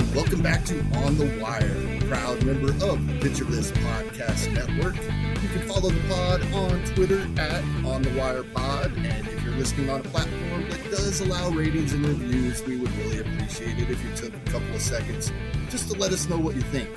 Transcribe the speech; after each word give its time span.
welcome 0.00 0.42
back 0.42 0.64
to 0.64 0.78
On 0.96 1.16
the 1.16 1.38
Wire, 1.40 2.00
proud 2.08 2.44
member 2.44 2.68
of 2.84 3.06
the 3.06 3.18
Pitcher 3.20 3.44
List 3.44 3.72
Podcast 3.74 4.52
Network. 4.52 4.94
You 5.42 5.48
can 5.48 5.66
follow 5.66 5.88
the 5.88 6.08
pod 6.08 6.42
on 6.52 6.84
Twitter 6.94 7.26
at 7.40 7.62
On 7.84 8.02
the 8.02 8.10
Wire 8.18 8.42
Pod, 8.42 8.92
and 8.96 9.26
if 9.26 9.42
you're 9.42 9.54
listening 9.54 9.88
on 9.88 10.00
a 10.00 10.04
platform 10.04 10.68
that 10.68 10.84
does 10.90 11.20
allow 11.20 11.48
ratings 11.48 11.94
and 11.94 12.04
reviews, 12.04 12.62
we 12.66 12.76
would 12.76 12.94
really 12.98 13.20
appreciate 13.20 13.78
it 13.78 13.90
if 13.90 14.04
you 14.04 14.14
took 14.16 14.34
a 14.34 14.50
couple 14.50 14.74
of 14.74 14.82
seconds 14.82 15.32
just 15.70 15.90
to 15.90 15.98
let 15.98 16.12
us 16.12 16.28
know 16.28 16.38
what 16.38 16.54
you 16.54 16.62
think. 16.62 16.90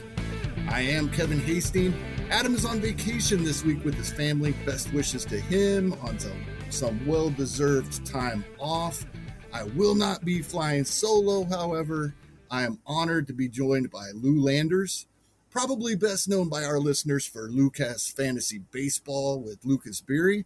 I 0.69 0.81
am 0.81 1.09
Kevin 1.09 1.39
Hastings. 1.39 1.95
Adam 2.29 2.53
is 2.53 2.65
on 2.65 2.81
vacation 2.81 3.45
this 3.45 3.63
week 3.63 3.85
with 3.85 3.95
his 3.95 4.11
family. 4.11 4.51
Best 4.65 4.91
wishes 4.93 5.23
to 5.25 5.39
him 5.39 5.93
on 6.01 6.19
some, 6.19 6.45
some 6.69 7.07
well 7.07 7.29
deserved 7.29 8.05
time 8.05 8.43
off. 8.59 9.05
I 9.53 9.63
will 9.63 9.95
not 9.95 10.25
be 10.25 10.41
flying 10.41 10.83
solo, 10.83 11.45
however. 11.45 12.13
I 12.51 12.63
am 12.63 12.79
honored 12.85 13.27
to 13.27 13.33
be 13.33 13.47
joined 13.47 13.91
by 13.91 14.09
Lou 14.13 14.41
Landers, 14.41 15.05
probably 15.51 15.95
best 15.95 16.27
known 16.27 16.49
by 16.49 16.63
our 16.63 16.79
listeners 16.79 17.25
for 17.25 17.49
Lucas 17.49 18.09
Fantasy 18.09 18.61
Baseball 18.71 19.39
with 19.39 19.63
Lucas 19.63 20.01
Beery. 20.01 20.45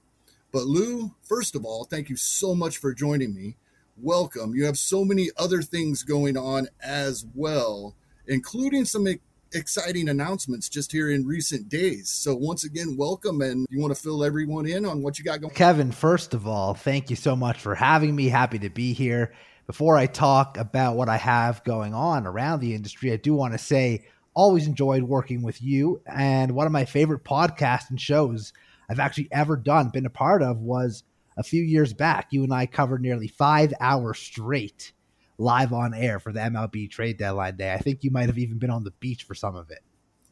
But 0.52 0.66
Lou, 0.66 1.16
first 1.24 1.56
of 1.56 1.66
all, 1.66 1.86
thank 1.86 2.10
you 2.10 2.18
so 2.18 2.54
much 2.54 2.78
for 2.78 2.94
joining 2.94 3.34
me. 3.34 3.56
Welcome. 3.98 4.54
You 4.54 4.66
have 4.66 4.78
so 4.78 5.06
many 5.06 5.30
other 5.38 5.62
things 5.62 6.04
going 6.04 6.36
on 6.36 6.68
as 6.82 7.26
well, 7.34 7.96
including 8.28 8.84
some 8.84 9.08
exciting 9.54 10.10
announcements 10.10 10.68
just 10.68 10.92
here 10.92 11.10
in 11.10 11.26
recent 11.26 11.70
days. 11.70 12.10
So 12.10 12.36
once 12.36 12.66
again, 12.66 12.98
welcome, 12.98 13.42
and 13.42 13.66
you 13.70 13.80
want 13.80 13.96
to 13.96 14.02
fill 14.02 14.24
everyone 14.26 14.66
in 14.66 14.86
on 14.86 15.02
what 15.02 15.18
you 15.18 15.24
got 15.24 15.40
going. 15.40 15.54
Kevin, 15.54 15.92
first 15.92 16.34
of 16.34 16.48
all, 16.48 16.74
thank 16.74 17.10
you 17.10 17.16
so 17.16 17.36
much 17.36 17.60
for 17.60 17.76
having 17.76 18.16
me. 18.16 18.28
Happy 18.28 18.60
to 18.60 18.70
be 18.70 18.92
here. 18.94 19.34
Before 19.66 19.96
I 19.96 20.08
talk 20.08 20.58
about 20.58 20.98
what 20.98 21.08
I 21.08 21.18
have 21.18 21.64
going 21.64 21.94
on 21.94 22.28
around 22.28 22.60
the 22.60 22.76
industry, 22.76 23.14
I 23.14 23.16
do 23.16 23.34
want 23.34 23.54
to 23.54 23.58
say 23.58 24.06
always 24.34 24.68
enjoyed 24.68 25.04
working 25.04 25.42
with 25.42 25.62
you. 25.62 26.02
And 26.06 26.52
one 26.52 26.66
of 26.66 26.74
my 26.74 26.86
favorite 26.86 27.24
podcasts 27.24 27.90
and 27.90 28.00
shows 28.00 28.52
I've 28.90 29.00
actually 29.00 29.30
ever 29.32 29.56
done, 29.56 29.90
been 29.90 30.06
a 30.06 30.10
part 30.10 30.42
of, 30.42 30.58
was 30.60 31.04
a 31.38 31.44
few 31.44 31.64
years 31.64 31.94
back. 31.94 32.28
You 32.32 32.44
and 32.44 32.54
I 32.54 32.66
covered 32.66 33.02
nearly 33.02 33.28
five 33.28 33.74
hours 33.80 34.20
straight 34.20 34.92
live 35.38 35.72
on 35.74 35.94
air 35.94 36.20
for 36.20 36.32
the 36.34 36.42
MLB 36.42 36.90
trade 36.90 37.18
deadline 37.18 37.56
day. 37.56 37.74
I 37.74 37.78
think 37.78 38.04
you 38.04 38.12
might 38.12 38.28
have 38.28 38.38
even 38.38 38.58
been 38.58 38.70
on 38.70 38.84
the 38.84 38.92
beach 38.92 39.24
for 39.24 39.34
some 39.34 39.56
of 39.56 39.72
it. 39.72 39.80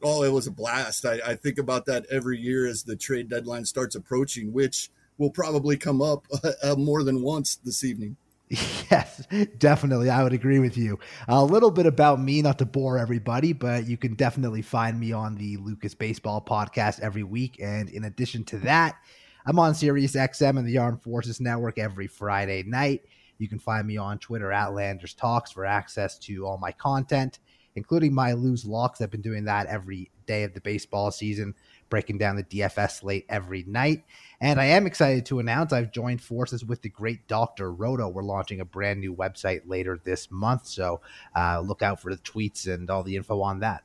Oh, 0.04 0.23
it 0.23 0.32
was 0.32 0.48
a 0.48 0.52
blast. 0.52 1.06
I, 1.06 1.20
I 1.26 1.36
think 1.36 1.58
about 1.58 1.86
that 1.86 2.06
every 2.10 2.38
year 2.40 2.68
as 2.68 2.84
the 2.84 2.95
trade 2.95 3.30
deadline 3.30 3.66
starts 3.66 3.95
approaching, 3.95 4.52
which 4.52 4.90
will 5.18 5.30
probably 5.30 5.78
come 5.78 6.02
up 6.02 6.28
uh, 6.64 6.76
more 6.76 7.04
than 7.04 7.22
once 7.22 7.56
this 7.56 7.84
evening. 7.84 8.18
Yes, 8.92 9.26
definitely. 9.58 10.10
I 10.10 10.22
would 10.24 10.34
agree 10.34 10.60
with 10.60 10.78
you. 10.78 11.00
A 11.30 11.44
little 11.44 11.72
bit 11.72 11.86
about 11.86 12.20
me, 12.20 12.42
not 12.42 12.60
to 12.60 12.66
bore 12.66 12.98
everybody, 12.98 13.54
but 13.54 13.88
you 13.88 13.96
can 13.96 14.16
definitely 14.16 14.62
find 14.62 15.00
me 15.00 15.14
on 15.14 15.36
the 15.36 15.56
Lucas 15.58 15.96
Baseball 15.96 16.44
podcast 16.46 17.00
every 17.00 17.24
week. 17.24 17.56
And 17.62 17.90
in 17.90 18.04
addition 18.04 18.44
to 18.46 18.58
that, 18.60 18.98
I'm 19.46 19.58
on 19.58 19.74
Sirius 19.74 20.16
XM 20.16 20.60
and 20.60 20.68
the 20.68 20.78
Armed 20.78 21.02
Forces 21.02 21.40
Network 21.40 21.80
every 21.80 22.08
Friday 22.08 22.64
night. 22.64 23.06
You 23.38 23.48
can 23.48 23.60
find 23.60 23.88
me 23.88 23.96
on 23.96 24.20
Twitter 24.20 24.52
at 24.52 24.74
Landers 24.74 25.14
Talks 25.14 25.52
for 25.52 25.66
access 25.66 26.20
to 26.20 26.46
all 26.46 26.58
my 26.58 26.74
content, 26.74 27.40
including 27.76 28.14
my 28.14 28.34
Lou's 28.34 28.66
Locks. 28.66 29.00
I've 29.00 29.12
been 29.12 29.22
doing 29.22 29.46
that 29.46 29.68
every 29.68 30.12
day 30.26 30.44
of 30.44 30.54
the 30.54 30.62
baseball 30.62 31.10
season, 31.12 31.56
breaking 31.92 32.17
down 32.17 32.38
the 32.38 32.44
DFS 32.44 33.02
slate 33.02 33.28
every 33.30 33.64
night. 33.67 34.03
And 34.39 34.59
I 34.59 34.66
am 34.66 34.88
excited 34.88 35.28
to 35.28 35.38
announce 35.38 35.72
I've 35.72 35.92
joined 35.92 36.23
forces 36.23 36.66
with 36.66 36.81
the 36.81 36.89
great 36.89 37.28
Dr. 37.28 37.72
Roto. 37.72 38.09
We're 38.09 38.23
launching 38.23 38.59
a 38.59 38.66
brand 38.66 39.00
new 39.00 39.14
website 39.14 39.61
later 39.67 40.00
this 40.03 40.31
month. 40.31 40.66
So 40.66 41.02
uh, 41.36 41.59
look 41.59 41.83
out 41.83 42.02
for 42.02 42.09
the 42.09 42.22
tweets 42.22 42.66
and 42.66 42.89
all 42.89 43.03
the 43.03 43.16
info 43.16 43.42
on 43.42 43.59
that. 43.59 43.83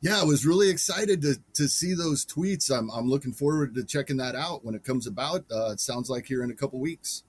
Yeah, 0.00 0.18
I 0.18 0.24
was 0.24 0.46
really 0.46 0.70
excited 0.70 1.20
to, 1.22 1.36
to 1.54 1.68
see 1.68 1.92
those 1.92 2.24
tweets. 2.24 2.70
I'm, 2.70 2.90
I'm 2.90 3.10
looking 3.10 3.34
forward 3.34 3.74
to 3.74 3.84
checking 3.84 4.16
that 4.16 4.34
out 4.34 4.64
when 4.64 4.74
it 4.74 4.82
comes 4.82 5.06
about. 5.06 5.44
Uh, 5.52 5.72
it 5.72 5.80
sounds 5.80 6.08
like 6.08 6.24
here 6.24 6.42
in 6.42 6.50
a 6.50 6.54
couple 6.54 6.80
weeks. 6.80 7.24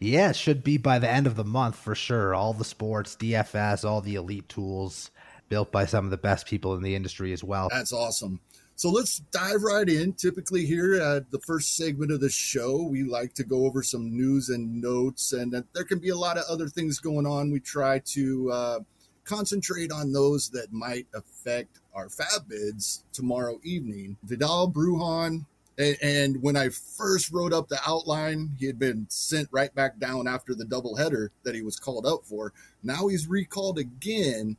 Yeah, 0.00 0.30
it 0.30 0.36
should 0.36 0.64
be 0.64 0.78
by 0.78 0.98
the 0.98 1.08
end 1.08 1.28
of 1.28 1.36
the 1.36 1.44
month 1.44 1.76
for 1.76 1.94
sure. 1.94 2.34
All 2.34 2.52
the 2.54 2.64
sports, 2.64 3.16
DFS, 3.16 3.84
all 3.84 4.00
the 4.00 4.16
elite 4.16 4.48
tools 4.48 5.12
built 5.48 5.72
by 5.72 5.86
some 5.86 6.04
of 6.04 6.10
the 6.10 6.16
best 6.16 6.46
people 6.46 6.74
in 6.74 6.82
the 6.82 6.94
industry 6.94 7.32
as 7.32 7.42
well. 7.42 7.68
That's 7.70 7.92
awesome. 7.92 8.40
So 8.78 8.90
let's 8.90 9.18
dive 9.32 9.64
right 9.64 9.88
in. 9.88 10.12
Typically, 10.12 10.64
here 10.64 11.02
at 11.02 11.32
the 11.32 11.40
first 11.40 11.76
segment 11.76 12.12
of 12.12 12.20
the 12.20 12.30
show, 12.30 12.84
we 12.84 13.02
like 13.02 13.34
to 13.34 13.42
go 13.42 13.66
over 13.66 13.82
some 13.82 14.16
news 14.16 14.50
and 14.50 14.80
notes, 14.80 15.32
and 15.32 15.52
there 15.74 15.82
can 15.82 15.98
be 15.98 16.10
a 16.10 16.16
lot 16.16 16.38
of 16.38 16.44
other 16.48 16.68
things 16.68 17.00
going 17.00 17.26
on. 17.26 17.50
We 17.50 17.58
try 17.58 17.98
to 17.98 18.52
uh, 18.52 18.78
concentrate 19.24 19.90
on 19.90 20.12
those 20.12 20.48
that 20.50 20.72
might 20.72 21.08
affect 21.12 21.80
our 21.92 22.06
FAAB 22.06 22.48
bids 22.48 23.02
tomorrow 23.12 23.58
evening. 23.64 24.16
Vidal 24.22 24.70
Bruján. 24.70 25.44
and, 25.76 25.96
and, 26.00 26.40
when 26.40 26.56
I 26.56 26.68
first 26.68 27.32
wrote 27.32 27.52
up 27.52 27.66
the 27.66 27.80
outline, 27.84 28.52
he 28.60 28.66
had 28.66 28.78
been 28.78 29.06
sent 29.08 29.48
right 29.50 29.74
back 29.74 29.98
down 29.98 30.28
after 30.28 30.54
the 30.54 30.64
doubleheader 30.64 31.30
that 31.42 31.56
he 31.56 31.62
was 31.62 31.80
called 31.80 32.06
up 32.06 32.20
for. 32.24 32.52
Now 32.84 33.08
he's 33.08 33.26
recalled 33.26 33.80
again. 33.80 34.56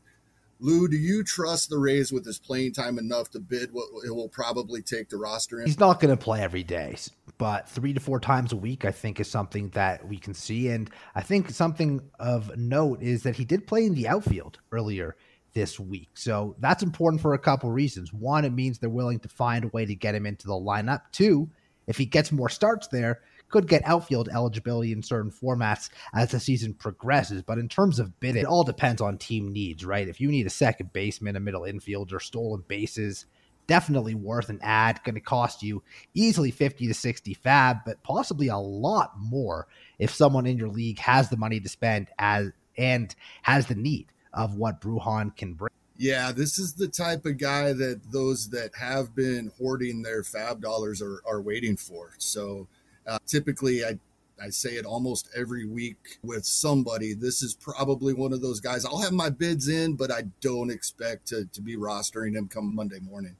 Lou, 0.61 0.89
do 0.89 0.97
you 0.97 1.23
trust 1.23 1.69
the 1.69 1.77
Rays 1.77 2.11
with 2.11 2.25
his 2.25 2.37
playing 2.37 2.73
time 2.73 2.97
enough 2.97 3.29
to 3.31 3.39
bid 3.39 3.71
what 3.71 3.85
it 4.05 4.13
will 4.13 4.27
probably 4.27 4.81
take 4.81 5.09
to 5.09 5.17
roster 5.17 5.61
him? 5.61 5.65
He's 5.65 5.79
not 5.79 6.01
going 6.01 6.15
to 6.15 6.21
play 6.21 6.41
every 6.41 6.63
day, 6.63 6.97
but 7.37 7.69
three 7.69 7.93
to 7.93 7.99
four 8.01 8.19
times 8.19 8.51
a 8.51 8.57
week, 8.57 8.83
I 8.83 8.91
think, 8.91 9.21
is 9.21 9.31
something 9.31 9.69
that 9.69 10.05
we 10.05 10.17
can 10.17 10.33
see. 10.33 10.67
And 10.67 10.89
I 11.15 11.21
think 11.21 11.49
something 11.51 12.01
of 12.19 12.57
note 12.57 13.01
is 13.01 13.23
that 13.23 13.37
he 13.37 13.45
did 13.45 13.67
play 13.67 13.85
in 13.85 13.95
the 13.95 14.09
outfield 14.09 14.59
earlier 14.73 15.15
this 15.53 15.79
week. 15.79 16.09
So 16.13 16.55
that's 16.59 16.83
important 16.83 17.21
for 17.21 17.33
a 17.33 17.39
couple 17.39 17.71
reasons. 17.71 18.11
One, 18.11 18.43
it 18.43 18.51
means 18.51 18.79
they're 18.79 18.89
willing 18.89 19.19
to 19.19 19.29
find 19.29 19.63
a 19.63 19.69
way 19.69 19.85
to 19.85 19.95
get 19.95 20.13
him 20.13 20.25
into 20.25 20.45
the 20.45 20.53
lineup. 20.53 21.03
Two, 21.13 21.49
if 21.89 21.97
he 21.97 22.05
gets 22.05 22.31
more 22.31 22.47
starts 22.47 22.87
there, 22.87 23.19
could 23.49 23.67
get 23.67 23.81
outfield 23.83 24.29
eligibility 24.29 24.91
in 24.91 25.01
certain 25.01 25.31
formats 25.31 25.89
as 26.13 26.29
the 26.29 26.39
season 26.39 26.73
progresses. 26.73 27.41
But 27.41 27.57
in 27.57 27.67
terms 27.67 27.97
of 27.97 28.19
bid, 28.19 28.35
it 28.35 28.45
all 28.45 28.63
depends 28.63 29.01
on 29.01 29.17
team 29.17 29.51
needs, 29.51 29.83
right? 29.83 30.07
If 30.07 30.21
you 30.21 30.29
need 30.29 30.45
a 30.45 30.51
second 30.51 30.93
baseman, 30.93 31.35
a 31.35 31.39
middle 31.39 31.63
infielder, 31.63 32.21
stolen 32.21 32.63
bases, 32.67 33.25
definitely 33.65 34.13
worth 34.13 34.49
an 34.49 34.59
ad. 34.61 35.01
Going 35.03 35.15
to 35.15 35.21
cost 35.21 35.63
you 35.63 35.81
easily 36.13 36.51
50 36.51 36.87
to 36.87 36.93
60 36.93 37.35
FAAB, 37.43 37.81
but 37.85 38.03
possibly 38.03 38.49
a 38.49 38.57
lot 38.57 39.13
more 39.17 39.67
if 39.97 40.13
someone 40.13 40.45
in 40.45 40.57
your 40.57 40.69
league 40.69 40.99
has 40.99 41.29
the 41.29 41.37
money 41.37 41.59
to 41.59 41.69
spend 41.69 42.09
as 42.19 42.51
and 42.77 43.13
has 43.41 43.65
the 43.65 43.75
need 43.75 44.13
of 44.31 44.55
what 44.55 44.79
Bruján 44.79 45.35
can 45.35 45.55
bring. 45.55 45.73
Yeah, 45.99 46.31
this 46.31 46.57
is 46.57 46.73
the 46.73 46.87
type 46.87 47.25
of 47.25 47.37
guy 47.37 47.73
that 47.73 47.99
those 48.09 48.49
that 48.51 48.73
have 48.73 49.13
been 49.13 49.51
hoarding 49.57 50.01
their 50.01 50.23
FAAB 50.23 50.61
dollars 50.61 51.01
are, 51.01 51.21
are 51.27 51.41
waiting 51.41 51.75
for. 51.75 52.13
So 52.19 52.69
uh, 53.05 53.19
typically, 53.27 53.83
I 53.83 53.99
I 54.41 54.49
say 54.49 54.71
it 54.71 54.85
almost 54.85 55.29
every 55.35 55.65
week 55.65 56.17
with 56.23 56.45
somebody. 56.45 57.13
This 57.13 57.41
is 57.41 57.53
probably 57.55 58.13
one 58.13 58.31
of 58.31 58.41
those 58.41 58.61
guys. 58.61 58.85
I'll 58.85 59.01
have 59.01 59.11
my 59.11 59.29
bids 59.29 59.67
in, 59.67 59.95
but 59.95 60.09
I 60.09 60.23
don't 60.39 60.71
expect 60.71 61.27
to, 61.27 61.43
to 61.51 61.61
be 61.61 61.75
rostering 61.75 62.35
him 62.35 62.47
come 62.47 62.73
Monday 62.73 62.99
morning. 62.99 63.35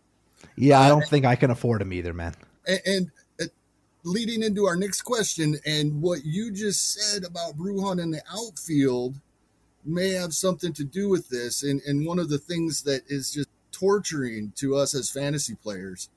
Yeah, 0.58 0.82
I 0.82 0.90
don't 0.90 1.04
uh, 1.04 1.08
think 1.08 1.26
I 1.26 1.38
can 1.38 1.52
afford 1.52 1.82
him 1.82 1.94
either, 1.94 2.14
man. 2.14 2.36
And, 2.68 2.82
and 2.86 3.12
uh, 3.42 3.46
leading 4.04 4.44
into 4.44 4.66
our 4.66 4.76
next 4.76 5.04
question, 5.04 5.58
and 5.66 6.02
what 6.02 6.26
you 6.26 6.52
just 6.52 6.94
said 6.94 7.24
about 7.24 7.58
Bruján 7.58 8.02
in 8.02 8.12
the 8.12 8.22
outfield, 8.30 9.16
may 9.86 10.12
have 10.12 10.34
something 10.34 10.74
to 10.74 10.84
do 10.84 11.10
with 11.10 11.30
this. 11.30 11.64
And, 11.64 11.82
and 11.86 12.06
one 12.06 12.20
of 12.20 12.30
the 12.30 12.38
things 12.38 12.84
that 12.84 13.04
is 13.08 13.32
just 13.32 13.50
torturing 13.72 14.54
to 14.58 14.76
us 14.76 14.94
as 14.94 15.10
fantasy 15.10 15.56
players, 15.56 16.10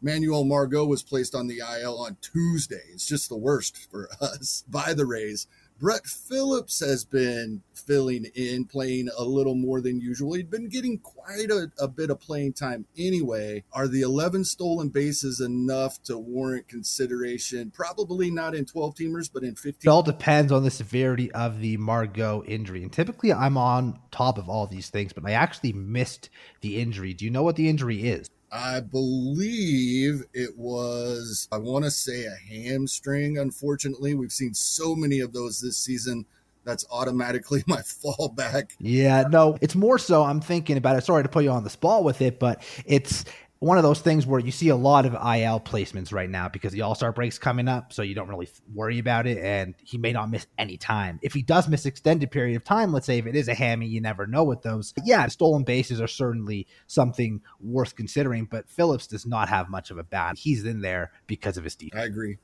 Manuel 0.00 0.44
Margot 0.44 0.84
was 0.84 1.02
placed 1.02 1.34
on 1.34 1.46
the 1.46 1.60
IL 1.80 1.98
on 1.98 2.16
Tuesday. 2.20 2.82
It's 2.92 3.06
just 3.06 3.28
the 3.28 3.36
worst 3.36 3.90
for 3.90 4.08
us 4.20 4.64
by 4.68 4.94
the 4.94 5.06
Rays. 5.06 5.46
Brett 5.82 6.06
Phillips 6.06 6.78
has 6.78 7.04
been 7.04 7.60
filling 7.74 8.26
in, 8.36 8.66
playing 8.66 9.08
a 9.18 9.24
little 9.24 9.56
more 9.56 9.80
than 9.80 10.00
usual. 10.00 10.34
He'd 10.34 10.48
been 10.48 10.68
getting 10.68 10.98
quite 10.98 11.50
a, 11.50 11.72
a, 11.80 11.88
bit 11.88 12.08
of 12.08 12.20
playing 12.20 12.52
time 12.52 12.86
anyway. 12.96 13.64
Are 13.72 13.88
the 13.88 14.02
11 14.02 14.44
stolen 14.44 14.90
bases 14.90 15.40
enough 15.40 16.00
to 16.04 16.16
warrant 16.16 16.68
consideration? 16.68 17.72
Probably 17.72 18.30
not 18.30 18.54
in 18.54 18.64
12 18.64 18.94
teamers, 18.94 19.28
but 19.28 19.42
in 19.42 19.56
15. 19.56 19.80
It 19.82 19.90
all 19.92 20.04
depends 20.04 20.52
on 20.52 20.62
the 20.62 20.70
severity 20.70 21.32
of 21.32 21.60
the 21.60 21.76
Margot 21.78 22.44
injury. 22.46 22.84
And 22.84 22.92
typically 22.92 23.32
I'm 23.32 23.56
on 23.56 23.98
top 24.12 24.38
of 24.38 24.48
all 24.48 24.68
these 24.68 24.88
things, 24.88 25.12
but 25.12 25.26
I 25.26 25.32
actually 25.32 25.72
missed 25.72 26.30
the 26.60 26.80
injury. 26.80 27.12
Do 27.12 27.24
you 27.24 27.32
know 27.32 27.42
what 27.42 27.56
the 27.56 27.68
injury 27.68 28.04
is? 28.04 28.30
I 28.52 28.80
believe 28.80 30.24
it 30.34 30.58
was, 30.58 31.48
I 31.50 31.56
want 31.56 31.86
to 31.86 31.90
say 31.90 32.26
a 32.26 32.34
hamstring. 32.34 33.38
Unfortunately, 33.38 34.14
we've 34.14 34.30
seen 34.30 34.52
so 34.52 34.94
many 34.94 35.20
of 35.20 35.32
those 35.32 35.58
this 35.58 35.78
season. 35.78 36.26
That's 36.64 36.84
automatically 36.90 37.64
my 37.66 37.78
fallback. 37.80 38.72
Yeah, 38.78 39.24
no, 39.30 39.56
it's 39.62 39.74
more 39.74 39.98
so 39.98 40.22
I'm 40.22 40.42
thinking 40.42 40.76
about 40.76 40.96
it. 40.96 41.04
Sorry 41.04 41.22
to 41.22 41.30
put 41.30 41.44
you 41.44 41.50
on 41.50 41.64
the 41.64 41.70
spot 41.70 42.04
with 42.04 42.20
it, 42.20 42.38
but 42.38 42.62
it's 42.84 43.24
one 43.62 43.76
of 43.76 43.84
those 43.84 44.00
things 44.00 44.26
where 44.26 44.40
you 44.40 44.50
see 44.50 44.70
a 44.70 44.76
lot 44.76 45.06
of 45.06 45.12
IL 45.12 45.60
placements 45.60 46.12
right 46.12 46.28
now 46.28 46.48
because 46.48 46.72
the 46.72 46.82
All 46.82 46.96
Star 46.96 47.12
break's 47.12 47.38
coming 47.38 47.68
up, 47.68 47.92
so 47.92 48.02
you 48.02 48.12
don't 48.12 48.28
really 48.28 48.48
worry 48.74 48.98
about 48.98 49.28
it, 49.28 49.38
and 49.38 49.76
he 49.84 49.98
may 49.98 50.10
not 50.10 50.28
miss 50.30 50.48
any 50.58 50.76
time. 50.76 51.20
If 51.22 51.32
he 51.32 51.42
does 51.42 51.68
miss 51.68 51.86
extended 51.86 52.32
period 52.32 52.56
of 52.56 52.64
time, 52.64 52.92
let's 52.92 53.06
say 53.06 53.18
if 53.18 53.26
it 53.26 53.36
is 53.36 53.46
a 53.46 53.54
hammy, 53.54 53.86
you 53.86 54.00
never 54.00 54.26
know 54.26 54.42
with 54.42 54.62
those. 54.62 54.92
Yeah, 55.04 55.28
stolen 55.28 55.62
bases 55.62 56.00
are 56.00 56.08
certainly 56.08 56.66
something 56.88 57.40
worth 57.60 57.94
considering, 57.94 58.46
but 58.50 58.68
Phillips 58.68 59.06
does 59.06 59.26
not 59.26 59.48
have 59.48 59.70
much 59.70 59.92
of 59.92 59.98
a 59.98 60.02
bat. 60.02 60.38
He's 60.38 60.64
in 60.64 60.80
there 60.80 61.12
because 61.28 61.56
of 61.56 61.62
his 61.62 61.76
defense. 61.76 62.02
I 62.02 62.06
agree. 62.06 62.38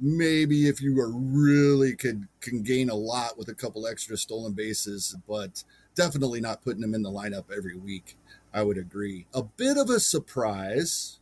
Maybe 0.00 0.68
if 0.68 0.82
you 0.82 0.98
are 0.98 1.12
really 1.12 1.94
could 1.94 2.26
can 2.40 2.64
gain 2.64 2.90
a 2.90 2.94
lot 2.94 3.38
with 3.38 3.48
a 3.48 3.54
couple 3.54 3.86
extra 3.86 4.16
stolen 4.16 4.52
bases, 4.52 5.16
but 5.28 5.62
definitely 5.94 6.40
not 6.40 6.62
putting 6.62 6.82
him 6.82 6.92
in 6.92 7.02
the 7.02 7.10
lineup 7.10 7.44
every 7.56 7.76
week. 7.76 8.16
I 8.52 8.62
would 8.62 8.78
agree. 8.78 9.26
A 9.34 9.42
bit 9.42 9.76
of 9.76 9.90
a 9.90 10.00
surprise. 10.00 11.18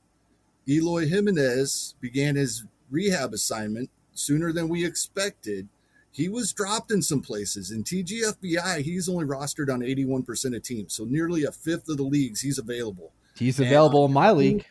Eloy 0.69 1.07
Jimenez 1.07 1.95
began 2.01 2.37
his 2.37 2.65
rehab 2.91 3.35
assignment 3.35 3.91
sooner 4.13 4.53
than 4.53 4.69
we 4.69 4.85
expected. 4.85 5.69
He 6.11 6.29
was 6.29 6.53
dropped 6.53 6.93
in 6.93 7.03
some 7.03 7.21
places. 7.21 7.73
In 7.73 7.83
TGFBI, 7.83 8.83
he's 8.83 9.09
only 9.09 9.25
rostered 9.25 9.73
on 9.73 9.81
81% 9.81 10.57
of 10.57 10.63
teams. 10.63 10.95
So 10.95 11.05
nearly 11.05 11.45
a 11.45 11.51
fifth 11.51 11.89
of 11.89 11.97
the 11.97 12.05
leagues 12.05 12.41
he's 12.41 12.59
available. 12.59 13.13
He's 13.37 13.59
available 13.59 14.05
and, 14.05 14.11
in 14.11 14.15
my 14.15 14.31
league. 14.31 14.65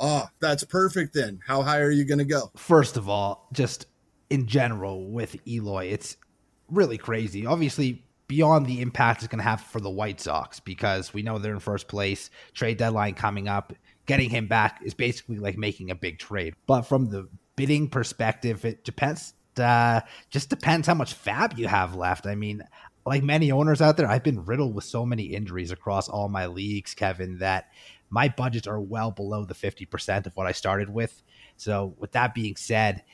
Oh, 0.00 0.28
that's 0.40 0.64
perfect 0.64 1.14
then. 1.14 1.40
How 1.46 1.62
high 1.62 1.80
are 1.80 1.92
you 1.92 2.04
going 2.04 2.18
to 2.18 2.24
go? 2.24 2.50
First 2.56 2.96
of 2.96 3.08
all, 3.08 3.46
just 3.52 3.86
in 4.30 4.46
general 4.46 5.06
with 5.06 5.36
Eloy, 5.46 5.86
it's 5.86 6.16
really 6.68 6.98
crazy. 6.98 7.46
Obviously, 7.46 8.02
beyond 8.26 8.66
the 8.66 8.80
impact 8.80 9.22
it's 9.22 9.28
going 9.28 9.38
to 9.38 9.48
have 9.48 9.60
for 9.60 9.80
the 9.80 9.90
White 9.90 10.20
Sox 10.20 10.60
because 10.60 11.12
we 11.12 11.22
know 11.22 11.38
they're 11.38 11.52
in 11.52 11.60
first 11.60 11.88
place, 11.88 12.30
trade 12.52 12.78
deadline 12.78 13.14
coming 13.14 13.48
up. 13.48 13.72
Getting 14.06 14.30
him 14.30 14.46
back 14.46 14.80
is 14.84 14.94
basically 14.94 15.38
like 15.38 15.56
making 15.56 15.90
a 15.90 15.94
big 15.94 16.18
trade. 16.18 16.54
But 16.66 16.82
from 16.82 17.10
the 17.10 17.28
bidding 17.56 17.88
perspective, 17.88 18.64
it 18.64 18.84
depends. 18.84 19.34
Uh, 19.56 20.00
just 20.30 20.50
depends 20.50 20.86
how 20.86 20.94
much 20.94 21.14
FAAB 21.14 21.58
you 21.58 21.68
have 21.68 21.94
left. 21.94 22.26
I 22.26 22.34
mean, 22.34 22.64
like 23.06 23.22
many 23.22 23.52
owners 23.52 23.80
out 23.80 23.96
there, 23.96 24.08
I've 24.08 24.24
been 24.24 24.44
riddled 24.44 24.74
with 24.74 24.84
so 24.84 25.06
many 25.06 25.24
injuries 25.24 25.70
across 25.70 26.08
all 26.08 26.28
my 26.28 26.46
leagues, 26.46 26.94
Kevin, 26.94 27.38
that 27.38 27.70
my 28.10 28.28
budgets 28.28 28.66
are 28.66 28.80
well 28.80 29.10
below 29.10 29.44
the 29.44 29.54
50% 29.54 30.26
of 30.26 30.36
what 30.36 30.46
I 30.46 30.52
started 30.52 30.90
with. 30.90 31.22
So, 31.56 31.94
with 31.98 32.12
that 32.12 32.34
being 32.34 32.56
said, 32.56 33.04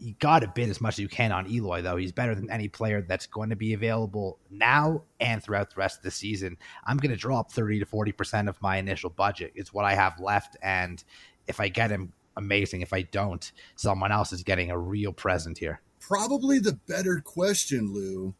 you 0.00 0.14
got 0.20 0.40
to 0.40 0.48
bid 0.48 0.68
as 0.68 0.80
much 0.80 0.94
as 0.94 0.98
you 1.00 1.08
can 1.08 1.32
on 1.32 1.50
Eloy, 1.50 1.82
though. 1.82 1.96
He's 1.96 2.12
better 2.12 2.34
than 2.34 2.50
any 2.50 2.68
player 2.68 3.02
that's 3.02 3.26
going 3.26 3.50
to 3.50 3.56
be 3.56 3.74
available 3.74 4.38
now 4.50 5.02
and 5.20 5.42
throughout 5.42 5.70
the 5.70 5.78
rest 5.78 5.98
of 5.98 6.02
the 6.04 6.10
season. 6.10 6.56
I'm 6.86 6.98
going 6.98 7.10
to 7.10 7.16
drop 7.16 7.50
30 7.50 7.80
to 7.80 7.86
40% 7.86 8.48
of 8.48 8.60
my 8.62 8.76
initial 8.76 9.10
budget. 9.10 9.52
It's 9.54 9.72
what 9.72 9.84
I 9.84 9.94
have 9.94 10.20
left. 10.20 10.56
And 10.62 11.02
if 11.46 11.60
I 11.60 11.68
get 11.68 11.90
him, 11.90 12.12
amazing. 12.36 12.82
If 12.82 12.92
I 12.92 13.02
don't, 13.02 13.50
someone 13.74 14.12
else 14.12 14.32
is 14.32 14.42
getting 14.42 14.70
a 14.70 14.78
real 14.78 15.12
present 15.12 15.58
here. 15.58 15.80
Probably 16.00 16.58
the 16.58 16.78
better 16.86 17.20
question, 17.20 17.92
Lou. 17.92 18.34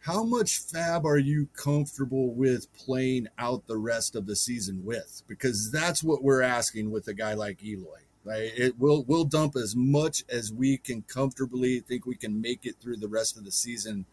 How 0.00 0.24
much 0.24 0.60
FAAB 0.60 1.04
are 1.04 1.18
you 1.18 1.48
comfortable 1.54 2.32
with 2.32 2.72
playing 2.72 3.26
out 3.36 3.66
the 3.66 3.76
rest 3.76 4.16
of 4.16 4.26
the 4.26 4.36
season 4.36 4.84
with? 4.84 5.22
Because 5.26 5.70
that's 5.70 6.02
what 6.02 6.22
we're 6.22 6.40
asking 6.40 6.90
with 6.90 7.08
a 7.08 7.14
guy 7.14 7.34
like 7.34 7.62
Eloy 7.62 8.07
Right? 8.28 8.52
It 8.54 8.78
will 8.78 9.04
we'll 9.04 9.24
dump 9.24 9.56
as 9.56 9.74
much 9.74 10.22
as 10.28 10.52
we 10.52 10.76
can 10.76 11.00
comfortably 11.00 11.80
think 11.80 12.04
we 12.04 12.14
can 12.14 12.38
make 12.42 12.66
it 12.66 12.74
through 12.78 12.96
the 12.98 13.08
rest 13.08 13.38
of 13.38 13.44
the 13.46 13.50
season 13.50 14.04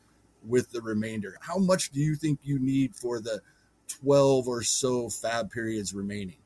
with 0.42 0.72
the 0.72 0.82
remainder. 0.82 1.36
How 1.42 1.58
much 1.58 1.92
do 1.92 2.00
you 2.00 2.16
think 2.16 2.40
you 2.42 2.58
need 2.58 2.96
for 2.96 3.20
the 3.20 3.42
12 3.90 4.48
or 4.48 4.64
so 4.64 5.08
FAAB 5.08 5.52
periods 5.52 5.94
remaining? 5.94 6.38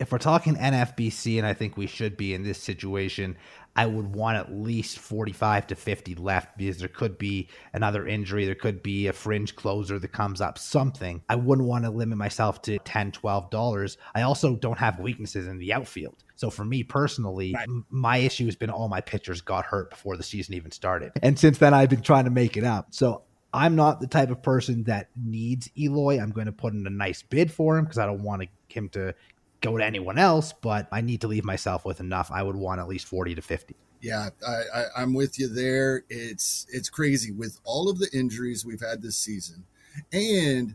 If 0.00 0.10
we're 0.10 0.18
talking 0.18 0.56
NFBC, 0.56 1.36
and 1.36 1.46
I 1.46 1.52
think 1.52 1.76
we 1.76 1.86
should 1.86 2.16
be 2.16 2.32
in 2.32 2.42
this 2.42 2.60
situation, 2.60 3.36
I 3.76 3.84
would 3.84 4.14
want 4.14 4.38
at 4.38 4.50
least 4.50 4.98
45 4.98 5.68
to 5.68 5.74
50 5.74 6.14
left 6.14 6.56
because 6.56 6.78
there 6.78 6.88
could 6.88 7.18
be 7.18 7.48
another 7.74 8.06
injury. 8.06 8.46
There 8.46 8.54
could 8.54 8.82
be 8.82 9.08
a 9.08 9.12
fringe 9.12 9.54
closer 9.54 9.98
that 9.98 10.08
comes 10.08 10.40
up, 10.40 10.58
something. 10.58 11.22
I 11.28 11.36
wouldn't 11.36 11.68
want 11.68 11.84
to 11.84 11.90
limit 11.90 12.16
myself 12.16 12.62
to 12.62 12.78
10 12.78 13.12
$12. 13.12 13.96
I 14.14 14.22
also 14.22 14.56
don't 14.56 14.78
have 14.78 14.98
weaknesses 14.98 15.46
in 15.46 15.58
the 15.58 15.74
outfield. 15.74 16.16
So 16.34 16.48
for 16.48 16.64
me 16.64 16.82
personally, 16.82 17.52
right. 17.54 17.68
my 17.90 18.16
issue 18.16 18.46
has 18.46 18.56
been 18.56 18.70
all 18.70 18.88
my 18.88 19.02
pitchers 19.02 19.42
got 19.42 19.66
hurt 19.66 19.90
before 19.90 20.16
the 20.16 20.22
season 20.22 20.54
even 20.54 20.70
started. 20.70 21.12
And 21.22 21.38
since 21.38 21.58
then, 21.58 21.74
I've 21.74 21.90
been 21.90 22.00
trying 22.00 22.24
to 22.24 22.30
make 22.30 22.56
it 22.56 22.64
up. 22.64 22.88
So 22.90 23.22
I'm 23.52 23.76
not 23.76 24.00
the 24.00 24.06
type 24.06 24.30
of 24.30 24.42
person 24.42 24.84
that 24.84 25.10
needs 25.16 25.68
Eloy. 25.76 26.18
I'm 26.18 26.30
going 26.30 26.46
to 26.46 26.52
put 26.52 26.72
in 26.72 26.86
a 26.86 26.90
nice 26.90 27.22
bid 27.22 27.52
for 27.52 27.76
him 27.76 27.84
because 27.84 27.98
I 27.98 28.06
don't 28.06 28.22
want 28.22 28.48
him 28.68 28.88
to 28.90 29.14
go 29.60 29.76
to 29.76 29.84
anyone 29.84 30.18
else, 30.18 30.52
but 30.52 30.88
I 30.90 31.00
need 31.00 31.20
to 31.22 31.28
leave 31.28 31.44
myself 31.44 31.84
with 31.84 32.00
enough. 32.00 32.30
I 32.30 32.42
would 32.42 32.56
want 32.56 32.80
at 32.80 32.88
least 32.88 33.06
40 33.06 33.34
to 33.34 33.42
50. 33.42 33.76
Yeah, 34.00 34.30
I, 34.46 34.86
I, 34.96 35.02
am 35.02 35.12
with 35.12 35.38
you 35.38 35.46
there. 35.46 36.04
It's 36.08 36.66
it's 36.70 36.88
crazy 36.88 37.32
with 37.32 37.60
all 37.64 37.90
of 37.90 37.98
the 37.98 38.08
injuries 38.14 38.64
we've 38.64 38.80
had 38.80 39.02
this 39.02 39.18
season, 39.18 39.64
and 40.10 40.74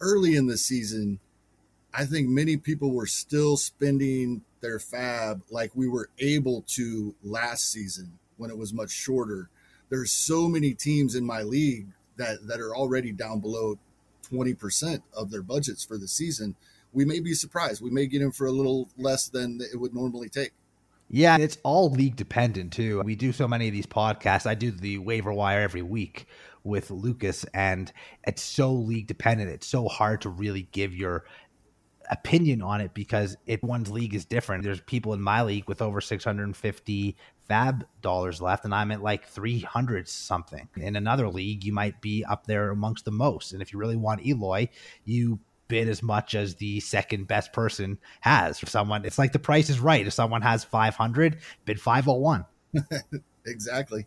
early 0.00 0.36
in 0.36 0.46
the 0.46 0.56
season, 0.56 1.20
I 1.92 2.06
think 2.06 2.28
many 2.28 2.56
people 2.56 2.92
were 2.92 3.06
still 3.06 3.58
spending 3.58 4.40
their 4.62 4.78
FAAB 4.78 5.42
like 5.50 5.70
we 5.74 5.86
were 5.86 6.08
able 6.18 6.62
to 6.68 7.14
last 7.22 7.70
season 7.70 8.18
when 8.38 8.48
it 8.48 8.56
was 8.56 8.72
much 8.72 8.90
shorter. 8.90 9.50
There's 9.90 10.10
so 10.10 10.48
many 10.48 10.72
teams 10.72 11.14
in 11.14 11.26
my 11.26 11.42
league 11.42 11.88
that 12.16 12.46
that 12.46 12.58
are 12.58 12.74
already 12.74 13.12
down 13.12 13.40
below 13.40 13.78
20% 14.30 15.02
of 15.14 15.30
their 15.30 15.42
budgets 15.42 15.84
for 15.84 15.98
the 15.98 16.08
season 16.08 16.56
we 16.92 17.04
may 17.04 17.20
be 17.20 17.34
surprised. 17.34 17.82
We 17.82 17.90
may 17.90 18.06
get 18.06 18.22
him 18.22 18.32
for 18.32 18.46
a 18.46 18.52
little 18.52 18.88
less 18.96 19.28
than 19.28 19.60
it 19.72 19.78
would 19.78 19.94
normally 19.94 20.28
take. 20.28 20.52
Yeah, 21.08 21.36
it's 21.36 21.58
all 21.62 21.90
league 21.90 22.16
dependent 22.16 22.72
too. 22.72 23.02
We 23.04 23.16
do 23.16 23.32
so 23.32 23.46
many 23.46 23.68
of 23.68 23.74
these 23.74 23.86
podcasts. 23.86 24.46
I 24.46 24.54
do 24.54 24.70
the 24.70 24.98
waiver 24.98 25.32
wire 25.32 25.60
every 25.60 25.82
week 25.82 26.26
with 26.64 26.90
Lucas, 26.90 27.44
and 27.52 27.92
it's 28.26 28.42
so 28.42 28.72
league 28.72 29.08
dependent. 29.08 29.50
It's 29.50 29.66
so 29.66 29.88
hard 29.88 30.22
to 30.22 30.30
really 30.30 30.68
give 30.72 30.94
your 30.94 31.24
opinion 32.10 32.62
on 32.62 32.80
it 32.80 32.94
because 32.94 33.36
it 33.46 33.62
one's 33.62 33.90
league 33.90 34.14
is 34.14 34.24
different. 34.24 34.64
There's 34.64 34.80
people 34.80 35.12
in 35.12 35.20
my 35.20 35.42
league 35.42 35.68
with 35.68 35.82
over 35.82 36.00
650 36.00 37.16
FAAB 37.48 37.82
dollars 38.00 38.40
left, 38.40 38.64
and 38.64 38.74
I'm 38.74 38.90
at 38.90 39.02
like 39.02 39.26
300 39.26 40.08
something. 40.08 40.68
In 40.76 40.96
another 40.96 41.28
league, 41.28 41.64
you 41.64 41.72
might 41.72 42.00
be 42.00 42.24
up 42.24 42.46
there 42.46 42.70
amongst 42.70 43.04
the 43.04 43.10
most. 43.10 43.52
And 43.52 43.60
if 43.60 43.72
you 43.72 43.78
really 43.78 43.96
want 43.96 44.24
Eloy, 44.24 44.68
you 45.04 45.40
bid 45.72 45.88
as 45.88 46.02
much 46.02 46.34
as 46.34 46.56
the 46.56 46.80
second 46.80 47.26
best 47.26 47.50
person 47.54 47.96
has. 48.20 48.58
For 48.58 48.66
someone, 48.66 49.06
it's 49.06 49.18
like 49.18 49.32
the 49.32 49.38
price 49.38 49.70
is 49.70 49.80
right. 49.80 50.06
If 50.06 50.12
someone 50.12 50.42
has 50.42 50.64
500, 50.64 51.38
bid 51.64 51.80
501. 51.80 52.44
exactly. 53.46 54.06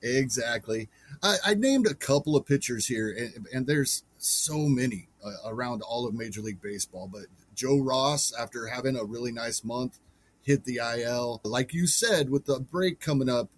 Exactly. 0.00 0.88
I, 1.20 1.36
I, 1.44 1.54
named 1.54 1.88
a 1.88 1.94
couple 1.94 2.36
of 2.36 2.46
pitchers 2.46 2.86
here, 2.86 3.10
and, 3.18 3.48
and 3.52 3.66
there's 3.66 4.04
so 4.18 4.58
many 4.68 5.08
uh, 5.24 5.32
around 5.44 5.82
all 5.82 6.06
of 6.06 6.14
Major 6.14 6.40
League 6.40 6.62
Baseball. 6.62 7.10
But 7.12 7.22
Joe 7.56 7.80
Ross, 7.80 8.32
after 8.38 8.68
having 8.68 8.96
a 8.96 9.02
really 9.02 9.32
nice 9.32 9.64
month, 9.64 9.98
hit 10.42 10.64
the 10.64 10.76
IL. 10.76 11.40
Like 11.42 11.74
you 11.74 11.88
said, 11.88 12.30
with 12.30 12.44
the 12.44 12.60
break 12.60 13.00
coming 13.00 13.28
up, 13.28 13.50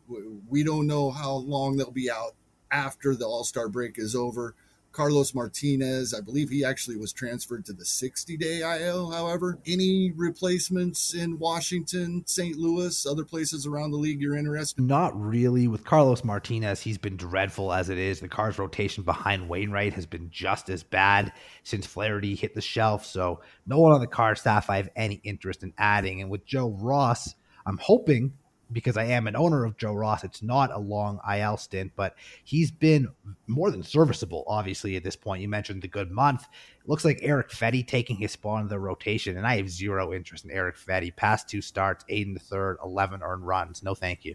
we 0.49 0.64
don't 0.64 0.87
know 0.87 1.11
how 1.11 1.35
long 1.35 1.76
they'll 1.76 1.90
be 1.90 2.11
out 2.11 2.37
after 2.71 3.14
the 3.14 3.26
All 3.26 3.45
Star 3.45 3.68
break 3.68 3.99
is 3.99 4.14
over. 4.14 4.54
Carlos 4.94 5.34
Martinez, 5.34 6.14
I 6.14 6.20
believe 6.20 6.48
he 6.48 6.64
actually 6.64 6.96
was 6.96 7.12
transferred 7.12 7.64
to 7.66 7.72
the 7.72 7.84
60 7.84 8.36
day 8.36 8.60
IL, 8.60 9.10
however. 9.10 9.58
Any 9.66 10.12
replacements 10.14 11.14
in 11.14 11.38
Washington, 11.38 12.22
St. 12.26 12.56
Louis, 12.56 13.04
other 13.04 13.24
places 13.24 13.66
around 13.66 13.90
the 13.90 13.96
league 13.96 14.20
you're 14.20 14.36
interested? 14.36 14.80
Not 14.80 15.20
really. 15.20 15.66
With 15.66 15.84
Carlos 15.84 16.22
Martinez, 16.22 16.80
he's 16.80 16.96
been 16.96 17.16
dreadful 17.16 17.72
as 17.72 17.90
it 17.90 17.98
is. 17.98 18.20
The 18.20 18.28
Cards 18.28 18.58
rotation 18.58 19.02
behind 19.02 19.48
Wainwright 19.48 19.94
has 19.94 20.06
been 20.06 20.30
just 20.30 20.70
as 20.70 20.84
bad 20.84 21.32
since 21.64 21.86
Flaherty 21.86 22.36
hit 22.36 22.54
the 22.54 22.60
shelf. 22.60 23.04
So, 23.04 23.40
no 23.66 23.80
one 23.80 23.92
on 23.92 24.00
the 24.00 24.06
card 24.06 24.38
staff 24.38 24.70
I 24.70 24.76
have 24.76 24.90
any 24.94 25.20
interest 25.24 25.64
in 25.64 25.74
adding. 25.76 26.20
And 26.22 26.30
with 26.30 26.46
Joe 26.46 26.70
Ross, 26.70 27.34
I'm 27.66 27.78
hoping 27.78 28.34
because 28.75 28.97
I 28.97 29.04
am 29.04 29.26
an 29.26 29.37
owner 29.37 29.64
of 29.64 29.78
Joe 29.78 29.95
Ross. 29.95 30.25
It's 30.25 30.43
not 30.43 30.71
a 30.71 30.78
long 30.78 31.21
IL 31.26 31.57
stint, 31.57 31.93
but 31.97 32.16
he's 32.43 32.71
been 32.71 33.09
more 33.47 33.71
than 33.71 33.83
serviceable, 33.83 34.45
obviously, 34.47 34.97
at 34.97 35.04
this 35.04 35.16
point. 35.16 35.40
You 35.40 35.49
mentioned 35.49 35.81
the 35.81 35.88
good 35.88 36.11
month. 36.11 36.43
It 36.43 36.88
looks 36.88 37.04
like 37.04 37.21
Eric 37.23 37.50
Fedde 37.50 37.87
taking 37.87 38.16
his 38.16 38.33
spot 38.33 38.61
in 38.61 38.69
the 38.69 38.78
rotation, 38.78 39.38
and 39.38 39.47
I 39.47 39.57
have 39.57 39.71
zero 39.71 40.12
interest 40.12 40.45
in 40.45 40.50
Eric 40.50 40.76
Fedde. 40.76 41.16
Past 41.16 41.49
two 41.49 41.62
starts, 41.62 42.04
eight 42.09 42.26
in 42.26 42.35
the 42.35 42.40
third, 42.40 42.76
11 42.85 43.23
earned 43.23 43.47
runs. 43.47 43.83
No, 43.83 43.95
thank 43.95 44.25
you. 44.25 44.35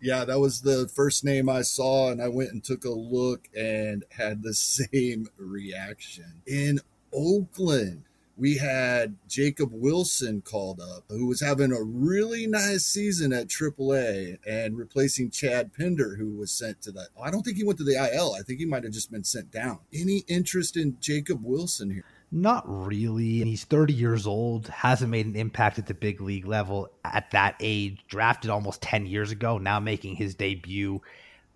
Yeah, 0.00 0.24
that 0.24 0.38
was 0.38 0.62
the 0.62 0.88
first 0.94 1.24
name 1.24 1.48
I 1.48 1.62
saw, 1.62 2.10
and 2.10 2.22
I 2.22 2.28
went 2.28 2.52
and 2.52 2.62
took 2.62 2.84
a 2.84 2.90
look 2.90 3.48
and 3.56 4.04
had 4.10 4.42
the 4.42 4.54
same 4.92 5.28
reaction. 5.36 6.42
In 6.46 6.80
Oakland, 7.12 8.04
we 8.38 8.56
had 8.56 9.16
Jacob 9.26 9.70
Wilson 9.72 10.40
called 10.40 10.80
up, 10.80 11.04
who 11.08 11.26
was 11.26 11.40
having 11.40 11.72
a 11.72 11.82
really 11.82 12.46
nice 12.46 12.84
season 12.84 13.32
at 13.32 13.48
AAA 13.48 14.38
and 14.46 14.78
replacing 14.78 15.30
Chad 15.30 15.72
Pinder, 15.74 16.14
who 16.16 16.36
was 16.36 16.52
sent 16.52 16.80
to 16.82 16.92
the. 16.92 17.08
I 17.20 17.30
don't 17.30 17.42
think 17.42 17.56
he 17.56 17.64
went 17.64 17.78
to 17.78 17.84
the 17.84 17.96
IL. 17.96 18.36
I 18.38 18.42
think 18.42 18.60
he 18.60 18.64
might 18.64 18.84
have 18.84 18.92
just 18.92 19.10
been 19.10 19.24
sent 19.24 19.50
down. 19.50 19.80
Any 19.92 20.18
interest 20.28 20.76
in 20.76 20.96
Jacob 21.00 21.40
Wilson 21.42 21.90
here? 21.90 22.04
Not 22.30 22.64
really. 22.66 23.42
He's 23.42 23.64
30 23.64 23.92
years 23.92 24.26
old, 24.26 24.68
hasn't 24.68 25.10
made 25.10 25.26
an 25.26 25.34
impact 25.34 25.78
at 25.78 25.86
the 25.86 25.94
big 25.94 26.20
league 26.20 26.46
level 26.46 26.90
at 27.04 27.30
that 27.32 27.56
age, 27.58 28.04
drafted 28.06 28.50
almost 28.50 28.82
10 28.82 29.06
years 29.06 29.32
ago, 29.32 29.58
now 29.58 29.80
making 29.80 30.14
his 30.14 30.34
debut. 30.34 31.00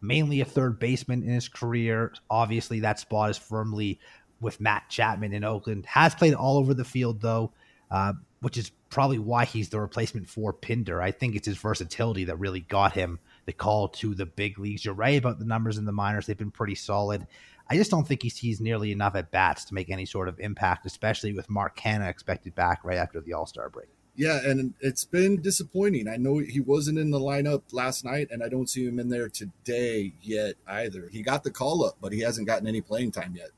Mainly 0.01 0.41
a 0.41 0.45
third 0.45 0.81
baseman 0.81 1.23
in 1.23 1.29
his 1.29 1.47
career. 1.47 2.13
Obviously, 2.29 2.81
that 2.81 2.99
spot 2.99 3.31
is 3.31 3.39
firmly 3.39 4.01
with 4.43 4.61
Matt 4.61 4.89
Chapman 4.89 5.33
in 5.33 5.45
Oakland. 5.45 5.87
Has 5.87 6.15
played 6.15 6.35
all 6.35 6.59
over 6.59 6.75
the 6.75 6.85
field, 6.85 7.21
though, 7.23 7.53
uh, 7.91 8.13
which 8.41 8.59
is 8.59 8.71
probably 8.91 9.19
why 9.19 9.45
he's 9.45 9.71
the 9.71 9.81
replacement 9.81 10.29
for 10.29 10.53
Pinder. 10.53 11.01
I 11.01 11.13
think 11.13 11.35
it's 11.35 11.47
his 11.47 11.57
versatility 11.57 12.25
that 12.25 12.39
really 12.39 12.61
got 12.61 12.93
him 12.93 13.21
the 13.47 13.53
call 13.53 13.89
to 13.89 14.15
the 14.15 14.27
big 14.27 14.59
leagues. 14.59 14.85
You're 14.85 14.95
right 14.95 15.19
about 15.19 15.39
the 15.39 15.45
numbers 15.45 15.79
in 15.79 15.85
the 15.85 15.93
minors, 15.93 16.27
they've 16.27 16.37
been 16.37 16.51
pretty 16.51 16.75
solid. 16.75 17.27
I 17.71 17.77
just 17.77 17.91
don't 17.91 18.07
think 18.07 18.23
he 18.23 18.29
sees 18.29 18.61
nearly 18.61 18.93
enough 18.93 19.15
at 19.15 19.31
bats 19.31 19.65
to 19.67 19.75
make 19.75 19.89
any 19.89 20.05
sort 20.05 20.29
of 20.29 20.39
impact, 20.41 20.85
especially 20.85 21.33
with 21.33 21.49
Mark 21.49 21.79
Canha 21.79 22.09
expected 22.09 22.55
back 22.55 22.85
right 22.85 22.99
after 22.99 23.21
the 23.21 23.33
All 23.33 23.47
Star 23.47 23.71
break. 23.71 23.89
Yeah, 24.15 24.41
and 24.45 24.75
it's 24.81 25.07
been 25.07 25.41
disappointing. 25.41 26.07
I 26.07 26.17
know 26.19 26.37
he 26.39 26.61
wasn't 26.61 26.99
in 26.99 27.11
the 27.11 27.19
lineup 27.19 27.63
last 27.73 28.05
night, 28.05 28.29
and 28.31 28.43
I 28.43 28.49
don't 28.49 28.69
see 28.69 28.85
him 28.85 28.99
in 28.99 29.09
there 29.09 29.31
today 29.31 30.13
yet 30.21 30.57
either. 30.67 31.09
He 31.11 31.23
got 31.23 31.45
the 31.45 31.51
call 31.51 31.83
up, 31.85 31.97
but 31.99 32.13
he 32.13 32.21
hasn't 32.21 32.47
gotten 32.47 32.67
any 32.67 32.83
playing 32.83 33.13
time 33.13 33.35
yet. 33.37 33.51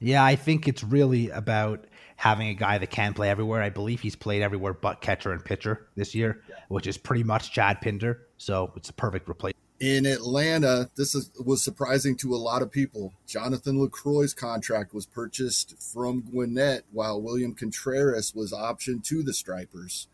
Yeah, 0.00 0.24
I 0.24 0.36
think 0.36 0.66
it's 0.66 0.82
really 0.82 1.30
about 1.30 1.84
having 2.16 2.48
a 2.48 2.54
guy 2.54 2.78
that 2.78 2.90
can 2.90 3.14
play 3.14 3.30
everywhere. 3.30 3.62
I 3.62 3.70
believe 3.70 4.00
he's 4.00 4.16
played 4.16 4.42
everywhere 4.42 4.74
but 4.74 5.00
catcher 5.00 5.32
and 5.32 5.44
pitcher 5.44 5.86
this 5.94 6.14
year, 6.14 6.42
yeah. 6.48 6.56
which 6.68 6.86
is 6.86 6.98
pretty 6.98 7.22
much 7.22 7.52
Chad 7.52 7.80
Pinder. 7.80 8.26
So 8.38 8.72
it's 8.76 8.88
a 8.88 8.94
perfect 8.94 9.28
replacement 9.28 9.56
in 9.80 10.04
Atlanta, 10.04 10.90
this 10.96 11.14
is, 11.14 11.30
was 11.42 11.62
surprising 11.62 12.14
to 12.14 12.34
a 12.34 12.36
lot 12.36 12.60
of 12.60 12.70
people. 12.70 13.14
Jonathan 13.26 13.78
Lucroy's 13.78 14.34
contract 14.34 14.92
was 14.92 15.06
purchased 15.06 15.82
from 15.82 16.20
Gwinnett, 16.20 16.84
while 16.92 17.20
William 17.20 17.54
Contreras 17.54 18.34
was 18.34 18.52
optioned 18.52 19.04
to 19.04 19.22
the 19.22 19.32
Stripers. 19.32 20.06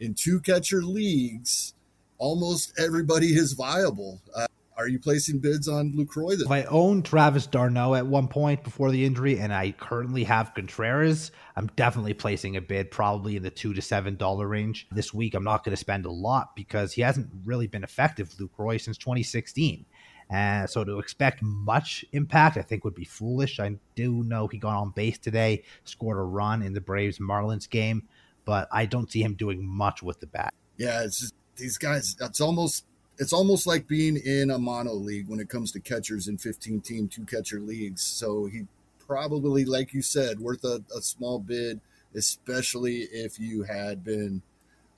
In 0.00 0.14
two 0.14 0.40
catcher 0.40 0.82
leagues, 0.82 1.74
almost 2.18 2.72
everybody 2.76 3.28
is 3.28 3.52
viable. 3.52 4.20
Uh, 4.34 4.48
are 4.76 4.88
you 4.88 4.98
placing 4.98 5.38
bids 5.38 5.68
on 5.68 5.92
Lucroy? 5.92 6.40
If 6.40 6.50
I 6.50 6.64
owned 6.64 7.04
Travis 7.04 7.46
d'Arnaud 7.46 7.94
at 7.94 8.06
one 8.06 8.28
point 8.28 8.64
before 8.64 8.90
the 8.90 9.04
injury, 9.04 9.38
and 9.38 9.52
I 9.52 9.72
currently 9.72 10.24
have 10.24 10.54
Contreras, 10.54 11.30
I'm 11.56 11.68
definitely 11.76 12.14
placing 12.14 12.56
a 12.56 12.60
bid, 12.60 12.90
probably 12.90 13.36
in 13.36 13.42
the 13.42 13.50
two 13.50 13.74
to 13.74 13.82
seven 13.82 14.16
dollar 14.16 14.48
range 14.48 14.86
this 14.90 15.12
week. 15.12 15.34
I'm 15.34 15.44
not 15.44 15.64
going 15.64 15.72
to 15.72 15.80
spend 15.80 16.06
a 16.06 16.10
lot 16.10 16.56
because 16.56 16.92
he 16.92 17.02
hasn't 17.02 17.28
really 17.44 17.66
been 17.66 17.84
effective, 17.84 18.30
Lucroy, 18.30 18.80
since 18.80 18.96
2016. 18.98 19.84
Uh, 20.32 20.66
so 20.66 20.82
to 20.82 20.98
expect 20.98 21.42
much 21.42 22.04
impact, 22.12 22.56
I 22.56 22.62
think 22.62 22.84
would 22.84 22.94
be 22.94 23.04
foolish. 23.04 23.60
I 23.60 23.76
do 23.94 24.22
know 24.24 24.46
he 24.46 24.58
got 24.58 24.78
on 24.78 24.90
base 24.90 25.18
today, 25.18 25.64
scored 25.84 26.16
a 26.16 26.22
run 26.22 26.62
in 26.62 26.72
the 26.72 26.80
Braves 26.80 27.18
Marlins 27.18 27.68
game, 27.68 28.08
but 28.46 28.68
I 28.72 28.86
don't 28.86 29.10
see 29.10 29.22
him 29.22 29.34
doing 29.34 29.62
much 29.66 30.02
with 30.02 30.20
the 30.20 30.26
bat. 30.26 30.54
Yeah, 30.78 31.02
it's 31.04 31.20
just 31.20 31.34
these 31.56 31.76
guys. 31.76 32.16
It's 32.18 32.40
almost 32.40 32.86
it's 33.22 33.32
almost 33.32 33.68
like 33.68 33.86
being 33.86 34.16
in 34.16 34.50
a 34.50 34.58
mono 34.58 34.94
league 34.94 35.28
when 35.28 35.38
it 35.38 35.48
comes 35.48 35.70
to 35.70 35.80
catchers 35.80 36.26
in 36.26 36.36
15 36.38 36.80
team 36.80 37.06
two 37.06 37.24
catcher 37.24 37.60
leagues. 37.60 38.02
So 38.02 38.46
he 38.46 38.66
probably, 38.98 39.64
like 39.64 39.94
you 39.94 40.02
said, 40.02 40.40
worth 40.40 40.64
a, 40.64 40.82
a 40.96 41.00
small 41.00 41.38
bid, 41.38 41.80
especially 42.16 43.02
if 43.12 43.38
you 43.38 43.62
had 43.62 44.02
been 44.02 44.42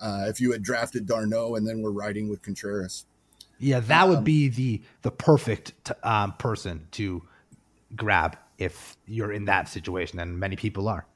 uh, 0.00 0.24
if 0.26 0.40
you 0.40 0.52
had 0.52 0.62
drafted 0.62 1.06
d'Arnaud 1.06 1.56
and 1.56 1.66
then 1.66 1.82
were 1.82 1.92
riding 1.92 2.30
with 2.30 2.40
Contreras. 2.40 3.04
Yeah, 3.58 3.80
that 3.80 4.08
would 4.08 4.18
um, 4.18 4.24
be 4.24 4.48
the 4.48 4.80
the 5.02 5.10
perfect 5.10 5.72
t- 5.84 5.92
um, 6.02 6.32
person 6.32 6.88
to 6.92 7.22
grab 7.94 8.38
if 8.56 8.96
you're 9.06 9.32
in 9.32 9.44
that 9.44 9.68
situation, 9.68 10.18
and 10.18 10.40
many 10.40 10.56
people 10.56 10.88
are. 10.88 11.06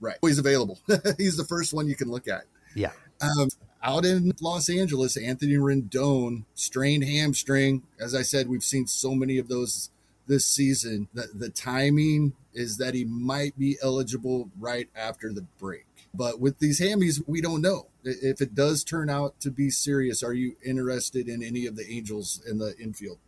Right, 0.00 0.18
he's 0.20 0.38
available. 0.38 0.78
he's 1.16 1.38
the 1.38 1.44
first 1.44 1.72
one 1.72 1.88
you 1.88 1.96
can 1.96 2.10
look 2.10 2.28
at. 2.28 2.44
Yeah. 2.74 2.90
Um, 3.22 3.48
out 3.82 4.04
in 4.04 4.32
Los 4.40 4.68
Angeles, 4.68 5.16
Anthony 5.16 5.54
Rendon 5.54 6.44
strained 6.54 7.04
hamstring. 7.04 7.82
As 7.98 8.14
I 8.14 8.22
said, 8.22 8.48
we've 8.48 8.62
seen 8.62 8.86
so 8.86 9.14
many 9.14 9.38
of 9.38 9.48
those 9.48 9.90
this 10.26 10.46
season. 10.46 11.08
The, 11.14 11.28
the 11.34 11.50
timing 11.50 12.34
is 12.54 12.76
that 12.78 12.94
he 12.94 13.04
might 13.04 13.58
be 13.58 13.76
eligible 13.82 14.50
right 14.58 14.88
after 14.94 15.32
the 15.32 15.46
break. 15.58 15.86
But 16.14 16.40
with 16.40 16.58
these 16.58 16.80
hammies, 16.80 17.22
we 17.26 17.40
don't 17.40 17.62
know. 17.62 17.86
If 18.04 18.40
it 18.40 18.54
does 18.54 18.84
turn 18.84 19.08
out 19.08 19.40
to 19.40 19.50
be 19.50 19.70
serious, 19.70 20.22
are 20.22 20.34
you 20.34 20.56
interested 20.64 21.28
in 21.28 21.42
any 21.42 21.66
of 21.66 21.76
the 21.76 21.90
Angels 21.90 22.42
in 22.46 22.58
the 22.58 22.76
infield? 22.78 23.18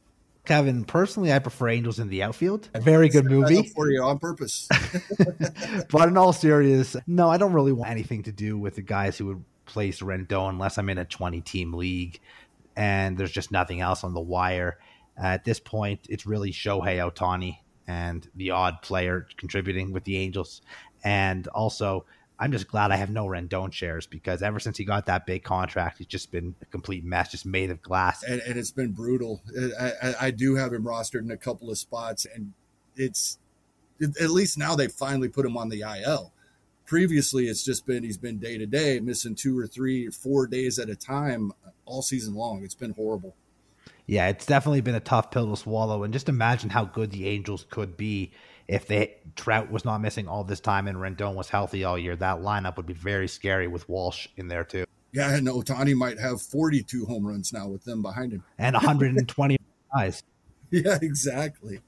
Kevin, 0.45 0.85
personally, 0.85 1.33
I 1.33 1.39
prefer 1.39 1.71
Angels 1.71 1.99
in 1.99 2.09
the 2.09 2.23
outfield. 2.23 2.69
A 2.75 2.81
very 2.81 3.09
good 3.09 3.25
movie 3.25 3.63
for 3.75 3.91
you 3.91 4.03
on 4.03 4.19
purpose. 4.19 4.69
but 5.91 6.09
in 6.09 6.19
all 6.19 6.35
seriousness, 6.35 7.03
no, 7.07 7.31
I 7.31 7.39
don't 7.39 7.55
really 7.55 7.73
want 7.73 7.91
anything 7.91 8.25
to 8.25 8.33
do 8.33 8.59
with 8.59 8.75
the 8.75 8.83
guys 8.83 9.17
who 9.17 9.27
would 9.27 9.45
place 9.67 10.01
Rendon 10.01 10.51
unless 10.51 10.79
I'm 10.79 10.89
in 10.89 10.99
a 10.99 11.05
20 11.05 11.41
team 11.41 11.73
league 11.73 12.21
and 12.77 13.17
there's 13.17 13.33
just 13.33 13.51
nothing 13.51 13.81
else 13.81 14.05
on 14.05 14.15
the 14.15 14.21
wire. 14.21 14.79
At 15.17 15.45
this 15.45 15.61
point, 15.61 16.07
it's 16.09 16.27
really 16.27 16.51
Shohei 16.51 16.99
Ohtani 16.99 17.59
and 17.87 18.29
the 18.35 18.51
odd 18.51 18.83
player 18.83 19.27
contributing 19.37 19.93
with 19.93 20.05
the 20.05 20.17
Angels. 20.17 20.63
And 21.05 21.47
also, 21.49 22.05
I'm 22.39 22.51
just 22.51 22.67
glad 22.67 22.91
I 22.91 22.97
have 22.97 23.11
no 23.11 23.27
Rendon 23.27 23.73
shares 23.73 24.07
because 24.07 24.43
ever 24.43 24.59
since 24.59 24.77
he 24.77 24.85
got 24.85 25.07
that 25.07 25.27
big 25.27 25.45
contract, 25.45 25.99
he's 25.99 26.09
just 26.09 26.33
been 26.33 26.57
a 26.63 26.65
complete 26.67 27.05
mess, 27.05 27.31
just 27.31 27.47
made 27.47 27.71
of 27.71 27.81
glass. 27.81 28.25
And, 28.25 28.41
and 28.41 28.59
it's 28.59 28.73
been 28.73 28.93
brutal. 28.93 29.43
I, 29.79 29.93
I, 30.03 30.15
I, 30.21 30.31
do 30.33 30.57
have 30.57 30.73
him 30.73 30.85
rostered 30.85 31.23
in 31.23 31.31
a 31.31 31.37
couple 31.37 31.71
of 31.71 31.79
spots, 31.79 32.27
and 32.35 32.53
it's 32.97 33.39
at 34.21 34.31
least 34.31 34.59
now 34.59 34.75
they 34.75 34.89
finally 34.89 35.29
put 35.29 35.47
him 35.47 35.57
on 35.57 35.69
the 35.69 35.83
IL 35.83 36.33
previously 36.85 37.49
it's 37.49 37.65
just 37.65 37.87
been 37.87 38.03
he's 38.03 38.19
been 38.19 38.39
day 38.39 38.59
to 38.59 38.67
day 38.67 39.01
missing 39.01 39.35
two 39.35 39.59
or 39.59 39.67
three 39.67 40.09
or 40.09 40.11
four 40.11 40.47
days 40.47 40.79
at 40.79 40.89
a 40.89 40.97
time 40.97 41.53
all 41.85 42.03
season 42.03 42.35
long. 42.35 42.63
It's 42.65 42.75
been 42.75 42.93
horrible. 42.93 43.35
Yeah 44.07 44.29
it's 44.29 44.47
definitely 44.47 44.81
been 44.81 44.95
a 44.95 45.01
tough 45.01 45.31
pill 45.31 45.51
to 45.51 45.57
swallow. 45.57 46.03
And 46.03 46.13
just 46.13 46.29
imagine 46.29 46.71
how 46.71 46.85
good 46.85 47.11
the 47.11 47.29
angels 47.29 47.67
could 47.71 47.97
be 47.97 48.33
if 48.69 48.87
they 48.87 49.17
trout 49.37 49.71
was 49.71 49.85
not 49.85 50.01
missing 50.01 50.29
all 50.29 50.45
this 50.45 50.61
time 50.61 50.89
and 50.89 50.99
rendon 50.99 51.35
was 51.35 51.49
healthy 51.49 51.85
all 51.85 51.99
year. 51.99 52.17
That 52.17 52.41
lineup 52.41 52.77
would 52.77 52.87
be 52.87 52.95
very 52.95 53.29
scary 53.29 53.67
with 53.67 53.89
walsh 53.89 54.29
in 54.37 54.49
there 54.49 54.65
too. 54.65 54.85
Yeah 55.13 55.35
and 55.35 55.47
ohtani 55.47 55.95
might 55.95 56.19
have 56.19 56.43
42 56.43 57.07
home 57.07 57.27
runs 57.27 57.53
now 57.53 57.69
with 57.69 57.85
them 57.85 58.03
behind 58.03 58.33
him. 58.33 58.45
And 58.59 58.75
120 58.75 59.59
eyes 59.97 60.23
yeah 60.71 60.99
exactly 61.01 61.81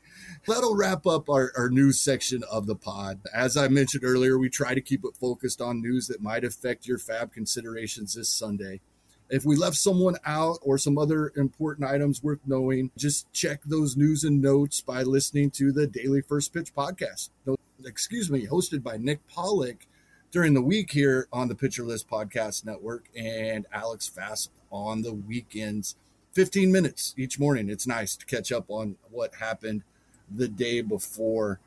That'll 0.46 0.76
wrap 0.76 1.06
up 1.06 1.28
our, 1.28 1.52
our 1.56 1.68
news 1.68 2.00
section 2.00 2.44
of 2.50 2.66
the 2.66 2.76
pod. 2.76 3.20
As 3.34 3.56
I 3.56 3.68
mentioned 3.68 4.04
earlier, 4.04 4.38
we 4.38 4.48
try 4.48 4.74
to 4.74 4.80
keep 4.80 5.04
it 5.04 5.16
focused 5.20 5.60
on 5.60 5.82
news 5.82 6.06
that 6.08 6.22
might 6.22 6.44
affect 6.44 6.86
your 6.86 6.98
FAAB 6.98 7.32
considerations 7.32 8.14
this 8.14 8.28
Sunday. 8.28 8.80
If 9.28 9.44
we 9.44 9.56
left 9.56 9.76
someone 9.76 10.16
out 10.24 10.58
or 10.62 10.78
some 10.78 10.98
other 10.98 11.32
important 11.36 11.88
items 11.88 12.22
worth 12.22 12.38
knowing, 12.46 12.92
just 12.96 13.32
check 13.32 13.60
those 13.64 13.96
news 13.96 14.22
and 14.22 14.40
notes 14.40 14.80
by 14.80 15.02
listening 15.02 15.50
to 15.52 15.72
the 15.72 15.88
Daily 15.88 16.20
First 16.20 16.54
Pitch 16.54 16.72
podcast. 16.72 17.30
No, 17.44 17.56
excuse 17.84 18.30
me, 18.30 18.46
hosted 18.46 18.84
by 18.84 18.98
Nick 18.98 19.26
Pollack 19.26 19.88
during 20.30 20.54
the 20.54 20.62
week 20.62 20.92
here 20.92 21.26
on 21.32 21.48
the 21.48 21.54
Pitcher 21.56 21.82
List 21.82 22.08
Podcast 22.08 22.64
Network 22.64 23.08
and 23.16 23.66
Alex 23.72 24.06
Fast 24.06 24.50
on 24.70 25.02
the 25.02 25.12
weekends. 25.12 25.96
15 26.32 26.70
minutes 26.70 27.14
each 27.16 27.40
morning. 27.40 27.68
It's 27.68 27.86
nice 27.86 28.14
to 28.16 28.26
catch 28.26 28.52
up 28.52 28.66
on 28.68 28.96
what 29.10 29.34
happened 29.36 29.82
the 30.30 30.48
day 30.48 30.80
before. 30.80 31.60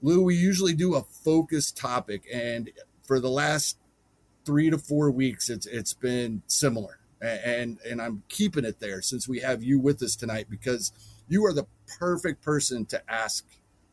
Lou, 0.00 0.22
we 0.22 0.34
usually 0.34 0.74
do 0.74 0.94
a 0.94 1.02
focus 1.02 1.70
topic, 1.70 2.24
and 2.32 2.70
for 3.02 3.20
the 3.20 3.30
last 3.30 3.78
three 4.44 4.70
to 4.70 4.78
four 4.78 5.10
weeks, 5.10 5.48
it's 5.48 5.66
it's 5.66 5.94
been 5.94 6.42
similar, 6.46 6.98
and 7.20 7.78
and 7.88 8.02
I'm 8.02 8.22
keeping 8.28 8.64
it 8.64 8.80
there 8.80 9.02
since 9.02 9.28
we 9.28 9.40
have 9.40 9.62
you 9.62 9.78
with 9.78 10.02
us 10.02 10.16
tonight 10.16 10.46
because 10.50 10.92
you 11.28 11.44
are 11.46 11.52
the 11.52 11.66
perfect 11.98 12.42
person 12.42 12.84
to 12.86 13.10
ask 13.10 13.46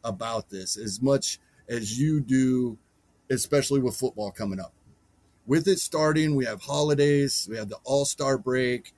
about 0.04 0.50
this 0.50 0.78
as 0.78 1.02
much 1.02 1.40
as 1.68 2.00
you 2.00 2.20
do, 2.20 2.78
especially 3.30 3.80
with 3.80 3.96
football 3.96 4.32
coming 4.32 4.60
up. 4.60 4.74
With 5.46 5.68
it 5.68 5.80
starting, 5.80 6.36
we 6.36 6.46
have 6.46 6.62
holidays, 6.62 7.48
we 7.50 7.58
have 7.58 7.70
the 7.70 7.80
All 7.84 8.06
Star 8.06 8.38
break. 8.38 8.94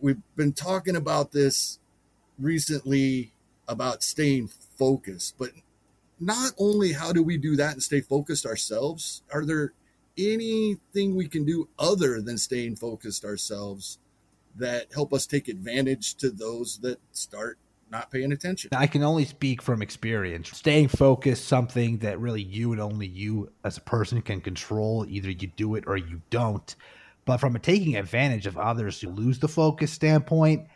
We've 0.00 0.20
been 0.34 0.52
talking 0.52 0.96
about 0.96 1.32
this 1.32 1.78
recently 2.38 3.32
about 3.68 4.02
staying 4.02 4.48
focused. 4.78 5.36
But 5.38 5.50
not 6.18 6.52
only 6.58 6.92
how 6.92 7.12
do 7.12 7.22
we 7.22 7.36
do 7.36 7.56
that 7.56 7.72
and 7.72 7.82
stay 7.82 8.00
focused 8.00 8.46
ourselves, 8.46 9.22
are 9.32 9.44
there 9.44 9.72
anything 10.18 11.14
we 11.14 11.28
can 11.28 11.44
do 11.44 11.68
other 11.78 12.20
than 12.20 12.38
staying 12.38 12.76
focused 12.76 13.24
ourselves 13.24 13.98
that 14.56 14.86
help 14.94 15.12
us 15.12 15.26
take 15.26 15.48
advantage 15.48 16.14
to 16.14 16.30
those 16.30 16.78
that 16.78 16.98
start 17.12 17.58
not 17.90 18.10
paying 18.10 18.32
attention. 18.32 18.70
I 18.72 18.86
can 18.86 19.02
only 19.02 19.24
speak 19.24 19.62
from 19.62 19.82
experience. 19.82 20.50
Staying 20.50 20.88
focused, 20.88 21.46
something 21.46 21.98
that 21.98 22.18
really 22.18 22.42
you 22.42 22.72
and 22.72 22.80
only 22.80 23.06
you 23.06 23.52
as 23.64 23.76
a 23.76 23.82
person 23.82 24.22
can 24.22 24.40
control. 24.40 25.06
Either 25.08 25.30
you 25.30 25.48
do 25.56 25.76
it 25.76 25.84
or 25.86 25.96
you 25.96 26.20
don't. 26.30 26.74
But 27.24 27.38
from 27.38 27.56
a 27.56 27.58
taking 27.58 27.96
advantage 27.96 28.46
of 28.46 28.58
others 28.58 29.00
who 29.00 29.10
lose 29.10 29.38
the 29.38 29.48
focus 29.48 29.92
standpoint, 29.92 30.66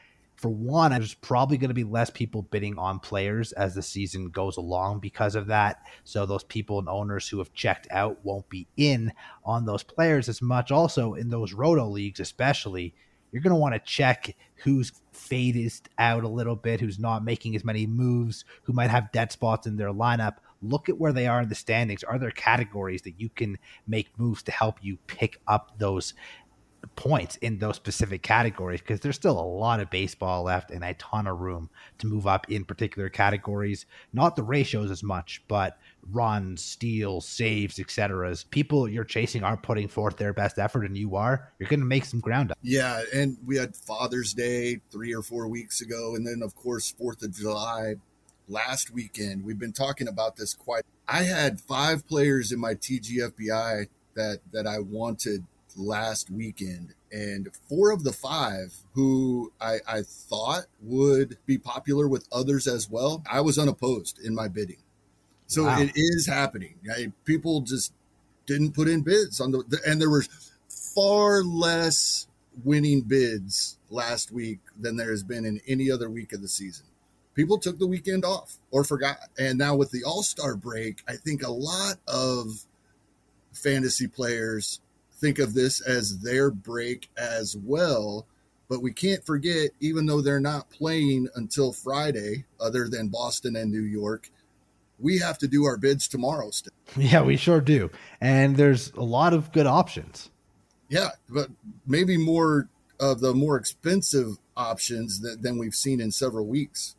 For 0.40 0.48
one, 0.48 0.92
there's 0.92 1.12
probably 1.12 1.58
going 1.58 1.68
to 1.68 1.74
be 1.74 1.84
less 1.84 2.08
people 2.08 2.40
bidding 2.40 2.78
on 2.78 2.98
players 2.98 3.52
as 3.52 3.74
the 3.74 3.82
season 3.82 4.30
goes 4.30 4.56
along 4.56 5.00
because 5.00 5.34
of 5.34 5.48
that. 5.48 5.82
So 6.04 6.24
those 6.24 6.44
people 6.44 6.78
and 6.78 6.88
owners 6.88 7.28
who 7.28 7.38
have 7.38 7.52
checked 7.52 7.86
out 7.90 8.24
won't 8.24 8.48
be 8.48 8.66
in 8.78 9.12
on 9.44 9.66
those 9.66 9.82
players 9.82 10.30
as 10.30 10.40
much. 10.40 10.70
Also, 10.70 11.12
in 11.12 11.28
those 11.28 11.52
roto 11.52 11.86
leagues, 11.86 12.20
especially, 12.20 12.94
you're 13.32 13.42
going 13.42 13.54
to 13.54 13.60
want 13.60 13.74
to 13.74 13.80
check 13.80 14.34
who's 14.56 14.92
faded 15.12 15.72
out 15.98 16.24
a 16.24 16.28
little 16.28 16.56
bit, 16.56 16.80
who's 16.80 16.98
not 16.98 17.22
making 17.22 17.54
as 17.54 17.64
many 17.64 17.86
moves, 17.86 18.46
who 18.62 18.72
might 18.72 18.90
have 18.90 19.12
dead 19.12 19.30
spots 19.30 19.66
in 19.66 19.76
their 19.76 19.92
lineup. 19.92 20.36
Look 20.62 20.88
at 20.88 20.98
where 20.98 21.12
they 21.12 21.26
are 21.26 21.42
in 21.42 21.48
the 21.48 21.54
standings. 21.54 22.02
Are 22.02 22.18
there 22.18 22.30
categories 22.30 23.02
that 23.02 23.20
you 23.20 23.28
can 23.28 23.58
make 23.86 24.18
moves 24.18 24.42
to 24.44 24.52
help 24.52 24.78
you 24.82 24.96
pick 25.06 25.38
up 25.46 25.72
those 25.78 26.14
points 26.96 27.36
in 27.36 27.58
those 27.58 27.76
specific 27.76 28.22
categories 28.22 28.80
because 28.80 29.00
there's 29.00 29.16
still 29.16 29.38
a 29.38 29.40
lot 29.40 29.80
of 29.80 29.90
baseball 29.90 30.44
left 30.44 30.70
and 30.70 30.84
a 30.84 30.94
ton 30.94 31.26
of 31.26 31.40
room 31.40 31.70
to 31.98 32.06
move 32.06 32.26
up 32.26 32.50
in 32.50 32.64
particular 32.64 33.08
categories. 33.08 33.86
Not 34.12 34.36
the 34.36 34.42
ratios 34.42 34.90
as 34.90 35.02
much, 35.02 35.42
but 35.48 35.78
runs, 36.10 36.62
steals, 36.62 37.26
saves, 37.26 37.78
etc. 37.78 38.34
People 38.50 38.88
you're 38.88 39.04
chasing 39.04 39.44
aren't 39.44 39.62
putting 39.62 39.88
forth 39.88 40.16
their 40.16 40.32
best 40.32 40.58
effort, 40.58 40.84
and 40.84 40.96
you 40.96 41.16
are, 41.16 41.52
you're 41.58 41.68
going 41.68 41.80
to 41.80 41.86
make 41.86 42.04
some 42.04 42.20
ground 42.20 42.50
up. 42.50 42.58
Yeah, 42.62 43.02
and 43.14 43.36
we 43.44 43.56
had 43.56 43.76
Father's 43.76 44.32
Day 44.32 44.80
three 44.90 45.14
or 45.14 45.22
four 45.22 45.48
weeks 45.48 45.80
ago, 45.80 46.14
and 46.14 46.26
then 46.26 46.42
of 46.42 46.54
course 46.54 46.90
Fourth 46.90 47.22
of 47.22 47.34
July 47.34 47.94
last 48.48 48.90
weekend. 48.90 49.44
We've 49.44 49.58
been 49.58 49.72
talking 49.72 50.08
about 50.08 50.36
this 50.36 50.54
quite. 50.54 50.84
I 51.06 51.22
had 51.22 51.60
five 51.60 52.06
players 52.06 52.52
in 52.52 52.60
my 52.60 52.74
TGFBI 52.74 53.86
that 54.14 54.40
that 54.52 54.66
I 54.66 54.80
wanted 54.80 55.44
last 55.80 56.30
weekend, 56.30 56.94
and 57.10 57.48
four 57.68 57.90
of 57.90 58.04
the 58.04 58.12
five 58.12 58.74
who 58.92 59.52
I, 59.60 59.78
I 59.86 60.02
thought 60.02 60.66
would 60.82 61.38
be 61.46 61.58
popular 61.58 62.06
with 62.06 62.28
others 62.30 62.66
as 62.66 62.88
well, 62.88 63.22
I 63.30 63.40
was 63.40 63.58
unopposed 63.58 64.18
in 64.24 64.34
my 64.34 64.48
bidding. 64.48 64.82
So 65.46 65.64
wow. 65.64 65.80
it 65.80 65.92
is 65.96 66.26
happening. 66.28 66.74
People 67.24 67.62
just 67.62 67.92
didn't 68.46 68.72
put 68.72 68.88
in 68.88 69.02
bids 69.02 69.40
on 69.40 69.50
the, 69.50 69.80
and 69.86 70.00
there 70.00 70.10
was 70.10 70.28
far 70.94 71.42
less 71.42 72.28
winning 72.64 73.00
bids 73.00 73.78
last 73.90 74.30
week 74.32 74.60
than 74.78 74.96
there 74.96 75.10
has 75.10 75.22
been 75.22 75.44
in 75.44 75.60
any 75.66 75.90
other 75.90 76.08
week 76.08 76.32
of 76.32 76.42
the 76.42 76.48
season. 76.48 76.86
People 77.34 77.58
took 77.58 77.78
the 77.78 77.86
weekend 77.86 78.24
off 78.24 78.58
or 78.70 78.84
forgot. 78.84 79.16
And 79.38 79.58
now 79.58 79.74
with 79.76 79.90
the 79.90 80.04
All 80.04 80.22
Star 80.22 80.54
break, 80.56 81.02
I 81.08 81.14
think 81.14 81.42
a 81.42 81.50
lot 81.50 81.96
of 82.06 82.64
fantasy 83.52 84.06
players 84.06 84.80
think 85.20 85.38
of 85.38 85.54
this 85.54 85.80
as 85.80 86.18
their 86.18 86.50
break 86.50 87.08
as 87.16 87.56
well. 87.56 88.26
But 88.68 88.82
we 88.82 88.92
can't 88.92 89.24
forget, 89.24 89.70
even 89.80 90.06
though 90.06 90.20
they're 90.20 90.40
not 90.40 90.70
playing 90.70 91.28
until 91.34 91.72
Friday, 91.72 92.44
other 92.60 92.88
than 92.88 93.08
Boston 93.08 93.56
and 93.56 93.70
New 93.70 93.82
York, 93.82 94.30
we 94.98 95.18
have 95.18 95.38
to 95.38 95.48
do 95.48 95.64
our 95.64 95.76
bids 95.76 96.06
tomorrow 96.06 96.50
still. 96.50 96.72
Yeah, 96.96 97.22
we 97.22 97.36
sure 97.36 97.60
do. 97.60 97.90
And 98.20 98.56
there's 98.56 98.92
a 98.92 99.02
lot 99.02 99.32
of 99.32 99.52
good 99.52 99.66
options. 99.66 100.30
Yeah, 100.88 101.10
but 101.28 101.48
maybe 101.86 102.16
more 102.16 102.68
of 102.98 103.20
the 103.20 103.32
more 103.32 103.56
expensive 103.56 104.38
options 104.56 105.20
that, 105.20 105.42
than 105.42 105.56
we've 105.56 105.74
seen 105.74 106.00
in 106.00 106.10
several 106.10 106.46
weeks. 106.46 106.96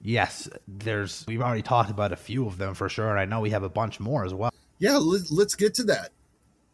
Yes, 0.00 0.48
there's 0.66 1.24
we've 1.26 1.42
already 1.42 1.62
talked 1.62 1.90
about 1.90 2.12
a 2.12 2.16
few 2.16 2.46
of 2.46 2.58
them 2.58 2.74
for 2.74 2.88
sure. 2.88 3.10
And 3.10 3.18
I 3.18 3.24
know 3.24 3.40
we 3.40 3.50
have 3.50 3.64
a 3.64 3.68
bunch 3.68 4.00
more 4.00 4.24
as 4.24 4.32
well. 4.32 4.52
Yeah, 4.78 4.96
let, 4.96 5.30
let's 5.30 5.54
get 5.54 5.74
to 5.74 5.84
that 5.84 6.10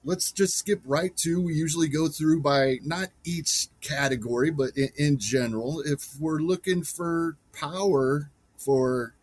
let's 0.04 0.30
just 0.30 0.56
skip 0.56 0.80
right 0.84 1.16
to 1.16 1.40
we 1.40 1.54
usually 1.54 1.88
go 1.88 2.08
through 2.08 2.40
by 2.40 2.78
not 2.84 3.08
each 3.24 3.68
category 3.80 4.50
but 4.50 4.76
in, 4.76 4.90
in, 4.96 5.18
general. 5.18 5.80
If 5.80 6.16
we're 6.20 6.38
looking 6.38 6.82
for 6.82 7.36
power 7.52 8.30
for 8.56 9.14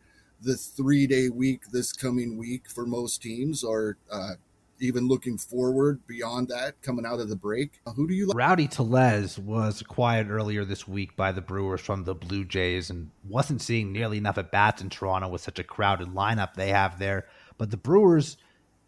the 0.42 0.56
three 0.56 1.08
day 1.08 1.30
week 1.30 1.62
this 1.72 1.94
coming 1.94 2.38
week 2.38 2.70
for 2.70 2.86
most 2.86 3.22
teams 3.22 3.64
or 3.64 3.98
uh, 4.12 4.32
even 4.80 5.08
looking 5.08 5.38
forward 5.38 6.00
beyond 6.08 6.48
that 6.48 6.82
coming 6.82 7.06
out 7.06 7.20
of 7.20 7.30
the 7.30 7.36
break 7.36 7.80
uh, 7.86 7.92
who 7.92 8.08
do 8.08 8.16
you 8.16 8.26
like? 8.26 8.36
Rowdy 8.36 8.68
tellez 8.68 9.38
was 9.38 9.82
acquired 9.82 10.32
earlier 10.32 10.66
this 10.66 10.88
week 10.88 11.16
by 11.16 11.32
the 11.32 11.42
brewers 11.42 11.82
from 11.82 12.04
the 12.04 12.16
blue 12.16 12.44
jays 12.44 12.90
and 12.90 13.12
wasn't 13.30 13.62
seeing 13.62 13.92
nearly 13.92 14.18
enough 14.18 14.40
at 14.40 14.52
bats 14.52 14.82
in 14.82 14.90
toronto 14.90 15.28
with 15.28 15.42
such 15.42 15.60
a 15.60 15.64
crowded 15.64 16.08
lineup 16.10 16.56
they 16.56 16.70
have 16.70 16.98
there. 16.98 17.28
But 17.60 17.70
the 17.70 17.78
brewers 17.78 18.38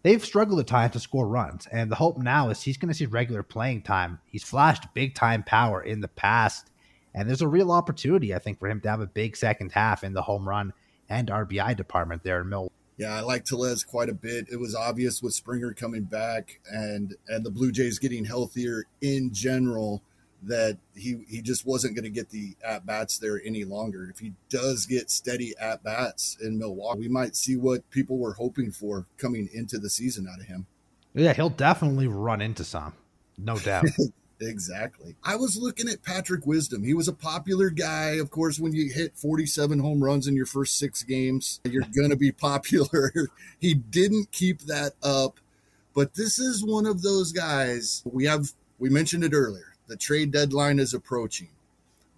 they've 0.03 0.23
struggled 0.23 0.59
at 0.59 0.67
times 0.67 0.93
to 0.93 0.99
score 0.99 1.27
runs. 1.27 1.67
And 1.67 1.91
the 1.91 1.95
hope 1.95 2.17
now 2.17 2.49
is 2.49 2.61
he's 2.61 2.77
going 2.77 2.89
to 2.89 2.93
see 2.93 3.05
regular 3.05 3.41
playing 3.41 3.81
time. 3.81 4.19
He's 4.25 4.43
flashed 4.43 4.93
big 4.93 5.15
time 5.15 5.43
power 5.43 5.81
in 5.81 6.01
the 6.01 6.07
past. 6.07 6.69
And 7.15 7.27
there's 7.27 7.41
a 7.41 7.47
real 7.47 7.71
opportunity, 7.71 8.33
I 8.33 8.39
think, 8.39 8.59
for 8.59 8.69
him 8.69 8.81
to 8.81 8.89
have 8.89 9.01
a 9.01 9.07
big 9.07 9.35
second 9.35 9.71
half 9.71 10.03
in 10.03 10.13
the 10.13 10.21
home 10.21 10.47
run 10.47 10.73
and 11.09 11.27
RBI 11.27 11.75
department 11.75 12.23
there 12.23 12.41
in 12.41 12.49
Milwaukee. 12.49 12.73
Yeah, 12.97 13.15
I 13.15 13.21
like 13.21 13.45
Tellez 13.45 13.83
quite 13.83 14.09
a 14.09 14.13
bit. 14.13 14.47
It 14.51 14.59
was 14.59 14.75
obvious 14.75 15.21
with 15.21 15.33
Springer 15.33 15.73
coming 15.73 16.03
back 16.03 16.59
and 16.71 17.15
and 17.27 17.43
the 17.43 17.49
Blue 17.49 17.71
Jays 17.71 17.97
getting 17.97 18.23
healthier 18.23 18.85
in 19.01 19.33
general 19.33 20.03
that 20.45 20.77
he 20.95 21.23
he 21.27 21.41
just 21.41 21.65
wasn't 21.65 21.95
going 21.95 22.03
to 22.03 22.09
get 22.09 22.29
the 22.29 22.55
at 22.65 22.85
bats 22.85 23.17
there 23.17 23.41
any 23.43 23.63
longer. 23.63 24.09
If 24.09 24.19
he 24.19 24.33
does 24.49 24.85
get 24.85 25.09
steady 25.09 25.53
at 25.59 25.83
bats 25.83 26.37
in 26.41 26.57
Milwaukee, 26.57 27.01
we 27.01 27.07
might 27.07 27.35
see 27.35 27.55
what 27.55 27.89
people 27.89 28.17
were 28.17 28.33
hoping 28.33 28.71
for 28.71 29.05
coming 29.17 29.49
into 29.53 29.77
the 29.77 29.89
season 29.89 30.27
out 30.31 30.39
of 30.39 30.45
him. 30.45 30.67
Yeah, 31.13 31.33
he'll 31.33 31.49
definitely 31.49 32.07
run 32.07 32.41
into 32.41 32.63
some, 32.63 32.93
no 33.37 33.57
doubt. 33.57 33.85
exactly. 34.41 35.15
I 35.23 35.35
was 35.35 35.57
looking 35.57 35.87
at 35.87 36.03
Patrick 36.03 36.45
Wisdom. 36.45 36.83
He 36.83 36.93
was 36.93 37.07
a 37.07 37.13
popular 37.13 37.69
guy. 37.69 38.15
Of 38.15 38.31
course, 38.31 38.59
when 38.59 38.73
you 38.73 38.91
hit 38.91 39.15
47 39.15 39.79
home 39.79 40.03
runs 40.03 40.27
in 40.27 40.35
your 40.35 40.47
first 40.47 40.77
six 40.79 41.03
games, 41.03 41.61
you're 41.65 41.83
going 41.95 42.09
to 42.09 42.15
be 42.15 42.31
popular. 42.33 43.11
he 43.59 43.75
didn't 43.75 44.31
keep 44.31 44.61
that 44.61 44.93
up, 45.03 45.39
but 45.93 46.15
this 46.15 46.39
is 46.39 46.65
one 46.65 46.87
of 46.87 47.03
those 47.03 47.31
guys. 47.31 48.01
We 48.05 48.25
have, 48.25 48.51
we 48.79 48.89
mentioned 48.89 49.23
it 49.23 49.33
earlier 49.33 49.72
the 49.87 49.97
trade 49.97 50.31
deadline 50.31 50.79
is 50.79 50.93
approaching. 50.93 51.49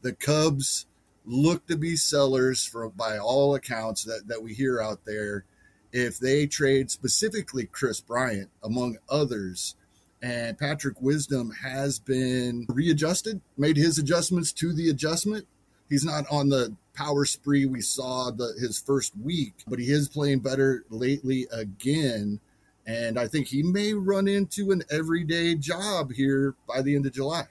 The 0.01 0.13
Cubs 0.13 0.85
look 1.25 1.65
to 1.67 1.77
be 1.77 1.95
sellers 1.95 2.65
for 2.65 2.89
by 2.89 3.17
all 3.17 3.55
accounts 3.55 4.03
that, 4.03 4.27
that 4.27 4.41
we 4.41 4.53
hear 4.53 4.81
out 4.81 5.05
there. 5.05 5.45
If 5.91 6.19
they 6.19 6.45
trade 6.45 6.91
specifically 6.91 7.65
Kris 7.65 8.01
Bryant, 8.01 8.49
among 8.63 8.97
others, 9.09 9.75
and 10.21 10.57
Patrick 10.57 11.01
Wisdom 11.01 11.51
has 11.51 11.99
been 11.99 12.65
readjusted, 12.69 13.41
made 13.57 13.77
his 13.77 13.97
adjustments 13.97 14.51
to 14.53 14.73
the 14.73 14.89
adjustment. 14.89 15.47
He's 15.89 16.03
not 16.03 16.25
on 16.31 16.49
the 16.49 16.75
power 16.95 17.25
spree 17.25 17.65
we 17.65 17.81
saw 17.81 18.31
the, 18.31 18.53
his 18.59 18.79
first 18.79 19.13
week, 19.17 19.53
but 19.67 19.79
he 19.79 19.91
is 19.91 20.09
playing 20.09 20.39
better 20.39 20.83
lately 20.89 21.47
again. 21.51 22.39
And 22.87 23.19
I 23.19 23.27
think 23.27 23.47
he 23.47 23.63
may 23.63 23.93
run 23.93 24.27
into 24.27 24.71
an 24.71 24.83
everyday 24.91 25.55
job 25.55 26.11
here 26.11 26.55
by 26.67 26.81
the 26.81 26.95
end 26.95 27.05
of 27.05 27.13
July. 27.13 27.47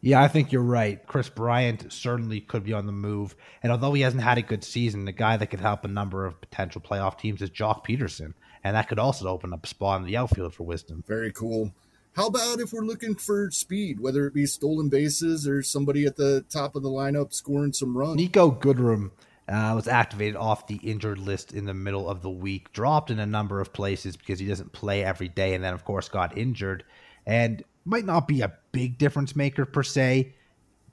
Yeah, 0.00 0.22
I 0.22 0.28
think 0.28 0.52
you're 0.52 0.62
right. 0.62 1.04
Kris 1.06 1.28
Bryant 1.28 1.92
certainly 1.92 2.40
could 2.40 2.62
be 2.64 2.72
on 2.72 2.86
the 2.86 2.92
move. 2.92 3.34
And 3.62 3.72
although 3.72 3.92
he 3.92 4.02
hasn't 4.02 4.22
had 4.22 4.38
a 4.38 4.42
good 4.42 4.62
season, 4.62 5.04
the 5.04 5.12
guy 5.12 5.36
that 5.36 5.48
could 5.48 5.60
help 5.60 5.84
a 5.84 5.88
number 5.88 6.24
of 6.24 6.40
potential 6.40 6.80
playoff 6.80 7.18
teams 7.18 7.42
is 7.42 7.50
Joc 7.50 7.84
Pederson. 7.84 8.34
And 8.62 8.76
that 8.76 8.88
could 8.88 8.98
also 8.98 9.28
open 9.28 9.52
up 9.52 9.64
a 9.64 9.68
spot 9.68 10.00
in 10.00 10.06
the 10.06 10.16
outfield 10.16 10.54
for 10.54 10.64
Wisdom. 10.64 11.02
Very 11.06 11.32
cool. 11.32 11.72
How 12.14 12.26
about 12.26 12.60
if 12.60 12.72
we're 12.72 12.84
looking 12.84 13.14
for 13.14 13.50
speed, 13.50 14.00
whether 14.00 14.26
it 14.26 14.34
be 14.34 14.46
stolen 14.46 14.88
bases 14.88 15.46
or 15.46 15.62
somebody 15.62 16.04
at 16.04 16.16
the 16.16 16.44
top 16.48 16.74
of 16.74 16.82
the 16.82 16.88
lineup 16.88 17.32
scoring 17.32 17.72
some 17.72 17.96
runs? 17.96 18.20
Niko 18.20 18.58
Goodrum 18.58 19.10
uh, 19.48 19.72
was 19.74 19.88
activated 19.88 20.36
off 20.36 20.66
the 20.66 20.80
injured 20.82 21.18
list 21.18 21.52
in 21.52 21.64
the 21.64 21.74
middle 21.74 22.08
of 22.08 22.22
the 22.22 22.30
week, 22.30 22.72
dropped 22.72 23.10
in 23.10 23.18
a 23.18 23.26
number 23.26 23.60
of 23.60 23.72
places 23.72 24.16
because 24.16 24.38
he 24.38 24.46
doesn't 24.46 24.72
play 24.72 25.04
every 25.04 25.28
day, 25.28 25.54
and 25.54 25.62
then, 25.62 25.74
of 25.74 25.84
course, 25.84 26.08
got 26.08 26.36
injured. 26.36 26.84
And 27.24 27.62
might 27.88 28.04
not 28.04 28.28
be 28.28 28.42
a 28.42 28.52
big 28.72 28.98
difference 28.98 29.34
maker 29.34 29.64
per 29.64 29.82
se, 29.82 30.34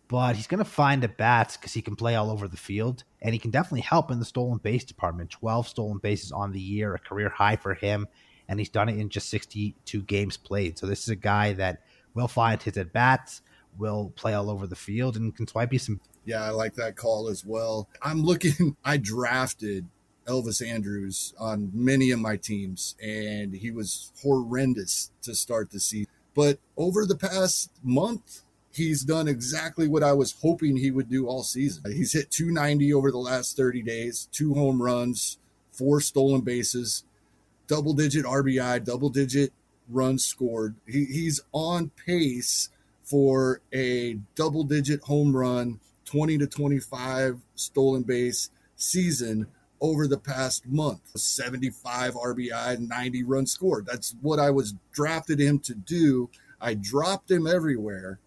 but 0.08 0.36
he's 0.36 0.48
going 0.48 0.64
to 0.64 0.70
find 0.70 1.04
at 1.04 1.18
bats 1.18 1.58
because 1.58 1.74
he 1.74 1.82
can 1.82 1.96
play 1.96 2.16
all 2.16 2.30
over 2.32 2.48
the 2.48 2.58
field 2.58 3.04
and 3.22 3.34
he 3.34 3.40
can 3.40 3.52
definitely 3.52 3.82
help 3.82 4.12
in 4.12 4.20
the 4.20 4.26
stolen 4.26 4.60
base 4.60 4.84
department. 4.84 5.30
12 5.32 5.68
stolen 5.68 5.98
bases 5.98 6.32
on 6.32 6.52
the 6.52 6.60
year, 6.60 6.94
a 6.94 7.00
career 7.00 7.30
high 7.30 7.56
for 7.56 7.74
him, 7.74 8.08
and 8.48 8.60
he's 8.60 8.70
done 8.70 8.90
it 8.90 8.98
in 8.98 9.10
just 9.10 9.30
62 9.30 10.02
games 10.04 10.38
played. 10.38 10.78
So 10.78 10.86
this 10.86 11.04
is 11.04 11.10
a 11.10 11.16
guy 11.16 11.54
that 11.54 11.84
will 12.14 12.28
find 12.28 12.62
his 12.62 12.78
at 12.78 12.94
bats, 12.94 13.42
will 13.78 14.12
play 14.16 14.34
all 14.34 14.50
over 14.50 14.68
the 14.68 14.76
field, 14.76 15.18
and 15.18 15.36
can 15.36 15.48
swipe 15.48 15.74
you 15.74 15.80
some. 15.80 16.00
Yeah, 16.24 16.44
I 16.44 16.50
like 16.50 16.76
that 16.76 16.96
call 16.96 17.28
as 17.28 17.44
well. 17.44 17.90
I'm 18.02 18.24
looking, 18.24 18.78
I 18.86 18.98
drafted 18.98 19.88
Elvis 20.28 20.66
Andrus 20.66 21.34
on 21.40 21.72
many 21.74 22.12
of 22.12 22.20
my 22.20 22.38
teams, 22.38 22.96
and 23.04 23.54
he 23.54 23.72
was 23.72 24.12
horrendous 24.22 25.12
to 25.24 25.36
start 25.36 25.72
the 25.72 25.80
season. 25.80 26.12
But 26.36 26.60
over 26.78 27.06
the 27.06 27.16
past 27.16 27.72
month, 27.82 28.42
he's 28.72 29.04
done 29.04 29.28
exactly 29.28 29.88
what 29.88 30.04
I 30.04 30.14
was 30.14 30.36
hoping 30.42 30.76
he 30.76 30.92
would 30.92 31.10
do 31.10 31.28
all 31.28 31.44
season. 31.44 31.92
He's 31.92 32.14
hit 32.14 32.30
290 32.30 32.94
over 32.94 33.10
the 33.10 33.18
last 33.18 33.56
30 33.58 33.82
days, 33.82 34.28
two 34.32 34.54
home 34.54 34.82
runs, 34.82 35.40
four 35.72 36.02
stolen 36.02 36.42
bases, 36.42 37.04
double 37.68 37.94
digit 37.94 38.26
RBI, 38.26 38.84
double 38.84 39.10
digit 39.10 39.54
runs 39.90 40.26
scored. 40.26 40.76
He, 40.86 41.06
he's 41.06 41.40
on 41.54 41.92
pace 42.06 42.70
for 43.04 43.62
a 43.74 44.16
double 44.36 44.64
digit 44.64 45.02
home 45.04 45.36
run 45.36 45.80
20 46.06 46.38
to 46.40 46.48
25 46.48 47.40
stolen 47.56 48.04
base 48.04 48.50
season 48.76 49.48
over 49.82 50.08
the 50.08 50.18
past 50.18 50.68
month 50.68 51.02
75 51.16 52.14
RBI, 52.14 52.80
90 52.80 53.24
runs 53.24 53.52
scored. 53.52 53.86
That's 53.86 54.16
what 54.22 54.40
I 54.40 54.52
was 54.52 54.76
drafted 54.92 55.40
him 55.40 55.60
to 55.60 55.76
do. 55.76 56.30
I 56.60 56.74
dropped 56.74 57.30
him 57.30 57.48
everywhere 57.48 58.20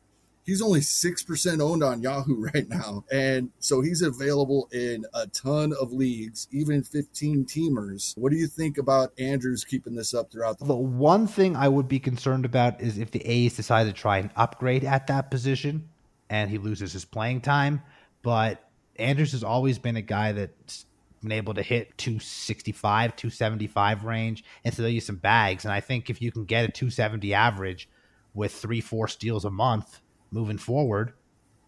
he's 0.48 0.62
only 0.62 0.80
6% 0.80 1.60
owned 1.60 1.84
on 1.84 2.00
Yahoo 2.00 2.40
right 2.54 2.68
now. 2.68 3.04
And 3.12 3.50
so 3.60 3.82
he's 3.82 4.00
available 4.00 4.66
in 4.72 5.04
a 5.12 5.26
ton 5.26 5.74
of 5.78 5.92
leagues, 5.92 6.48
even 6.50 6.82
15 6.82 7.44
teamers. 7.44 8.16
What 8.16 8.32
do 8.32 8.38
you 8.38 8.46
think 8.46 8.78
about 8.78 9.12
Andrus 9.18 9.62
keeping 9.62 9.94
this 9.94 10.14
up 10.14 10.32
throughout 10.32 10.58
the 10.58 10.64
The 10.64 10.74
one 10.74 11.26
thing 11.26 11.54
I 11.54 11.68
would 11.68 11.86
be 11.86 12.00
concerned 12.00 12.46
about 12.46 12.80
is 12.80 12.96
if 12.96 13.10
the 13.10 13.24
A's 13.26 13.56
decide 13.56 13.84
to 13.84 13.92
try 13.92 14.18
and 14.18 14.30
upgrade 14.36 14.84
at 14.84 15.06
that 15.08 15.30
position 15.30 15.90
and 16.30 16.50
he 16.50 16.56
loses 16.56 16.94
his 16.94 17.04
playing 17.04 17.42
time. 17.42 17.82
But 18.22 18.64
Andrus 18.96 19.32
has 19.32 19.44
always 19.44 19.78
been 19.78 19.96
a 19.96 20.02
guy 20.02 20.32
that's 20.32 20.86
been 21.20 21.32
able 21.32 21.54
to 21.54 21.62
hit 21.62 21.96
265, 21.98 23.16
275 23.16 24.04
range 24.04 24.44
and 24.64 24.74
throw 24.74 24.86
use 24.86 25.06
some 25.06 25.16
bags. 25.16 25.64
And 25.64 25.72
I 25.72 25.80
think 25.80 26.10
if 26.10 26.22
you 26.22 26.30
can 26.32 26.44
get 26.44 26.68
a 26.68 26.72
270 26.72 27.34
average 27.34 27.88
with 28.34 28.52
three, 28.52 28.80
four 28.80 29.08
steals 29.08 29.44
a 29.44 29.50
month, 29.50 30.00
moving 30.30 30.58
forward, 30.58 31.12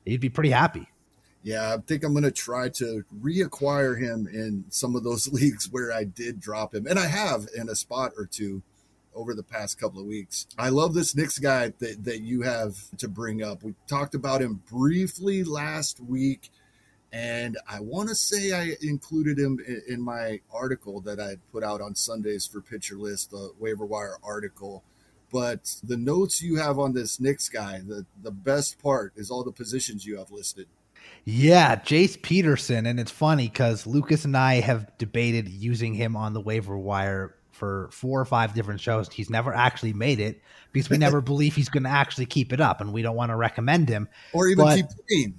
you'd 0.04 0.20
be 0.20 0.28
pretty 0.28 0.50
happy. 0.50 0.86
Yeah, 1.42 1.74
I 1.74 1.78
think 1.78 2.04
I'm 2.04 2.12
going 2.12 2.24
to 2.24 2.30
try 2.30 2.68
to 2.70 3.02
reacquire 3.22 3.98
him 3.98 4.28
in 4.30 4.64
some 4.68 4.94
of 4.94 5.04
those 5.04 5.28
leagues 5.32 5.70
where 5.70 5.92
I 5.92 6.04
did 6.04 6.40
drop 6.40 6.74
him, 6.74 6.86
and 6.86 6.98
I 6.98 7.06
have 7.06 7.48
in 7.56 7.68
a 7.68 7.76
spot 7.76 8.12
or 8.16 8.26
two 8.26 8.62
over 9.14 9.34
the 9.34 9.42
past 9.42 9.80
couple 9.80 10.00
of 10.00 10.06
weeks. 10.06 10.46
I 10.58 10.68
love 10.68 10.94
this 10.94 11.16
Knicks 11.16 11.38
guy 11.38 11.72
that, 11.78 12.04
that 12.04 12.20
you 12.20 12.42
have 12.42 12.76
to 12.98 13.08
bring 13.08 13.42
up. 13.42 13.62
We 13.62 13.74
talked 13.86 14.14
about 14.14 14.40
him 14.40 14.62
briefly 14.70 15.42
last 15.42 16.00
week, 16.00 16.50
and 17.12 17.58
I 17.68 17.80
want 17.80 18.08
to 18.08 18.14
say 18.14 18.52
I 18.52 18.76
included 18.82 19.38
him 19.38 19.58
in, 19.66 19.82
in 19.88 20.00
my 20.00 20.40
article 20.52 21.00
that 21.02 21.18
I 21.20 21.36
put 21.52 21.64
out 21.64 21.80
on 21.80 21.94
Sundays 21.94 22.46
for 22.46 22.60
Pitcher 22.60 22.96
List, 22.96 23.30
the 23.30 23.52
waiver 23.58 23.84
wire 23.84 24.16
article 24.22 24.84
but 25.32 25.76
the 25.82 25.96
notes 25.96 26.42
you 26.42 26.56
have 26.56 26.78
on 26.78 26.92
this 26.92 27.20
Knicks 27.20 27.48
guy, 27.48 27.80
the, 27.86 28.04
the 28.22 28.30
best 28.30 28.82
part 28.82 29.12
is 29.16 29.30
all 29.30 29.44
the 29.44 29.52
positions 29.52 30.04
you 30.04 30.18
have 30.18 30.30
listed. 30.30 30.66
Yeah, 31.24 31.76
Jace 31.76 32.20
Peterson. 32.20 32.86
And 32.86 32.98
it's 32.98 33.10
funny 33.10 33.48
because 33.48 33.86
Lucas 33.86 34.24
and 34.24 34.36
I 34.36 34.54
have 34.60 34.96
debated 34.98 35.48
using 35.48 35.94
him 35.94 36.16
on 36.16 36.32
the 36.32 36.40
waiver 36.40 36.76
wire 36.76 37.36
for 37.52 37.88
four 37.92 38.20
or 38.20 38.24
five 38.24 38.54
different 38.54 38.80
shows. 38.80 39.08
He's 39.12 39.30
never 39.30 39.54
actually 39.54 39.92
made 39.92 40.18
it 40.18 40.42
because 40.72 40.90
we 40.90 40.98
never 40.98 41.20
believe 41.20 41.54
he's 41.54 41.68
going 41.68 41.84
to 41.84 41.90
actually 41.90 42.26
keep 42.26 42.52
it 42.52 42.60
up 42.60 42.80
and 42.80 42.92
we 42.92 43.02
don't 43.02 43.16
want 43.16 43.30
to 43.30 43.36
recommend 43.36 43.88
him. 43.88 44.08
Or 44.32 44.48
even 44.48 44.64
but, 44.64 44.76
keep 44.76 44.86
playing. 45.08 45.34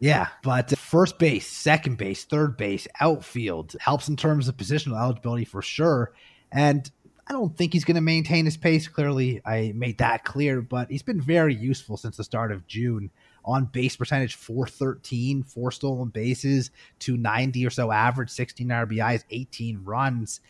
Yeah, 0.00 0.28
but 0.42 0.70
first 0.78 1.18
base, 1.18 1.46
second 1.46 1.98
base, 1.98 2.24
third 2.24 2.56
base, 2.56 2.88
outfield 3.00 3.76
helps 3.80 4.08
in 4.08 4.16
terms 4.16 4.48
of 4.48 4.56
positional 4.56 4.98
eligibility 4.98 5.44
for 5.44 5.60
sure. 5.60 6.14
And 6.50 6.90
I 7.26 7.32
don't 7.32 7.54
think 7.54 7.74
he's 7.74 7.84
going 7.84 7.96
to 7.96 8.00
maintain 8.00 8.46
his 8.46 8.56
pace. 8.56 8.88
Clearly, 8.88 9.42
I 9.44 9.72
made 9.76 9.98
that 9.98 10.24
clear, 10.24 10.62
but 10.62 10.90
he's 10.90 11.02
been 11.02 11.20
very 11.20 11.54
useful 11.54 11.98
since 11.98 12.16
the 12.16 12.24
start 12.24 12.50
of 12.50 12.66
June. 12.66 13.10
On 13.44 13.66
base 13.66 13.94
percentage, 13.94 14.34
413, 14.36 15.42
four 15.42 15.70
stolen 15.70 16.08
bases, 16.08 16.70
290 16.98 17.66
or 17.66 17.70
so 17.70 17.92
average, 17.92 18.30
16 18.30 18.68
RBIs, 18.68 19.24
18 19.30 19.84
runs. 19.84 20.40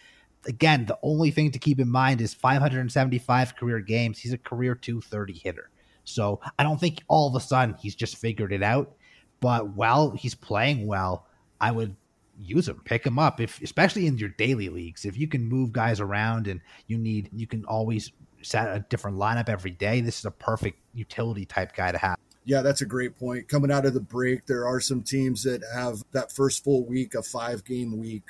Again, 0.47 0.87
the 0.87 0.99
only 1.03 1.33
thing 1.33 1.51
to 1.51 1.59
keep 1.59 1.81
in 1.81 1.89
mind 1.89 2.21
is 2.21 2.35
575 2.35 3.57
career 3.57 3.81
games. 3.81 4.19
He's 4.19 4.33
a 4.33 4.39
career 4.39 4.77
230 4.77 5.33
hitter. 5.35 5.71
So 6.05 6.41
I 6.59 6.63
don't 6.63 6.81
think 6.81 7.03
all 7.09 7.29
of 7.29 7.35
a 7.35 7.45
sudden 7.45 7.75
he's 7.81 7.95
just 7.95 8.17
figured 8.17 8.53
it 8.53 8.63
out. 8.63 8.95
But 9.41 9.71
while 9.71 10.11
he's 10.11 10.35
playing 10.35 10.87
well, 10.87 11.27
I 11.61 11.71
would 11.71 11.97
use 12.39 12.69
him, 12.69 12.81
pick 12.85 13.05
him 13.05 13.19
up. 13.19 13.41
If 13.41 13.61
especially 13.63 14.07
in 14.07 14.19
your 14.19 14.31
daily 14.31 14.69
leagues, 14.69 15.05
if 15.05 15.17
you 15.19 15.29
can 15.29 15.45
move 15.45 15.73
guys 15.73 16.01
around 16.01 16.47
and 16.47 16.61
you 16.87 16.99
need, 16.99 17.31
you 17.35 17.47
can 17.47 17.65
always 17.65 18.13
set 18.43 18.69
a 18.69 18.85
different 18.89 19.19
lineup 19.19 19.49
every 19.49 19.71
day. 19.71 20.01
This 20.01 20.19
is 20.19 20.25
a 20.25 20.31
perfect 20.31 20.79
utility 20.95 21.45
type 21.45 21.75
guy 21.75 21.93
to 21.93 21.99
have. 21.99 22.17
Yeah, 22.45 22.63
that's 22.63 22.81
a 22.81 22.87
great 22.87 23.19
point. 23.19 23.49
Coming 23.49 23.71
out 23.71 23.85
of 23.85 23.95
the 23.95 24.01
break, 24.01 24.47
there 24.47 24.67
are 24.67 24.81
some 24.81 25.03
teams 25.03 25.43
that 25.45 25.63
have 25.75 26.03
that 26.13 26.33
first 26.33 26.65
full 26.65 26.85
week, 26.85 27.15
a 27.15 27.23
five 27.23 27.65
game 27.65 27.99
week. 27.99 28.25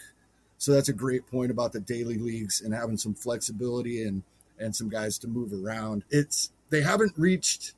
So 0.59 0.73
that's 0.73 0.89
a 0.89 0.93
great 0.93 1.27
point 1.27 1.51
about 1.51 1.73
the 1.73 1.81
daily 1.81 2.19
leagues 2.19 2.61
and 2.61 2.75
having 2.75 2.97
some 2.97 3.15
flexibility 3.15 4.03
and 4.03 4.23
and 4.59 4.77
some 4.77 4.89
guys 4.89 5.17
to 5.19 5.29
move 5.29 5.53
around. 5.53 6.05
It's 6.11 6.51
they 6.69 6.83
haven't 6.83 7.15
reached 7.17 7.73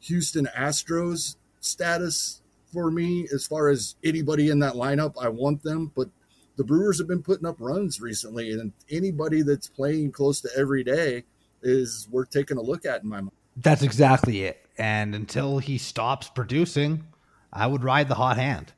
Houston 0.00 0.46
Astros 0.56 1.36
status 1.60 2.41
for 2.72 2.90
me 2.90 3.28
as 3.32 3.46
far 3.46 3.68
as 3.68 3.96
anybody 4.02 4.50
in 4.50 4.58
that 4.60 4.74
lineup. 4.74 5.14
I 5.20 5.28
want 5.28 5.62
them, 5.62 5.92
but 5.94 6.08
the 6.56 6.64
Brewers 6.64 6.98
have 6.98 7.08
been 7.08 7.22
putting 7.22 7.46
up 7.46 7.56
runs 7.58 8.00
recently, 8.00 8.52
and 8.52 8.72
anybody 8.90 9.42
that's 9.42 9.68
playing 9.68 10.12
close 10.12 10.40
to 10.42 10.50
every 10.56 10.84
day 10.84 11.24
is 11.62 12.08
worth 12.10 12.30
taking 12.30 12.58
a 12.58 12.62
look 12.62 12.84
at 12.84 13.02
in 13.02 13.08
my 13.08 13.20
mind. 13.20 13.32
That's 13.56 13.82
exactly 13.82 14.44
it. 14.44 14.64
And 14.78 15.14
until 15.14 15.58
he 15.58 15.78
stops 15.78 16.28
producing, 16.28 17.04
I 17.52 17.66
would 17.66 17.84
ride 17.84 18.08
the 18.08 18.14
hot 18.14 18.36
hand. 18.36 18.72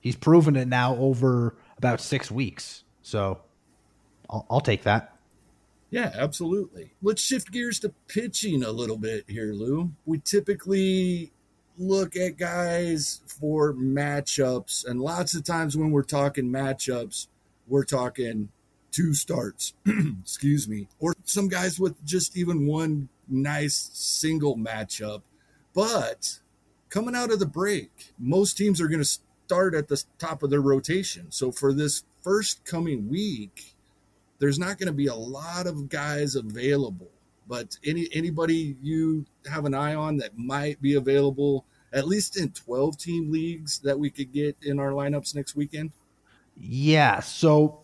He's 0.00 0.16
proven 0.16 0.56
it 0.56 0.68
now 0.68 0.96
over 0.96 1.56
about 1.78 2.00
six 2.00 2.30
weeks. 2.30 2.84
So 3.02 3.40
I'll, 4.30 4.46
I'll 4.50 4.60
take 4.60 4.84
that. 4.84 5.16
Yeah, 5.90 6.10
absolutely. 6.14 6.92
Let's 7.02 7.22
shift 7.22 7.52
gears 7.52 7.78
to 7.80 7.90
pitching 8.08 8.62
a 8.64 8.70
little 8.70 8.96
bit 8.96 9.24
here, 9.28 9.52
Lou. 9.52 9.92
We 10.04 10.18
typically 10.18 11.32
look 11.78 12.16
at 12.16 12.38
guys 12.38 13.20
for 13.26 13.72
matchups, 13.74 14.86
and 14.86 15.00
lots 15.00 15.34
of 15.34 15.44
times 15.44 15.76
when 15.76 15.90
we're 15.90 16.02
talking 16.02 16.50
matchups, 16.50 17.28
we're 17.66 17.84
talking 17.84 18.48
two 18.90 19.14
starts, 19.14 19.74
excuse 20.20 20.68
me, 20.68 20.88
or 20.98 21.14
some 21.24 21.48
guys 21.48 21.78
with 21.78 22.02
just 22.04 22.36
even 22.36 22.66
one 22.66 23.08
nice 23.28 23.90
single 23.92 24.56
matchup. 24.56 25.22
But 25.74 26.40
coming 26.88 27.14
out 27.14 27.30
of 27.30 27.38
the 27.38 27.46
break, 27.46 28.12
most 28.18 28.56
teams 28.56 28.80
are 28.80 28.88
going 28.88 29.02
to 29.02 29.18
start 29.46 29.74
at 29.74 29.88
the 29.88 30.02
top 30.18 30.42
of 30.42 30.50
their 30.50 30.60
rotation. 30.60 31.30
So 31.30 31.52
for 31.52 31.72
this 31.72 32.04
first 32.22 32.64
coming 32.64 33.08
week, 33.08 33.74
there's 34.38 34.58
not 34.58 34.78
going 34.78 34.86
to 34.86 34.92
be 34.92 35.06
a 35.06 35.14
lot 35.14 35.66
of 35.66 35.88
guys 35.88 36.34
available 36.34 37.10
but 37.48 37.76
any 37.84 38.08
anybody 38.12 38.76
you 38.82 39.24
have 39.50 39.64
an 39.64 39.74
eye 39.74 39.94
on 39.94 40.16
that 40.18 40.36
might 40.36 40.80
be 40.80 40.94
available 40.94 41.64
at 41.92 42.06
least 42.06 42.36
in 42.36 42.50
12 42.50 42.98
team 42.98 43.30
leagues 43.30 43.78
that 43.80 43.98
we 43.98 44.10
could 44.10 44.32
get 44.32 44.56
in 44.62 44.78
our 44.78 44.90
lineups 44.90 45.34
next 45.34 45.56
weekend? 45.56 45.92
Yeah. 46.56 47.20
So 47.20 47.80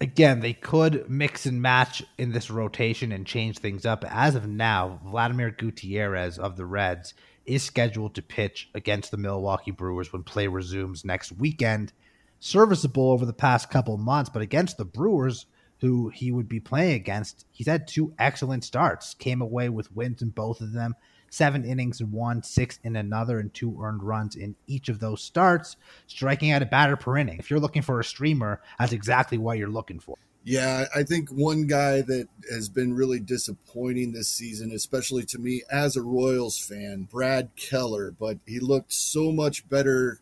again, 0.00 0.40
they 0.40 0.52
could 0.52 1.08
mix 1.08 1.46
and 1.46 1.62
match 1.62 2.02
in 2.18 2.32
this 2.32 2.50
rotation 2.50 3.12
and 3.12 3.26
change 3.26 3.58
things 3.58 3.86
up. 3.86 4.04
As 4.08 4.34
of 4.34 4.46
now, 4.46 5.00
Vladimir 5.04 5.50
Gutierrez 5.50 6.38
of 6.38 6.56
the 6.56 6.66
Reds 6.66 7.14
is 7.46 7.62
scheduled 7.62 8.14
to 8.14 8.22
pitch 8.22 8.70
against 8.74 9.10
the 9.10 9.16
Milwaukee 9.16 9.70
Brewers 9.70 10.12
when 10.12 10.22
play 10.22 10.46
resumes 10.46 11.04
next 11.04 11.32
weekend. 11.32 11.92
Serviceable 12.40 13.10
over 13.10 13.24
the 13.24 13.32
past 13.32 13.70
couple 13.70 13.96
months, 13.96 14.30
but 14.30 14.42
against 14.42 14.76
the 14.76 14.84
Brewers, 14.84 15.46
who 15.84 16.08
he 16.08 16.32
would 16.32 16.48
be 16.48 16.60
playing 16.60 16.94
against, 16.94 17.44
he's 17.52 17.66
had 17.66 17.86
two 17.86 18.14
excellent 18.18 18.64
starts, 18.64 19.12
came 19.12 19.42
away 19.42 19.68
with 19.68 19.94
wins 19.94 20.22
in 20.22 20.30
both 20.30 20.62
of 20.62 20.72
them. 20.72 20.94
Seven 21.28 21.62
innings 21.64 22.00
in 22.00 22.10
one, 22.10 22.42
six 22.42 22.78
in 22.84 22.96
another, 22.96 23.38
and 23.38 23.52
two 23.52 23.76
earned 23.82 24.02
runs 24.02 24.34
in 24.34 24.54
each 24.66 24.88
of 24.88 25.00
those 25.00 25.20
starts, 25.20 25.76
striking 26.06 26.52
out 26.52 26.62
a 26.62 26.66
batter 26.66 26.96
per 26.96 27.18
inning. 27.18 27.38
If 27.38 27.50
you're 27.50 27.60
looking 27.60 27.82
for 27.82 28.00
a 28.00 28.04
streamer, 28.04 28.62
that's 28.78 28.92
exactly 28.92 29.36
what 29.36 29.58
you're 29.58 29.68
looking 29.68 29.98
for. 29.98 30.16
Yeah, 30.42 30.86
I 30.94 31.02
think 31.02 31.28
one 31.28 31.66
guy 31.66 32.00
that 32.00 32.28
has 32.50 32.70
been 32.70 32.94
really 32.94 33.20
disappointing 33.20 34.12
this 34.12 34.28
season, 34.28 34.72
especially 34.72 35.24
to 35.24 35.38
me 35.38 35.64
as 35.70 35.96
a 35.96 36.02
Royals 36.02 36.58
fan, 36.58 37.08
Brad 37.10 37.50
Keller, 37.56 38.10
but 38.12 38.38
he 38.46 38.58
looked 38.58 38.92
so 38.92 39.32
much 39.32 39.68
better 39.68 40.20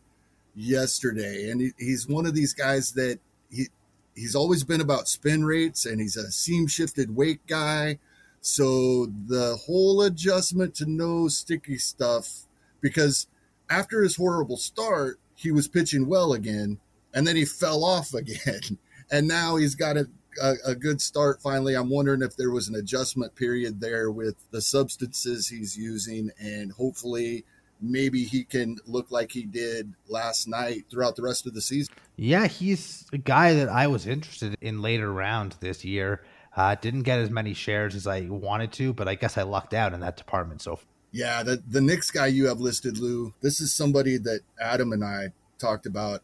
yesterday. 0.55 1.49
And 1.49 1.61
he, 1.61 1.71
he's 1.77 2.07
one 2.07 2.25
of 2.25 2.33
these 2.33 2.53
guys 2.53 2.93
that 2.93 3.19
he 3.49 3.67
he's 4.15 4.35
always 4.35 4.63
been 4.63 4.81
about 4.81 5.07
spin 5.07 5.43
rates 5.45 5.85
and 5.85 5.99
he's 5.99 6.17
a 6.17 6.31
seam 6.31 6.67
shifted 6.67 7.15
weight 7.15 7.45
guy. 7.47 7.99
So 8.41 9.07
the 9.27 9.57
whole 9.65 10.01
adjustment 10.01 10.75
to 10.75 10.85
no 10.85 11.27
sticky 11.27 11.77
stuff, 11.77 12.45
because 12.81 13.27
after 13.69 14.03
his 14.03 14.17
horrible 14.17 14.57
start, 14.57 15.19
he 15.35 15.51
was 15.51 15.67
pitching 15.67 16.07
well 16.07 16.33
again, 16.33 16.79
and 17.13 17.25
then 17.25 17.35
he 17.35 17.45
fell 17.45 17.83
off 17.83 18.13
again. 18.13 18.77
And 19.11 19.27
now 19.27 19.55
he's 19.55 19.75
got 19.75 19.97
a, 19.97 20.07
a, 20.41 20.53
a 20.67 20.75
good 20.75 21.01
start 21.01 21.41
finally. 21.41 21.75
I'm 21.75 21.89
wondering 21.89 22.21
if 22.21 22.35
there 22.35 22.51
was 22.51 22.67
an 22.67 22.75
adjustment 22.75 23.35
period 23.35 23.79
there 23.79 24.11
with 24.11 24.35
the 24.51 24.61
substances 24.61 25.47
he's 25.47 25.77
using, 25.77 26.31
and 26.39 26.71
hopefully 26.71 27.45
maybe 27.81 28.23
he 28.23 28.43
can 28.43 28.77
look 28.85 29.11
like 29.11 29.31
he 29.31 29.43
did 29.43 29.93
last 30.07 30.47
night 30.47 30.85
throughout 30.89 31.15
the 31.15 31.21
rest 31.21 31.45
of 31.45 31.53
the 31.53 31.61
season. 31.61 31.93
Yeah, 32.15 32.47
he's 32.47 33.05
a 33.11 33.17
guy 33.17 33.53
that 33.55 33.69
I 33.69 33.87
was 33.87 34.07
interested 34.07 34.55
in 34.61 34.81
later 34.81 35.11
rounds 35.11 35.57
this 35.57 35.83
year. 35.83 36.23
Uh, 36.55 36.75
didn't 36.75 37.03
get 37.03 37.19
as 37.19 37.29
many 37.29 37.53
shares 37.53 37.95
as 37.95 38.05
I 38.05 38.21
wanted 38.21 38.71
to, 38.73 38.93
but 38.93 39.07
I 39.07 39.15
guess 39.15 39.37
I 39.37 39.43
lucked 39.43 39.73
out 39.73 39.93
in 39.93 40.01
that 40.01 40.17
department. 40.17 40.61
So 40.61 40.79
Yeah, 41.11 41.43
the 41.43 41.61
the 41.67 41.81
next 41.81 42.11
guy 42.11 42.27
you 42.27 42.47
have 42.47 42.59
listed, 42.59 42.97
Lou. 42.97 43.33
This 43.41 43.59
is 43.59 43.73
somebody 43.73 44.17
that 44.17 44.41
Adam 44.61 44.91
and 44.93 45.03
I 45.03 45.33
talked 45.57 45.85
about 45.85 46.21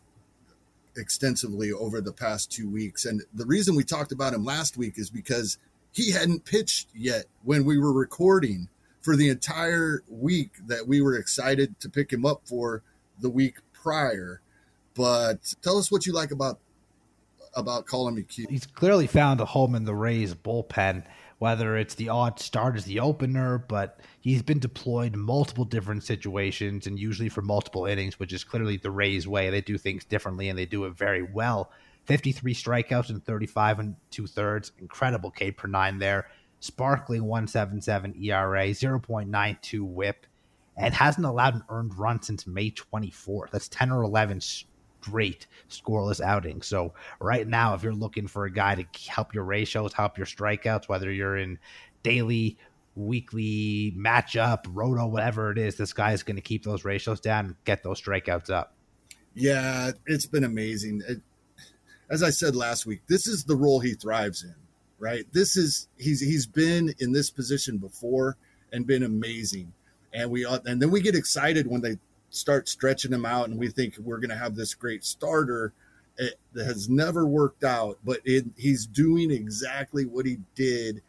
extensively 0.95 1.71
over 1.71 2.01
the 2.01 2.13
past 2.13 2.51
two 2.51 2.69
weeks, 2.69 3.05
and 3.05 3.23
the 3.33 3.45
reason 3.45 3.75
we 3.75 3.83
talked 3.83 4.11
about 4.11 4.33
him 4.33 4.45
last 4.45 4.77
week 4.77 4.93
is 4.97 5.09
because 5.09 5.57
he 5.91 6.11
hadn't 6.11 6.45
pitched 6.45 6.89
yet 6.93 7.25
when 7.43 7.65
we 7.65 7.79
were 7.79 7.91
recording 7.91 8.69
for 9.01 9.15
the 9.15 9.29
entire 9.29 10.03
week 10.09 10.51
that 10.67 10.87
we 10.87 11.01
were 11.01 11.15
excited 11.15 11.79
to 11.79 11.89
pick 11.89 12.11
him 12.11 12.25
up 12.25 12.41
for 12.45 12.83
the 13.19 13.29
week 13.29 13.57
prior. 13.73 14.41
But 14.95 15.53
tell 15.61 15.77
us 15.77 15.91
what 15.91 16.05
you 16.05 16.13
like 16.13 16.31
about 16.31 16.59
about 17.55 17.85
Collin 17.85 18.15
McHugh. 18.15 18.49
He's 18.49 18.65
clearly 18.67 19.07
found 19.07 19.41
a 19.41 19.45
home 19.45 19.73
in 19.73 19.83
the 19.83 19.95
Rays 19.95 20.35
bullpen 20.35 21.03
whether 21.39 21.77
it's 21.77 21.95
the 21.95 22.09
odd 22.09 22.37
start 22.39 22.75
as 22.75 22.85
the 22.85 22.99
opener, 22.99 23.57
but 23.57 24.01
he's 24.19 24.43
been 24.43 24.59
deployed 24.59 25.15
multiple 25.15 25.65
different 25.65 26.03
situations 26.03 26.85
and 26.85 26.99
usually 26.99 27.29
for 27.29 27.41
multiple 27.41 27.85
innings, 27.85 28.19
which 28.19 28.33
is 28.33 28.43
clearly 28.43 28.75
the 28.75 28.91
Rays 28.91 29.27
way. 29.27 29.49
They 29.49 29.61
do 29.61 29.77
things 29.77 30.03
differently 30.03 30.49
and 30.49 30.59
they 30.59 30.65
do 30.65 30.83
it 30.85 30.97
very 30.97 31.23
well. 31.23 31.71
53 32.05 32.53
strikeouts 32.53 33.09
and 33.09 33.23
35 33.23 33.79
and 33.79 33.95
two 34.11 34.27
thirds. 34.27 34.73
Incredible 34.79 35.31
K 35.31 35.51
per 35.51 35.67
nine 35.67 35.97
there. 35.97 36.27
Sparkling 36.59 37.23
177 37.23 38.15
ERA, 38.21 38.67
0.92 38.67 39.81
whip, 39.81 40.25
and 40.77 40.93
hasn't 40.93 41.25
allowed 41.25 41.55
an 41.55 41.63
earned 41.69 41.97
run 41.97 42.21
since 42.21 42.47
May 42.47 42.71
24th. 42.71 43.51
That's 43.51 43.67
10 43.69 43.91
or 43.91 44.03
11 44.03 44.41
straight 45.01 45.47
scoreless 45.69 46.21
outing. 46.21 46.61
So 46.61 46.93
right 47.19 47.47
now, 47.47 47.73
if 47.73 47.83
you're 47.83 47.93
looking 47.93 48.27
for 48.27 48.45
a 48.45 48.51
guy 48.51 48.75
to 48.75 48.85
help 49.09 49.33
your 49.33 49.43
ratios, 49.43 49.93
help 49.93 50.17
your 50.17 50.27
strikeouts, 50.27 50.89
whether 50.89 51.11
you're 51.11 51.37
in 51.37 51.59
daily, 52.03 52.57
weekly 52.95 53.93
matchup, 53.97 54.65
roto, 54.69 55.07
whatever 55.07 55.51
it 55.51 55.57
is, 55.57 55.75
this 55.75 55.93
guy 55.93 56.13
is 56.13 56.23
going 56.23 56.35
to 56.35 56.41
keep 56.41 56.63
those 56.63 56.85
ratios 56.85 57.19
down 57.19 57.45
and 57.45 57.55
get 57.65 57.83
those 57.83 58.01
strikeouts 58.01 58.49
up. 58.49 58.73
Yeah, 59.33 59.91
it's 60.05 60.25
been 60.25 60.43
amazing. 60.43 61.01
It, 61.07 61.21
as 62.09 62.23
I 62.23 62.31
said 62.31 62.55
last 62.55 62.85
week, 62.85 63.01
this 63.07 63.27
is 63.27 63.45
the 63.45 63.55
role 63.55 63.79
he 63.79 63.93
thrives 63.93 64.43
in, 64.43 64.55
right? 64.99 65.25
This 65.31 65.57
is 65.57 65.87
he's 65.97 66.19
he's 66.19 66.45
been 66.45 66.93
in 66.99 67.11
this 67.11 67.29
position 67.29 67.77
before 67.77 68.37
and 68.71 68.85
been 68.85 69.03
amazing. 69.03 69.73
And 70.13 70.29
we 70.29 70.45
and 70.45 70.81
then 70.81 70.91
we 70.91 71.01
get 71.01 71.15
excited 71.15 71.67
when 71.67 71.81
they 71.81 71.97
start 72.29 72.69
stretching 72.69 73.11
him 73.11 73.25
out 73.25 73.49
and 73.49 73.57
we 73.57 73.69
think 73.69 73.97
we're 73.97 74.17
going 74.17 74.29
to 74.29 74.35
have 74.35 74.55
this 74.55 74.73
great 74.73 75.03
starter 75.03 75.73
that 76.53 76.65
has 76.65 76.89
never 76.89 77.25
worked 77.25 77.63
out 77.63 77.97
but 78.03 78.19
it, 78.25 78.45
he's 78.57 78.85
doing 78.85 79.31
exactly 79.31 80.05
what 80.05 80.25
he 80.25 80.37
did 80.53 81.01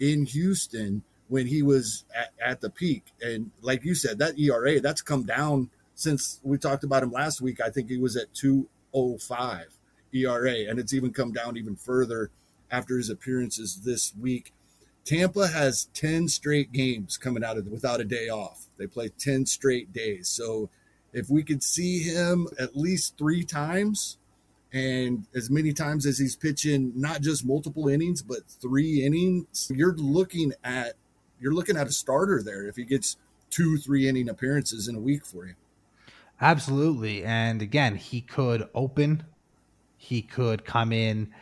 in 0.00 0.24
houston 0.24 1.02
when 1.28 1.46
he 1.46 1.62
was 1.62 2.04
at, 2.16 2.30
at, 2.42 2.60
the 2.60 2.70
peak 2.70 3.04
and 3.20 3.50
like 3.60 3.84
you 3.84 3.94
said 3.94 4.18
that 4.18 4.38
era 4.38 4.80
that's 4.80 5.02
come 5.02 5.24
down 5.24 5.68
since 5.94 6.40
we 6.42 6.56
talked 6.56 6.82
about 6.82 7.02
him 7.02 7.12
last 7.12 7.42
week 7.42 7.60
i 7.60 7.68
think 7.68 7.90
he 7.90 7.98
was 7.98 8.16
at 8.16 8.32
205 8.34 9.78
era 10.12 10.54
and 10.68 10.78
it's 10.78 10.94
even 10.94 11.12
come 11.12 11.32
down 11.32 11.56
even 11.56 11.76
further 11.76 12.30
after 12.74 12.96
his 12.96 13.10
appearances 13.10 13.82
this 13.84 14.12
week 14.20 14.52
Tampa 15.04 15.48
has 15.48 15.88
10 15.94 16.28
straight 16.28 16.72
games 16.72 17.18
coming 17.18 17.44
out 17.44 17.58
of 17.58 17.66
without 17.66 18.00
a 18.00 18.04
day 18.04 18.28
off. 18.28 18.66
They 18.78 18.86
play 18.86 19.10
10 19.18 19.46
straight 19.46 19.92
days. 19.92 20.28
So 20.28 20.70
if 21.12 21.28
we 21.28 21.42
could 21.42 21.62
see 21.62 22.00
him 22.00 22.48
at 22.58 22.76
least 22.76 23.18
three 23.18 23.44
times 23.44 24.16
and 24.72 25.26
as 25.34 25.50
many 25.50 25.72
times 25.72 26.06
as 26.06 26.18
he's 26.18 26.34
pitching 26.34 26.92
not 26.96 27.20
just 27.20 27.44
multiple 27.44 27.88
innings 27.88 28.22
but 28.22 28.38
three 28.48 29.04
innings, 29.04 29.70
you're 29.72 29.94
looking 29.94 30.52
at 30.64 30.94
you're 31.38 31.52
looking 31.52 31.76
at 31.76 31.86
a 31.86 31.92
starter 31.92 32.42
there 32.42 32.66
if 32.66 32.76
he 32.76 32.84
gets 32.84 33.18
two, 33.50 33.76
three 33.76 34.08
inning 34.08 34.28
appearances 34.28 34.88
in 34.88 34.96
a 34.96 35.00
week 35.00 35.26
for 35.26 35.46
you. 35.46 35.54
Absolutely. 36.40 37.24
And 37.24 37.60
again, 37.60 37.96
he 37.96 38.22
could 38.22 38.68
open, 38.74 39.24
he 39.98 40.22
could 40.22 40.64
come 40.64 40.92
in 40.92 41.32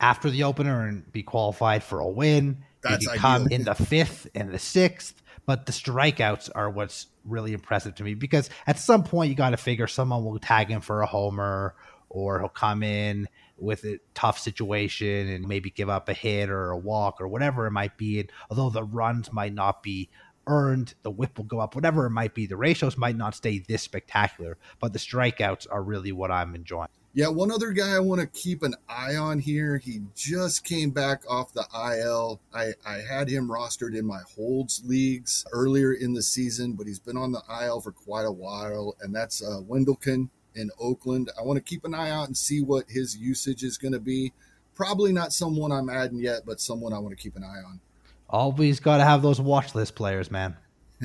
after 0.00 0.30
the 0.30 0.44
opener 0.44 0.86
and 0.86 1.10
be 1.12 1.22
qualified 1.22 1.82
for 1.82 2.00
a 2.00 2.08
win 2.08 2.64
that's 2.82 3.10
he 3.10 3.18
come 3.18 3.48
in 3.48 3.64
the 3.64 3.74
fifth 3.74 4.26
and 4.34 4.50
the 4.50 4.58
sixth, 4.58 5.22
but 5.46 5.66
the 5.66 5.72
strikeouts 5.72 6.50
are 6.54 6.70
what's 6.70 7.06
really 7.24 7.52
impressive 7.52 7.94
to 7.96 8.02
me 8.04 8.14
because 8.14 8.48
at 8.66 8.78
some 8.78 9.04
point 9.04 9.28
you 9.28 9.36
got 9.36 9.50
to 9.50 9.56
figure 9.56 9.86
someone 9.86 10.24
will 10.24 10.38
tag 10.38 10.68
him 10.68 10.80
for 10.80 11.02
a 11.02 11.06
homer 11.06 11.74
or 12.08 12.40
he'll 12.40 12.48
come 12.48 12.82
in 12.82 13.28
with 13.58 13.84
a 13.84 13.98
tough 14.14 14.38
situation 14.38 15.28
and 15.28 15.46
maybe 15.46 15.70
give 15.70 15.90
up 15.90 16.08
a 16.08 16.14
hit 16.14 16.48
or 16.48 16.70
a 16.70 16.78
walk 16.78 17.20
or 17.20 17.28
whatever 17.28 17.66
it 17.66 17.70
might 17.70 17.96
be. 17.98 18.20
And 18.20 18.32
although 18.48 18.70
the 18.70 18.82
runs 18.82 19.32
might 19.32 19.52
not 19.52 19.82
be 19.82 20.08
earned, 20.46 20.94
the 21.02 21.10
whip 21.10 21.36
will 21.36 21.44
go 21.44 21.60
up, 21.60 21.74
whatever 21.74 22.06
it 22.06 22.10
might 22.10 22.34
be. 22.34 22.46
The 22.46 22.56
ratios 22.56 22.96
might 22.96 23.16
not 23.16 23.34
stay 23.34 23.58
this 23.58 23.82
spectacular, 23.82 24.56
but 24.80 24.92
the 24.92 24.98
strikeouts 24.98 25.66
are 25.70 25.82
really 25.82 26.10
what 26.10 26.30
I'm 26.30 26.54
enjoying. 26.54 26.88
Yeah, 27.12 27.28
one 27.28 27.50
other 27.50 27.72
guy 27.72 27.96
I 27.96 27.98
want 27.98 28.20
to 28.20 28.26
keep 28.28 28.62
an 28.62 28.76
eye 28.88 29.16
on 29.16 29.40
here. 29.40 29.78
He 29.78 30.02
just 30.14 30.62
came 30.64 30.90
back 30.90 31.22
off 31.28 31.52
the 31.52 31.66
IL. 31.74 32.40
I, 32.54 32.72
I 32.86 32.98
had 32.98 33.28
him 33.28 33.48
rostered 33.48 33.96
in 33.96 34.06
my 34.06 34.20
holds 34.36 34.82
leagues 34.84 35.44
earlier 35.52 35.92
in 35.92 36.14
the 36.14 36.22
season, 36.22 36.74
but 36.74 36.86
he's 36.86 37.00
been 37.00 37.16
on 37.16 37.32
the 37.32 37.42
IL 37.62 37.80
for 37.80 37.90
quite 37.90 38.26
a 38.26 38.32
while, 38.32 38.96
and 39.00 39.12
that's 39.12 39.42
uh, 39.42 39.60
Wendelken 39.68 40.28
in 40.54 40.70
Oakland. 40.78 41.30
I 41.36 41.42
want 41.42 41.56
to 41.56 41.62
keep 41.62 41.84
an 41.84 41.94
eye 41.94 42.10
out 42.10 42.28
and 42.28 42.36
see 42.36 42.62
what 42.62 42.84
his 42.88 43.16
usage 43.16 43.64
is 43.64 43.76
going 43.76 43.92
to 43.92 44.00
be. 44.00 44.32
Probably 44.76 45.12
not 45.12 45.32
someone 45.32 45.72
I'm 45.72 45.90
adding 45.90 46.20
yet, 46.20 46.42
but 46.46 46.60
someone 46.60 46.92
I 46.92 46.98
want 47.00 47.16
to 47.16 47.20
keep 47.20 47.34
an 47.34 47.42
eye 47.42 47.62
on. 47.66 47.80
Always 48.28 48.78
got 48.78 48.98
to 48.98 49.04
have 49.04 49.20
those 49.20 49.40
watch 49.40 49.74
list 49.74 49.96
players, 49.96 50.30
man. 50.30 50.56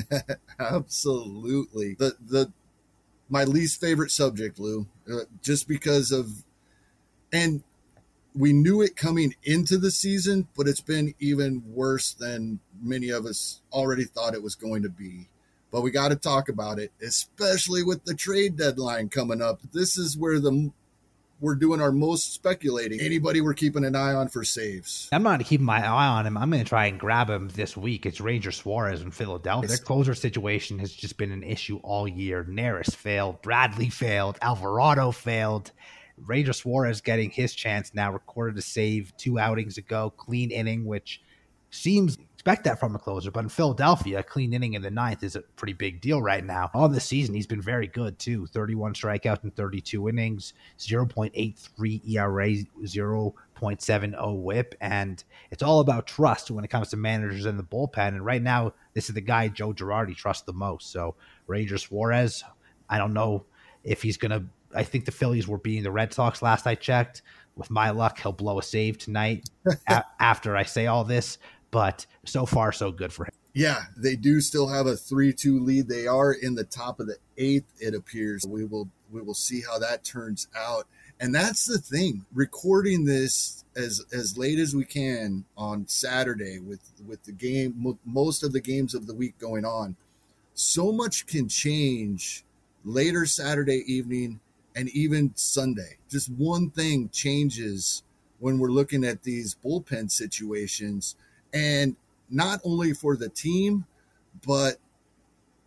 Absolutely. 0.60 1.96
The 1.96 2.16
the 2.20 2.52
my 3.30 3.44
least 3.44 3.82
favorite 3.82 4.12
subject, 4.12 4.60
Lou, 4.60 4.88
uh, 5.12 5.22
just 5.42 5.68
because 5.68 6.12
of, 6.12 6.44
and 7.34 7.64
we 8.36 8.54
knew 8.54 8.82
it 8.82 8.96
coming 8.96 9.34
into 9.44 9.78
the 9.78 9.92
season, 9.92 10.48
but 10.56 10.68
it's 10.68 10.82
been 10.82 11.14
even 11.20 11.64
worse 11.66 12.14
than 12.14 12.60
many 12.82 13.10
of 13.10 13.26
us 13.26 13.62
already 13.72 14.04
thought 14.04 14.34
it 14.34 14.44
was 14.44 14.56
going 14.56 14.84
to 14.84 14.90
be. 14.90 15.30
But 15.72 15.82
we 15.82 15.92
got 15.92 16.10
to 16.10 16.16
talk 16.16 16.50
about 16.50 16.80
it, 16.80 16.92
especially 17.02 17.84
with 17.84 18.06
the 18.06 18.14
trade 18.14 18.58
deadline 18.58 19.10
coming 19.10 19.42
up. 19.42 19.62
This 19.74 19.98
is 19.98 20.18
where 20.18 20.40
the 20.40 20.72
we're 21.46 21.56
doing 21.56 21.80
our 21.80 21.92
most 21.92 22.34
speculating. 22.34 23.00
Anybody 23.00 23.40
we're 23.40 23.54
keeping 23.54 23.86
an 23.86 23.96
eye 23.96 24.14
on 24.14 24.28
for 24.30 24.44
saves. 24.44 25.08
I'm 25.12 25.22
not 25.22 25.46
keeping 25.46 25.66
my 25.66 25.86
eye 25.86 26.08
on 26.08 26.26
him. 26.26 26.38
I'm 26.38 26.50
going 26.50 26.64
to 26.64 26.68
try 26.68 26.88
and 26.88 27.00
grab 27.00 27.30
him 27.30 27.50
this 27.50 27.78
week. 27.78 28.08
It's 28.08 28.20
Ranger 28.20 28.52
Suarez 28.52 29.02
in 29.02 29.12
Philadelphia. 29.12 29.68
Their 29.68 29.78
closer 29.78 30.16
situation 30.16 30.80
has 30.80 30.92
just 30.92 31.18
been 31.18 31.32
an 31.32 31.44
issue 31.44 31.78
all 31.84 32.08
year. 32.08 32.44
Neris 32.44 32.96
failed, 32.96 33.44
Bradley 33.44 33.90
failed, 33.90 34.40
Alvarado 34.42 35.12
failed. 35.12 35.72
Ranger 36.18 36.54
Suarez 36.54 37.02
getting 37.02 37.30
his 37.30 37.54
chance 37.54 37.94
now, 37.94 38.12
recorded 38.12 38.58
a 38.58 38.64
save 38.64 39.16
two 39.18 39.38
outings 39.38 39.78
ago, 39.78 40.12
clean 40.18 40.50
inning, 40.50 40.86
which 40.86 41.22
seems 41.70 42.18
expect 42.46 42.66
that 42.66 42.80
from 42.80 42.94
a 42.94 43.00
closer. 43.00 43.32
But 43.32 43.46
in 43.46 43.50
Philadelphia, 43.50 44.20
a 44.20 44.24
clean 44.24 44.54
inning 44.54 44.76
in 44.76 44.84
the 44.84 44.92
ninth 44.92 45.24
is 45.24 45.36
a 45.36 45.42
pretty 45.42 45.74
big 45.74 46.00
deal 46.00 46.22
right 46.22 46.46
now. 46.46 46.70
On 46.76 46.92
the 46.92 47.00
season, 47.00 47.34
he's 47.34 47.48
been 47.48 47.62
very 47.62 47.88
good 47.88 48.20
too 48.20 48.46
31 48.46 48.94
strikeouts 48.94 49.44
in 49.44 49.50
32 49.50 50.10
innings, 50.10 50.54
0.83 50.78 52.08
ERA, 52.08 52.48
0.70 52.84 54.44
whip. 54.44 54.76
And 54.80 55.24
it's 55.50 55.64
all 55.64 55.80
about 55.80 56.06
trust 56.06 56.52
when 56.52 56.64
it 56.64 56.70
comes 56.70 56.90
to 56.90 56.98
managers 56.98 57.48
in 57.48 57.58
the 57.58 57.64
bullpen. 57.64 58.10
And 58.10 58.24
right 58.24 58.44
now, 58.44 58.74
this 58.94 59.10
is 59.10 59.16
the 59.16 59.22
guy 59.22 59.48
Joe 59.48 59.74
Girardi 59.74 60.16
trusts 60.16 60.44
the 60.44 60.54
most. 60.54 60.92
So, 60.92 61.16
Ranger 61.48 61.80
Suarez, 61.80 62.44
I 62.88 63.00
don't 63.00 63.16
know 63.16 63.46
if 63.84 64.04
he's 64.04 64.18
going 64.18 64.32
to. 64.32 64.44
I 64.76 64.84
think 64.84 65.06
the 65.06 65.12
Phillies 65.12 65.48
were 65.48 65.58
beating 65.58 65.84
the 65.84 65.92
Red 65.92 66.14
Sox 66.14 66.44
last 66.44 66.68
I 66.68 66.76
checked. 66.76 67.24
With 67.56 67.72
my 67.72 67.92
luck, 67.92 68.20
he'll 68.20 68.34
blow 68.34 68.60
a 68.60 68.64
save 68.64 68.98
tonight 68.98 69.50
a- 69.88 70.04
after 70.20 70.58
I 70.58 70.64
say 70.64 70.88
all 70.88 71.06
this 71.06 71.38
but 71.76 72.06
so 72.24 72.46
far 72.46 72.72
so 72.72 72.90
good 72.90 73.12
for 73.12 73.26
him. 73.26 73.34
Yeah, 73.54 73.82
they 73.98 74.16
do 74.16 74.40
still 74.40 74.70
have 74.70 74.88
a 74.88 74.96
three-two 74.96 75.60
lead. 75.60 75.90
They 75.90 76.08
are 76.08 76.32
in 76.32 76.56
the 76.56 76.64
top 76.64 77.02
of 77.02 77.08
the 77.08 77.18
eighth. 77.38 77.66
It 77.82 77.94
appears 77.94 78.46
we 78.48 78.64
will 78.64 78.88
we 79.12 79.22
will 79.22 79.34
see 79.34 79.62
how 79.62 79.78
that 79.80 80.06
turns 80.06 80.48
out. 80.58 80.88
And 81.20 81.36
that's 81.36 81.66
the 81.66 81.78
thing. 81.78 82.26
Recording 82.34 83.04
this 83.04 83.66
as 83.76 84.06
as 84.14 84.38
late 84.38 84.58
as 84.58 84.74
we 84.74 84.86
can 84.86 85.44
on 85.58 85.86
Saturday 85.90 86.60
with 86.60 86.80
with 87.06 87.22
the 87.26 87.34
game 87.34 87.98
most 88.06 88.42
of 88.42 88.54
the 88.54 88.62
games 88.62 88.96
of 88.96 89.06
the 89.06 89.14
week 89.14 89.38
going 89.38 89.66
on. 89.66 89.98
So 90.54 90.94
much 90.94 91.28
can 91.28 91.50
change 91.50 92.46
later 92.86 93.26
Saturday 93.26 93.84
evening 93.86 94.40
and 94.78 94.88
even 94.92 95.34
Sunday. 95.36 95.98
Just 96.10 96.30
one 96.30 96.70
thing 96.70 97.10
changes 97.10 98.02
when 98.40 98.60
we're 98.60 98.70
looking 98.70 99.04
at 99.04 99.24
these 99.24 99.58
bullpen 99.62 100.10
situations 100.10 101.18
and 101.56 101.96
not 102.30 102.60
only 102.66 102.94
for 102.94 103.16
the 103.16 103.30
team, 103.30 103.86
but 104.46 104.76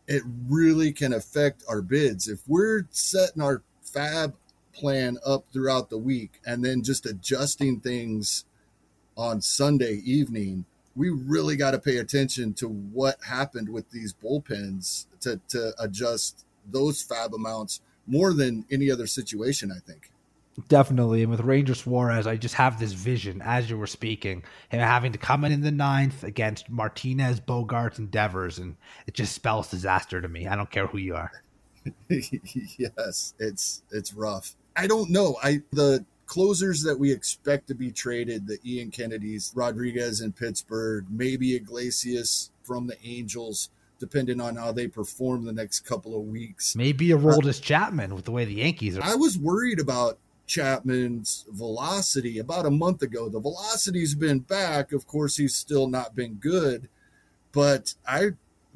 it 0.07 0.22
really 0.46 0.92
can 0.92 1.12
affect 1.14 1.64
our 1.68 1.81
bids. 1.81 2.29
If 2.29 2.40
we're 2.46 2.87
setting 2.90 3.42
our 3.42 3.62
FAAB 3.85 4.35
plan 4.72 5.18
up 5.27 5.44
throughout 5.53 5.88
the 5.88 5.98
week 5.98 6.40
and 6.46 6.64
then 6.64 6.83
just 6.83 7.07
adjusting 7.07 7.81
things 7.81 8.44
on 9.16 9.40
Sunday 9.40 9.94
evening, 10.05 10.66
we 10.94 11.11
really 11.11 11.57
got 11.57 11.70
to 11.72 11.79
pay 11.79 11.96
attention 11.96 12.53
to 12.55 12.68
what 12.68 13.16
happened 13.24 13.68
with 13.68 13.90
these 13.90 14.12
bullpens 14.12 15.07
to, 15.20 15.40
to 15.48 15.72
adjust 15.79 16.44
those 16.70 17.03
FAAB 17.03 17.35
amounts 17.35 17.81
more 18.07 18.33
than 18.33 18.64
any 18.70 18.90
other 18.90 19.07
situation, 19.07 19.72
I 19.74 19.81
think. 19.81 20.11
Definitely. 20.66 21.23
And 21.23 21.31
with 21.31 21.40
Ranger 21.40 21.75
Suarez, 21.75 22.27
I 22.27 22.37
just 22.37 22.57
have 22.57 22.81
this 22.81 22.92
vision 22.92 23.40
as 23.44 23.71
you 23.71 23.79
were 23.79 23.87
speaking, 23.87 24.42
him 24.71 24.81
having 24.81 25.12
to 25.12 25.18
come 25.18 25.44
in 25.44 25.53
in 25.53 25.61
the 25.61 25.71
ninth 25.71 26.25
against 26.25 26.68
Martinez, 26.68 27.38
Bogaerts, 27.38 27.99
and 27.99 28.11
Devers. 28.11 28.59
And 28.59 28.77
it 29.07 29.14
just 29.14 29.35
spells 29.35 29.71
disaster 29.71 30.21
to 30.21 30.29
me. 30.29 30.49
I 30.49 30.57
don't 30.57 30.71
care 30.71 30.87
who 30.87 30.99
you 30.99 31.14
are. 31.14 31.31
yes, 32.09 33.35
it's 33.38 33.83
it's 33.90 34.12
rough. 34.12 34.55
I 34.77 34.87
don't 34.87 35.11
know. 35.11 35.37
I 35.42 35.62
the 35.73 36.05
closers 36.27 36.83
that 36.83 36.99
we 36.99 37.11
expect 37.12 37.68
to 37.68 37.75
be 37.75 37.90
traded 37.90 38.47
the 38.47 38.59
Ian 38.64 38.90
Kennedys, 38.90 39.53
Rodriguez 39.55 40.21
in 40.21 40.33
Pittsburgh, 40.33 41.07
maybe 41.09 41.55
Iglesias 41.55 42.51
from 42.62 42.87
the 42.87 42.97
Angels, 43.03 43.71
depending 43.99 44.40
on 44.40 44.57
how 44.57 44.73
they 44.73 44.87
perform 44.87 45.44
the 45.44 45.53
next 45.53 45.81
couple 45.81 46.14
of 46.14 46.27
weeks. 46.27 46.77
Maybe 46.77 47.12
a 47.12 47.16
Aroldis 47.16 47.61
uh, 47.61 47.62
Chapman 47.62 48.14
with 48.14 48.27
the 48.27 48.33
way 48.33 48.44
the 48.44 48.55
Yankees 48.55 48.99
are. 48.99 49.03
I 49.03 49.14
was 49.14 49.38
worried 49.38 49.81
about 49.81 50.18
Chapman's 50.49 51.45
velocity 51.51 52.39
about 52.39 52.67
a 52.67 52.71
month 52.71 53.03
ago. 53.03 53.29
The 53.29 53.39
velocity's 53.39 54.15
been 54.15 54.41
back. 54.41 54.93
Of 54.93 55.07
course, 55.07 55.37
he's 55.37 55.55
still 55.55 55.87
not 55.87 56.17
been 56.17 56.35
good. 56.35 56.89
But 57.53 57.95
I, 58.07 58.31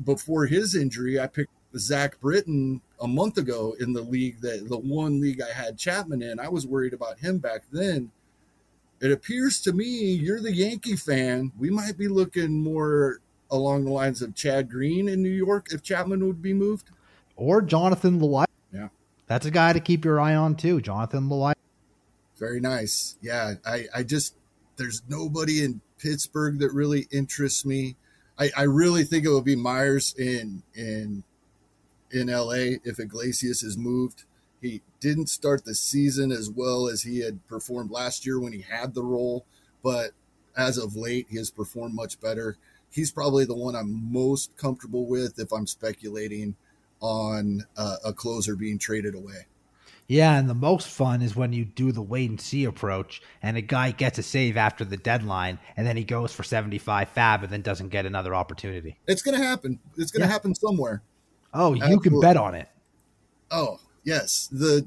before 0.05 0.47
his 0.47 0.77
injury, 0.77 1.19
I 1.19 1.27
picked 1.27 1.51
Zach 1.77 2.21
Britton 2.21 2.81
a 3.01 3.09
month 3.09 3.39
ago 3.39 3.75
in 3.81 3.93
the 3.93 4.03
league 4.03 4.41
that 4.43 4.69
the 4.69 4.79
one 4.79 5.21
league 5.21 5.41
I 5.41 5.53
had 5.53 5.79
Chapman 5.79 6.23
in. 6.23 6.39
I 6.39 6.49
was 6.49 6.67
worried 6.67 6.95
about 6.95 7.19
him 7.19 7.39
back 7.39 7.63
then. 7.73 8.11
It 9.01 9.11
appears 9.11 9.61
to 9.63 9.73
me 9.73 10.13
you're 10.13 10.41
the 10.41 10.55
Yankee 10.55 10.97
fan. 10.97 11.51
We 11.59 11.71
might 11.71 11.99
be 11.99 12.07
looking 12.07 12.63
more 12.63 13.21
along 13.51 13.85
the 13.85 13.91
lines 13.91 14.23
of 14.23 14.35
Chad 14.35 14.71
Green 14.71 15.09
in 15.09 15.23
New 15.23 15.29
York 15.29 15.73
if 15.73 15.83
Chapman 15.83 16.27
would 16.27 16.41
be 16.41 16.55
moved, 16.55 16.91
or 17.37 17.61
Jonathan 17.61 18.21
Loáisiga. 18.21 18.47
Yeah, 18.73 18.89
that's 19.27 19.47
a 19.47 19.51
guy 19.51 19.73
to 19.73 19.81
keep 19.81 20.05
your 20.05 20.21
eye 20.21 20.35
on 20.35 20.55
too, 20.55 20.81
Jonathan 20.81 21.29
Loáisiga. 21.29 21.55
Very 22.43 22.59
nice. 22.59 23.17
Yeah, 23.23 23.55
I, 23.65 23.85
I 23.95 24.03
just 24.03 24.35
there's 24.77 25.01
nobody 25.09 25.63
in 25.63 25.81
Pittsburgh 26.01 26.59
that 26.59 26.73
really 26.73 27.07
interests 27.13 27.65
me. 27.65 27.95
I, 28.37 28.51
I 28.57 28.63
really 28.63 29.05
think 29.05 29.25
it 29.25 29.29
would 29.31 29.45
be 29.45 29.55
Myers 29.55 30.13
in 30.19 30.65
in 30.75 31.23
in 32.11 32.27
LA 32.27 32.81
if 32.83 32.99
Iglesias 32.99 33.63
is 33.63 33.79
moved. 33.79 34.25
He 34.61 34.83
didn't 34.99 35.29
start 35.29 35.65
the 35.65 35.77
season 35.77 36.33
as 36.33 36.51
well 36.51 36.89
as 36.89 37.03
he 37.03 37.21
had 37.21 37.47
performed 37.47 37.93
last 37.93 38.27
year 38.27 38.41
when 38.41 38.53
he 38.53 38.63
had 38.63 38.95
the 38.95 39.05
role, 39.05 39.47
but 39.81 40.11
as 40.57 40.79
of 40.79 40.97
late, 40.97 41.29
he 41.31 41.37
has 41.37 41.53
performed 41.53 41.95
much 41.95 42.21
better. 42.21 42.57
He's 42.91 43.13
probably 43.13 43.45
the 43.45 43.55
one 43.55 43.77
I'm 43.77 44.13
most 44.13 44.57
comfortable 44.57 45.07
with 45.07 45.39
if 45.39 45.53
I'm 45.53 45.69
speculating 45.69 46.57
on 46.99 47.67
uh, 47.77 47.99
a 48.05 48.13
closer 48.13 48.57
being 48.57 48.79
traded 48.79 49.15
away. 49.15 49.47
Yeah, 50.09 50.39
and 50.39 50.49
the 50.49 50.55
most 50.55 50.89
fun 50.89 51.23
is 51.23 51.35
when 51.35 51.53
you 51.53 51.65
do 51.65 51.93
the 51.93 52.03
wait 52.03 52.29
and 52.29 52.41
see 52.41 52.65
approach 52.65 53.23
and 53.43 53.57
a 53.57 53.63
guy 53.63 53.93
gets 53.93 54.19
a 54.19 54.23
save 54.23 54.57
after 54.57 54.85
the 54.85 54.97
deadline 54.97 55.59
and 55.77 55.87
then 55.87 55.97
he 55.97 56.05
goes 56.05 56.33
for 56.33 56.43
75 56.43 57.15
FAAB 57.15 57.45
and 57.45 57.53
then 57.53 57.63
doesn't 57.63 57.89
get 57.89 58.05
another 58.05 58.35
opportunity. 58.35 58.99
It's 59.07 59.23
going 59.23 59.39
to 59.39 59.45
happen. 59.45 59.79
It's 59.97 60.11
going 60.11 60.23
to 60.23 60.27
yeah. 60.27 60.33
happen 60.33 60.55
somewhere. 60.55 61.03
Oh, 61.55 61.75
you 61.75 61.83
Absolutely. 61.83 62.11
can 62.11 62.21
bet 62.21 62.37
on 62.37 62.55
it. 62.55 62.69
Oh, 63.51 63.79
yes. 64.05 64.49
The 64.53 64.87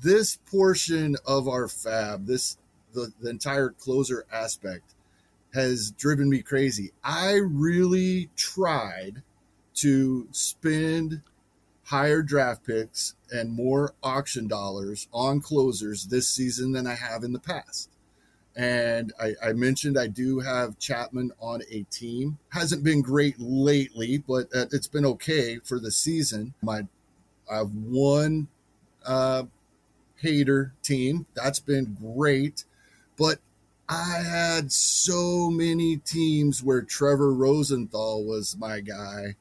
this 0.00 0.36
portion 0.36 1.16
of 1.26 1.48
our 1.48 1.66
FAAB, 1.66 2.26
this 2.26 2.56
the, 2.92 3.12
the 3.20 3.30
entire 3.30 3.70
closer 3.70 4.26
aspect 4.32 4.94
has 5.54 5.90
driven 5.92 6.28
me 6.28 6.42
crazy. 6.42 6.92
I 7.04 7.40
really 7.44 8.30
tried 8.36 9.22
to 9.74 10.28
spend 10.32 11.22
higher 11.92 12.22
draft 12.22 12.66
picks 12.66 13.14
and 13.30 13.52
more 13.52 13.92
auction 14.02 14.48
dollars 14.48 15.08
on 15.12 15.42
closers 15.42 16.06
this 16.06 16.26
season 16.26 16.72
than 16.72 16.86
I 16.86 16.94
have 16.94 17.22
in 17.22 17.34
the 17.34 17.38
past. 17.38 17.90
And 18.56 19.12
I, 19.20 19.34
I, 19.44 19.52
mentioned 19.52 19.98
I 19.98 20.06
do 20.06 20.40
have 20.40 20.78
Chapman 20.78 21.32
on 21.38 21.60
a 21.70 21.82
team. 21.90 22.38
Hasn't 22.48 22.82
been 22.82 23.02
great 23.02 23.38
lately, 23.38 24.16
but 24.26 24.48
it's 24.54 24.86
been 24.86 25.04
okay 25.04 25.58
for 25.58 25.78
the 25.78 25.90
season. 25.90 26.54
My 26.62 26.86
I 27.50 27.56
have 27.58 27.74
one 27.74 28.48
uh, 29.04 29.44
Hader 30.22 30.70
team. 30.82 31.26
That's 31.34 31.60
been 31.60 31.98
great. 32.00 32.64
But 33.18 33.38
I 33.86 34.22
had 34.24 34.72
so 34.72 35.50
many 35.50 35.98
teams 35.98 36.62
where 36.62 36.80
Trevor 36.80 37.34
Rosenthal 37.34 38.24
was 38.24 38.56
my 38.58 38.80
guy, 38.80 39.36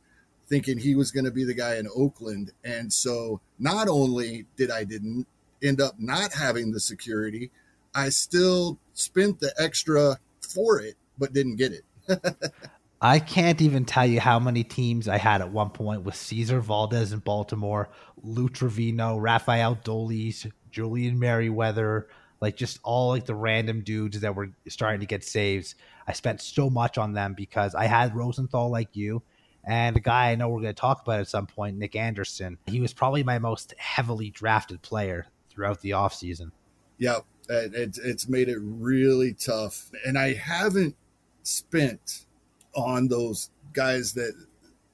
thinking 0.51 0.77
he 0.77 0.95
was 0.95 1.11
going 1.11 1.23
to 1.23 1.31
be 1.31 1.45
the 1.45 1.53
guy 1.53 1.77
in 1.77 1.87
Oakland. 1.95 2.51
And 2.65 2.91
so 2.91 3.39
not 3.57 3.87
only 3.87 4.45
did 4.57 4.69
I 4.69 4.83
didn't 4.83 5.25
end 5.63 5.79
up 5.79 5.95
not 5.97 6.33
having 6.33 6.73
the 6.73 6.79
security, 6.79 7.49
I 7.95 8.09
still 8.09 8.77
spent 8.93 9.39
the 9.39 9.53
extra 9.57 10.19
for 10.41 10.81
it, 10.81 10.95
but 11.17 11.31
didn't 11.31 11.55
get 11.55 11.71
it. 11.71 11.85
I 13.01 13.19
can't 13.19 13.61
even 13.61 13.85
tell 13.85 14.05
you 14.05 14.19
how 14.19 14.39
many 14.39 14.65
teams 14.65 15.07
I 15.07 15.17
had 15.17 15.39
at 15.39 15.49
one 15.49 15.69
point 15.69 16.03
with 16.03 16.15
Cesar 16.15 16.59
Valdez 16.59 17.13
in 17.13 17.19
Baltimore, 17.19 17.89
Lou 18.21 18.49
Trivino, 18.49 19.19
Rafael 19.21 19.77
Dolis, 19.77 20.51
Julian 20.69 21.17
Merryweather, 21.17 22.09
like 22.41 22.57
just 22.57 22.77
all 22.83 23.09
like 23.09 23.25
the 23.25 23.35
random 23.35 23.83
dudes 23.83 24.19
that 24.19 24.35
were 24.35 24.49
starting 24.67 24.99
to 24.99 25.05
get 25.05 25.23
saves. 25.23 25.75
I 26.07 26.11
spent 26.11 26.41
so 26.41 26.69
much 26.69 26.97
on 26.97 27.13
them 27.13 27.35
because 27.35 27.73
I 27.73 27.85
had 27.85 28.15
Rosenthal 28.15 28.69
like 28.69 28.97
you. 28.97 29.23
And 29.63 29.95
a 29.95 29.99
guy 29.99 30.31
I 30.31 30.35
know 30.35 30.49
we're 30.49 30.61
going 30.61 30.73
to 30.73 30.79
talk 30.79 31.01
about 31.01 31.19
at 31.19 31.27
some 31.27 31.47
point, 31.47 31.77
Nick 31.77 31.95
Anderson. 31.95 32.57
He 32.65 32.81
was 32.81 32.93
probably 32.93 33.23
my 33.23 33.39
most 33.39 33.73
heavily 33.77 34.29
drafted 34.29 34.81
player 34.81 35.27
throughout 35.49 35.81
the 35.81 35.91
offseason. 35.91 36.51
Yep. 36.97 37.25
It, 37.49 37.99
it's 38.03 38.27
made 38.27 38.49
it 38.49 38.59
really 38.61 39.33
tough. 39.33 39.91
And 40.05 40.17
I 40.17 40.33
haven't 40.33 40.95
spent 41.43 42.25
on 42.73 43.07
those 43.07 43.49
guys 43.73 44.13
that, 44.13 44.33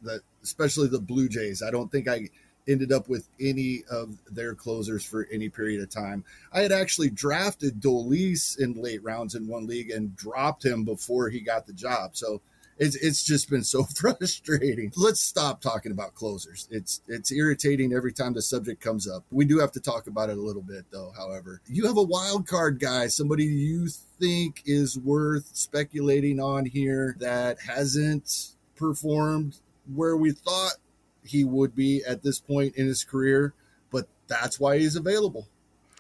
that 0.01 0.21
especially 0.43 0.87
the 0.87 0.99
Blue 0.99 1.29
Jays. 1.29 1.61
I 1.61 1.71
don't 1.71 1.91
think 1.91 2.07
I 2.07 2.29
ended 2.67 2.91
up 2.91 3.07
with 3.07 3.29
any 3.39 3.83
of 3.89 4.17
their 4.29 4.53
closers 4.53 5.05
for 5.05 5.27
any 5.31 5.49
period 5.49 5.81
of 5.81 5.89
time. 5.89 6.23
I 6.51 6.61
had 6.61 6.71
actually 6.71 7.09
drafted 7.09 7.79
Dolis 7.79 8.59
in 8.59 8.81
late 8.81 9.03
rounds 9.03 9.35
in 9.35 9.47
one 9.47 9.67
league 9.67 9.91
and 9.91 10.15
dropped 10.15 10.65
him 10.65 10.83
before 10.83 11.29
he 11.29 11.39
got 11.39 11.65
the 11.65 11.73
job. 11.73 12.17
So 12.17 12.41
it's 12.79 12.95
it's 12.95 13.23
just 13.23 13.49
been 13.49 13.63
so 13.63 13.83
frustrating. 13.95 14.91
Let's 14.95 15.21
stop 15.21 15.61
talking 15.61 15.91
about 15.91 16.15
closers. 16.15 16.67
It's 16.71 17.01
it's 17.07 17.31
irritating 17.31 17.93
every 17.93 18.13
time 18.13 18.33
the 18.33 18.41
subject 18.41 18.81
comes 18.81 19.07
up. 19.07 19.23
We 19.31 19.45
do 19.45 19.59
have 19.59 19.71
to 19.73 19.79
talk 19.79 20.07
about 20.07 20.29
it 20.29 20.37
a 20.37 20.41
little 20.41 20.61
bit 20.61 20.85
though. 20.91 21.11
However, 21.15 21.61
you 21.67 21.87
have 21.87 21.97
a 21.97 22.03
wild 22.03 22.47
card 22.47 22.79
guy, 22.79 23.07
somebody 23.07 23.45
you 23.45 23.87
think 24.19 24.63
is 24.65 24.97
worth 24.97 25.49
speculating 25.53 26.39
on 26.39 26.65
here 26.65 27.15
that 27.19 27.57
hasn't 27.61 28.53
performed 28.75 29.57
where 29.93 30.17
we 30.17 30.31
thought 30.31 30.73
he 31.23 31.43
would 31.43 31.75
be 31.75 32.03
at 32.07 32.23
this 32.23 32.39
point 32.39 32.75
in 32.75 32.87
his 32.87 33.03
career, 33.03 33.53
but 33.91 34.07
that's 34.27 34.59
why 34.59 34.77
he's 34.77 34.95
available. 34.95 35.47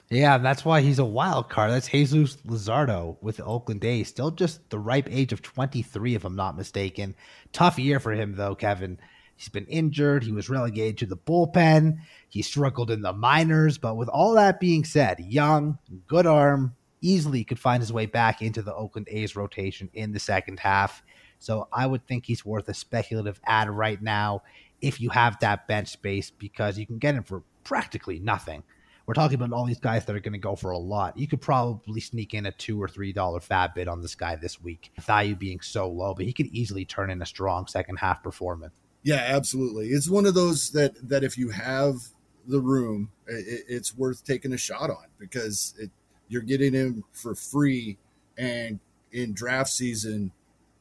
Yeah, 0.09 0.37
that's 0.37 0.63
why 0.63 0.79
he's 0.81 0.99
a 0.99 1.05
wild 1.05 1.49
card. 1.49 1.71
That's 1.71 1.89
Jesus 1.89 2.37
Luzardo 2.47 3.17
with 3.21 3.37
the 3.37 3.43
Oakland 3.43 3.83
A's. 3.83 4.07
Still 4.07 4.31
just 4.31 4.69
the 4.69 4.79
ripe 4.79 5.09
age 5.11 5.33
of 5.33 5.41
23, 5.41 6.15
if 6.15 6.23
I'm 6.23 6.35
not 6.35 6.55
mistaken. 6.55 7.13
Tough 7.51 7.77
year 7.77 7.99
for 7.99 8.13
him, 8.13 8.35
though, 8.35 8.55
Kevin. 8.55 8.99
He's 9.35 9.49
been 9.49 9.65
injured. 9.65 10.23
He 10.23 10.31
was 10.31 10.49
relegated 10.49 10.97
to 10.99 11.05
the 11.07 11.17
bullpen. 11.17 11.97
He 12.29 12.41
struggled 12.41 12.89
in 12.89 13.01
the 13.01 13.11
minors. 13.11 13.77
But 13.77 13.97
with 13.97 14.07
all 14.07 14.33
that 14.33 14.61
being 14.61 14.85
said, 14.85 15.19
young, 15.19 15.77
good 16.07 16.25
arm, 16.25 16.75
easily 17.01 17.43
could 17.43 17.59
find 17.59 17.83
his 17.83 17.91
way 17.91 18.05
back 18.05 18.41
into 18.41 18.61
the 18.61 18.73
Oakland 18.73 19.09
A's 19.11 19.35
rotation 19.35 19.89
in 19.93 20.13
the 20.13 20.19
second 20.19 20.59
half. 20.59 21.03
So 21.39 21.67
I 21.73 21.85
would 21.85 22.07
think 22.07 22.25
he's 22.25 22.45
worth 22.45 22.69
a 22.69 22.73
speculative 22.73 23.41
ad 23.45 23.69
right 23.69 24.01
now 24.01 24.41
if 24.81 25.01
you 25.01 25.09
have 25.09 25.37
that 25.39 25.67
bench 25.67 25.89
space 25.89 26.31
because 26.31 26.79
you 26.79 26.87
can 26.87 26.97
get 26.97 27.13
him 27.13 27.23
for 27.23 27.43
practically 27.63 28.19
nothing 28.19 28.63
we're 29.07 29.13
talking 29.13 29.35
about 29.35 29.53
all 29.53 29.65
these 29.65 29.79
guys 29.79 30.05
that 30.05 30.15
are 30.15 30.19
going 30.19 30.33
to 30.33 30.37
go 30.37 30.55
for 30.55 30.71
a 30.71 30.77
lot. 30.77 31.17
You 31.17 31.27
could 31.27 31.39
probably 31.39 32.01
sneak 32.01 32.33
in 32.33 32.45
a 32.45 32.51
two 32.51 32.81
or 32.81 32.89
three 32.89 33.13
dollar 33.13 33.39
FAAB 33.39 33.73
bid 33.73 33.87
on 33.87 34.01
this 34.01 34.15
guy 34.15 34.35
this 34.35 34.61
week, 34.61 34.91
value 34.99 35.33
being 35.35 35.61
so 35.61 35.87
low, 35.89 36.13
but 36.13 36.25
he 36.25 36.33
could 36.33 36.47
easily 36.47 36.83
turn 36.83 37.09
in 37.09 37.21
a 37.21 37.25
strong 37.25 37.67
second 37.67 37.97
half 37.97 38.21
performance. 38.21 38.73
Yeah, 39.03 39.23
absolutely. 39.25 39.87
It's 39.87 40.09
one 40.09 40.25
of 40.25 40.33
those 40.33 40.71
that 40.71 41.07
that 41.07 41.23
if 41.23 41.37
you 41.37 41.49
have 41.49 41.95
the 42.45 42.59
room, 42.59 43.11
it, 43.25 43.63
it's 43.69 43.97
worth 43.97 44.25
taking 44.25 44.51
a 44.51 44.57
shot 44.57 44.89
on 44.89 45.05
because 45.17 45.73
it, 45.79 45.89
you're 46.27 46.41
getting 46.41 46.73
him 46.73 47.05
for 47.13 47.33
free, 47.33 47.97
and 48.37 48.81
in 49.13 49.33
draft 49.33 49.69
season, 49.69 50.33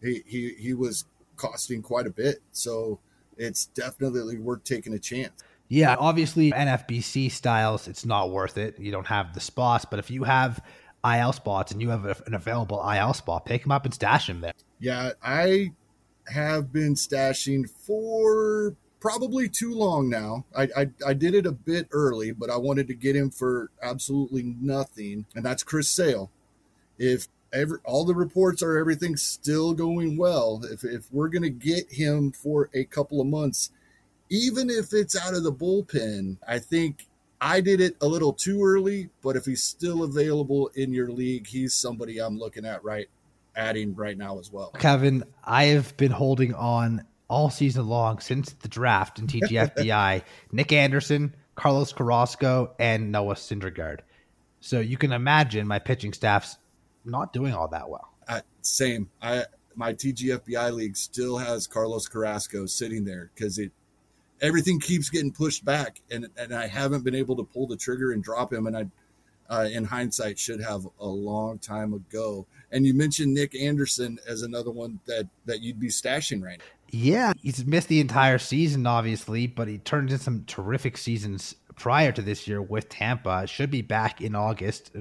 he, 0.03 0.23
he 0.27 0.55
he 0.59 0.75
was 0.75 1.05
costing 1.37 1.81
quite 1.81 2.09
a 2.09 2.11
bit, 2.11 2.39
so 2.51 2.99
it's 3.37 3.67
definitely 3.67 4.39
worth 4.39 4.65
taking 4.65 4.95
a 4.95 4.99
chance. 4.99 5.45
Yeah, 5.69 5.97
obviously 5.99 6.53
NFBC 6.53 7.31
styles, 7.31 7.89
it's 7.89 8.05
not 8.05 8.31
worth 8.31 8.57
it. 8.57 8.79
You 8.79 8.93
don't 8.93 9.07
have 9.07 9.35
the 9.35 9.41
spots, 9.41 9.85
but 9.85 9.99
if 9.99 10.11
you 10.11 10.25
have 10.25 10.63
IL 11.05 11.33
spots 11.33 11.73
and 11.73 11.81
you 11.81 11.91
have 11.91 12.05
an 12.27 12.35
available 12.35 12.79
IL 12.89 13.15
spot, 13.15 13.45
pick 13.45 13.65
him 13.65 13.73
up 13.73 13.85
and 13.85 13.93
stash 13.93 14.29
him 14.29 14.41
there. 14.41 14.53
Yeah, 14.79 15.13
I 15.23 15.73
have 16.29 16.73
been 16.73 16.95
stashing 16.95 17.69
for 17.69 18.75
probably 19.01 19.49
too 19.49 19.73
long 19.73 20.09
now. 20.09 20.45
I, 20.57 20.69
I, 20.77 20.91
I 21.07 21.15
did 21.15 21.35
it 21.35 21.47
a 21.47 21.53
bit 21.53 21.89
early, 21.93 22.33
but 22.33 22.51
I 22.51 22.57
wanted 22.57 22.89
to 22.89 22.95
get 22.95 23.17
him 23.17 23.31
for 23.31 23.71
absolutely 23.83 24.43
nothing, 24.61 25.27
and 25.35 25.45
that's 25.45 25.63
Chris 25.63 25.89
Sale. 25.89 26.31
If 26.99 27.29
every 27.53 27.79
all 27.85 28.05
the 28.05 28.15
reports 28.15 28.63
are 28.63 28.79
everything's 28.79 29.23
still 29.23 29.75
going 29.75 30.17
well, 30.17 30.63
if 30.71 30.83
if 30.83 31.13
we're 31.13 31.29
gonna 31.29 31.51
get 31.51 31.93
him 31.93 32.33
for 32.33 32.71
a 32.75 32.85
couple 32.85 33.21
of 33.21 33.27
months, 33.27 33.71
even 34.29 34.71
if 34.71 34.93
it's 34.93 35.17
out 35.17 35.35
of 35.35 35.43
the 35.43 35.53
bullpen, 35.53 36.37
I 36.47 36.59
think 36.59 37.07
I 37.41 37.61
did 37.61 37.81
it 37.81 37.97
a 38.01 38.07
little 38.07 38.33
too 38.33 38.65
early, 38.65 39.11
but 39.23 39.37
if 39.37 39.45
he's 39.45 39.63
still 39.63 40.03
available 40.03 40.71
in 40.75 40.93
your 40.93 41.11
league, 41.11 41.47
he's 41.47 41.75
somebody 41.75 42.19
I'm 42.19 42.39
looking 42.39 42.65
at 42.65 42.83
right 42.83 43.09
adding 43.55 43.95
right 43.95 44.17
now 44.17 44.39
as 44.39 44.53
well. 44.53 44.71
Kevin, 44.79 45.25
I 45.45 45.65
have 45.67 45.97
been 45.97 46.13
holding 46.13 46.55
on 46.55 47.05
all 47.29 47.51
season 47.51 47.89
long 47.89 48.19
since 48.21 48.53
the 48.53 48.69
draft 48.69 49.19
in 49.19 49.27
TGFBI. 49.27 50.23
Nick 50.53 50.73
Anderson, 50.73 51.35
Carlos 51.55 51.93
Carrasco, 51.93 52.75
and 52.79 53.11
Noah 53.11 53.35
Syndergaard. 53.35 54.01
So 54.61 54.81
you 54.81 54.97
can 54.97 55.13
imagine 55.13 55.67
my 55.67 55.79
pitching 55.79 56.13
staff's 56.13 56.59
not 57.05 57.33
doing 57.33 57.55
all 57.55 57.69
that 57.69 57.89
well. 57.89 58.13
Uh, 58.29 58.41
same. 58.63 59.09
I 59.23 59.45
my 59.75 59.93
TGFBI 59.93 60.73
league 60.73 60.97
still 60.97 61.37
has 61.37 61.67
Carlos 61.67 62.09
Carrasco 62.09 62.67
sitting 62.67 63.05
there 63.05 63.31
because 63.35 63.59
it 63.59 63.73
everything 64.41 64.81
keeps 64.81 65.11
getting 65.11 65.33
pushed 65.33 65.65
back, 65.65 66.01
and 66.11 66.29
and 66.37 66.55
I 66.55 66.67
haven't 66.67 67.05
been 67.05 67.15
able 67.15 67.37
to 67.37 67.45
pull 67.45 67.67
the 67.67 67.77
trigger 67.77 68.13
and 68.13 68.23
drop 68.23 68.53
him, 68.53 68.67
and 68.67 68.77
I. 68.77 68.87
Uh, 69.49 69.69
in 69.73 69.85
hindsight, 69.85 70.37
should 70.37 70.61
have 70.61 70.89
a 70.99 71.07
long 71.07 71.57
time 71.61 71.95
ago. 71.95 72.45
And 72.73 72.85
you 72.85 72.93
mentioned 72.95 73.33
Nick 73.33 73.55
Anderson 73.55 74.19
as 74.29 74.43
another 74.43 74.73
one 74.73 74.99
that 75.07 75.29
that 75.45 75.61
you'd 75.63 75.79
be 75.79 75.87
stashing 75.87 76.43
right 76.43 76.59
now. 76.59 76.65
Yeah, 76.91 77.33
he's 77.41 77.65
missed 77.65 77.87
the 77.87 78.01
entire 78.01 78.39
season, 78.39 78.87
obviously, 78.87 79.47
but 79.47 79.69
he 79.69 79.79
turned 79.79 80.11
in 80.11 80.19
some 80.19 80.45
terrific 80.47 80.97
seasons 80.97 81.55
prior 81.75 82.13
to 82.13 82.23
this 82.23 82.49
year 82.49 82.63
with 82.63 82.89
Tampa. 82.89 83.47
Should 83.47 83.71
be 83.71 83.83
back 83.83 84.21
in 84.21 84.35
August. 84.35 84.93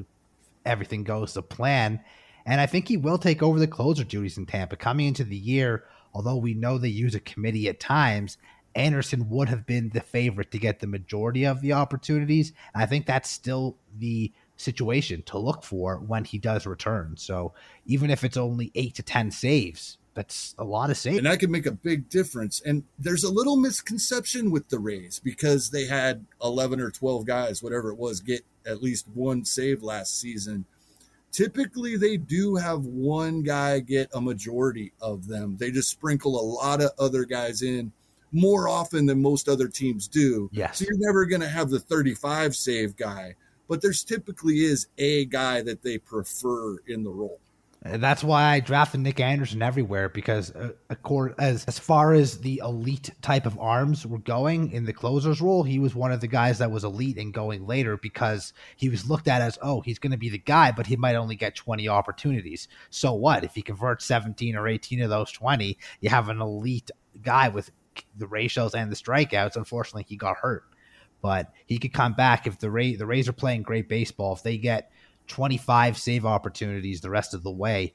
Everything 0.65 1.03
goes 1.03 1.33
to 1.33 1.41
plan. 1.41 1.99
And 2.45 2.61
I 2.61 2.65
think 2.65 2.87
he 2.87 2.97
will 2.97 3.17
take 3.17 3.41
over 3.41 3.59
the 3.59 3.67
closer 3.67 4.03
duties 4.03 4.37
in 4.37 4.45
Tampa. 4.45 4.75
Coming 4.75 5.07
into 5.07 5.23
the 5.23 5.35
year, 5.35 5.85
although 6.13 6.37
we 6.37 6.53
know 6.53 6.77
they 6.77 6.89
use 6.89 7.15
a 7.15 7.19
committee 7.19 7.67
at 7.67 7.79
times, 7.79 8.37
Anderson 8.75 9.29
would 9.29 9.49
have 9.49 9.65
been 9.65 9.89
the 9.89 10.01
favorite 10.01 10.51
to 10.51 10.59
get 10.59 10.79
the 10.79 10.87
majority 10.87 11.45
of 11.45 11.61
the 11.61 11.73
opportunities. 11.73 12.51
And 12.73 12.83
I 12.83 12.85
think 12.85 13.05
that's 13.05 13.29
still 13.29 13.77
the 13.97 14.31
situation 14.57 15.23
to 15.23 15.37
look 15.37 15.63
for 15.63 15.97
when 15.97 16.25
he 16.25 16.37
does 16.37 16.65
return. 16.65 17.15
So 17.17 17.53
even 17.85 18.09
if 18.09 18.23
it's 18.23 18.37
only 18.37 18.71
eight 18.75 18.95
to 18.95 19.03
10 19.03 19.31
saves, 19.31 19.97
that's 20.13 20.55
a 20.57 20.63
lot 20.63 20.89
of 20.89 20.97
saves. 20.97 21.17
And 21.17 21.27
that 21.27 21.39
can 21.39 21.51
make 21.51 21.65
a 21.65 21.71
big 21.71 22.09
difference. 22.09 22.61
And 22.61 22.83
there's 22.97 23.23
a 23.23 23.31
little 23.31 23.57
misconception 23.57 24.51
with 24.51 24.69
the 24.69 24.79
Rays 24.79 25.19
because 25.19 25.69
they 25.69 25.85
had 25.85 26.25
11 26.41 26.79
or 26.79 26.91
12 26.91 27.25
guys, 27.25 27.63
whatever 27.63 27.91
it 27.91 27.97
was, 27.97 28.21
get 28.21 28.45
at 28.65 28.81
least 28.81 29.07
one 29.13 29.45
save 29.45 29.83
last 29.83 30.19
season. 30.19 30.65
Typically, 31.31 31.97
they 31.97 32.15
do 32.15 32.55
have 32.55 32.85
one 32.85 33.43
guy 33.43 33.79
get 33.79 34.09
a 34.13 34.21
majority 34.21 34.93
of 35.01 35.27
them. 35.27 35.57
They 35.57 35.69
just 35.69 35.91
sprinkle 35.91 36.39
a 36.39 36.41
lot 36.41 36.81
of 36.81 36.91
other 36.97 37.25
guys 37.25 37.61
in 37.61 37.91
more 38.35 38.67
often 38.67 39.05
than 39.05 39.21
most 39.21 39.47
other 39.47 39.67
teams 39.67 40.07
do. 40.07 40.49
Yes. 40.51 40.79
So 40.79 40.85
you're 40.85 41.07
never 41.07 41.25
going 41.25 41.41
to 41.41 41.47
have 41.47 41.69
the 41.69 41.79
35 41.79 42.55
save 42.55 42.95
guy, 42.95 43.35
but 43.67 43.81
there's 43.81 44.03
typically 44.03 44.59
is 44.59 44.87
a 44.97 45.25
guy 45.25 45.61
that 45.61 45.81
they 45.81 45.97
prefer 45.97 46.77
in 46.85 47.03
the 47.03 47.11
role. 47.11 47.39
And 47.85 48.01
that's 48.01 48.23
why 48.23 48.45
I 48.45 48.61
drafted 48.61 49.01
Nick 49.01 49.19
Anderson 49.19 49.61
everywhere 49.61 50.09
because, 50.09 50.51
uh, 50.55 50.71
as 51.37 51.65
as 51.65 51.77
far 51.77 52.13
as 52.13 52.39
the 52.39 52.59
elite 52.63 53.11
type 53.21 53.45
of 53.45 53.59
arms 53.59 54.07
were 54.07 54.17
going 54.17 54.71
in 54.71 54.85
the 54.85 54.93
closer's 54.93 55.39
role, 55.39 55.61
he 55.61 55.77
was 55.77 55.93
one 55.93 56.11
of 56.11 56.19
the 56.19 56.27
guys 56.27 56.57
that 56.57 56.71
was 56.71 56.83
elite 56.83 57.19
and 57.19 57.31
going 57.31 57.67
later 57.67 57.95
because 57.95 58.53
he 58.75 58.89
was 58.89 59.07
looked 59.07 59.27
at 59.27 59.43
as, 59.43 59.59
oh, 59.61 59.81
he's 59.81 59.99
going 59.99 60.11
to 60.11 60.17
be 60.17 60.29
the 60.29 60.39
guy, 60.39 60.71
but 60.71 60.87
he 60.87 60.95
might 60.95 61.15
only 61.15 61.35
get 61.35 61.53
20 61.53 61.87
opportunities. 61.87 62.67
So 62.89 63.13
what? 63.13 63.43
If 63.43 63.53
he 63.53 63.61
converts 63.61 64.03
17 64.05 64.55
or 64.55 64.67
18 64.67 65.03
of 65.03 65.11
those 65.11 65.31
20, 65.31 65.77
you 66.01 66.09
have 66.09 66.29
an 66.29 66.41
elite 66.41 66.89
guy 67.21 67.49
with 67.49 67.69
the 68.17 68.27
ratios 68.27 68.75
and 68.75 68.91
the 68.91 68.95
strikeouts. 68.95 69.55
Unfortunately, 69.55 70.05
he 70.07 70.15
got 70.15 70.37
hurt, 70.37 70.63
but 71.21 71.51
he 71.65 71.77
could 71.77 71.93
come 71.93 72.13
back 72.13 72.47
if 72.47 72.59
the 72.59 72.69
Ray 72.69 72.95
the 72.95 73.05
Rays 73.05 73.27
are 73.29 73.33
playing 73.33 73.63
great 73.63 73.89
baseball. 73.89 74.33
If 74.33 74.43
they 74.43 74.57
get 74.57 74.91
25 75.27 75.97
save 75.97 76.25
opportunities 76.25 77.01
the 77.01 77.09
rest 77.09 77.33
of 77.33 77.43
the 77.43 77.51
way, 77.51 77.93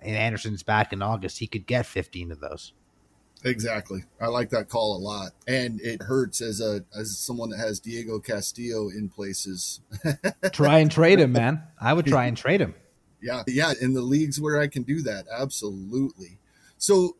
and 0.00 0.16
Anderson's 0.16 0.62
back 0.62 0.92
in 0.92 1.02
August, 1.02 1.38
he 1.38 1.46
could 1.46 1.66
get 1.66 1.86
15 1.86 2.32
of 2.32 2.40
those. 2.40 2.72
Exactly. 3.44 4.04
I 4.20 4.26
like 4.26 4.50
that 4.50 4.68
call 4.68 4.96
a 4.96 5.00
lot. 5.00 5.32
And 5.48 5.80
it 5.80 6.02
hurts 6.02 6.40
as 6.40 6.60
a 6.60 6.84
as 6.94 7.16
someone 7.16 7.50
that 7.50 7.58
has 7.58 7.80
Diego 7.80 8.18
Castillo 8.18 8.88
in 8.88 9.08
places. 9.08 9.80
try 10.52 10.78
and 10.78 10.90
trade 10.90 11.20
him, 11.20 11.32
man. 11.32 11.62
I 11.80 11.94
would 11.94 12.06
try 12.06 12.26
and 12.26 12.36
trade 12.36 12.60
him. 12.60 12.74
Yeah. 13.22 13.42
Yeah, 13.46 13.72
in 13.80 13.94
the 13.94 14.02
leagues 14.02 14.40
where 14.40 14.60
I 14.60 14.66
can 14.66 14.82
do 14.82 15.02
that. 15.02 15.26
Absolutely. 15.32 16.38
So 16.76 17.16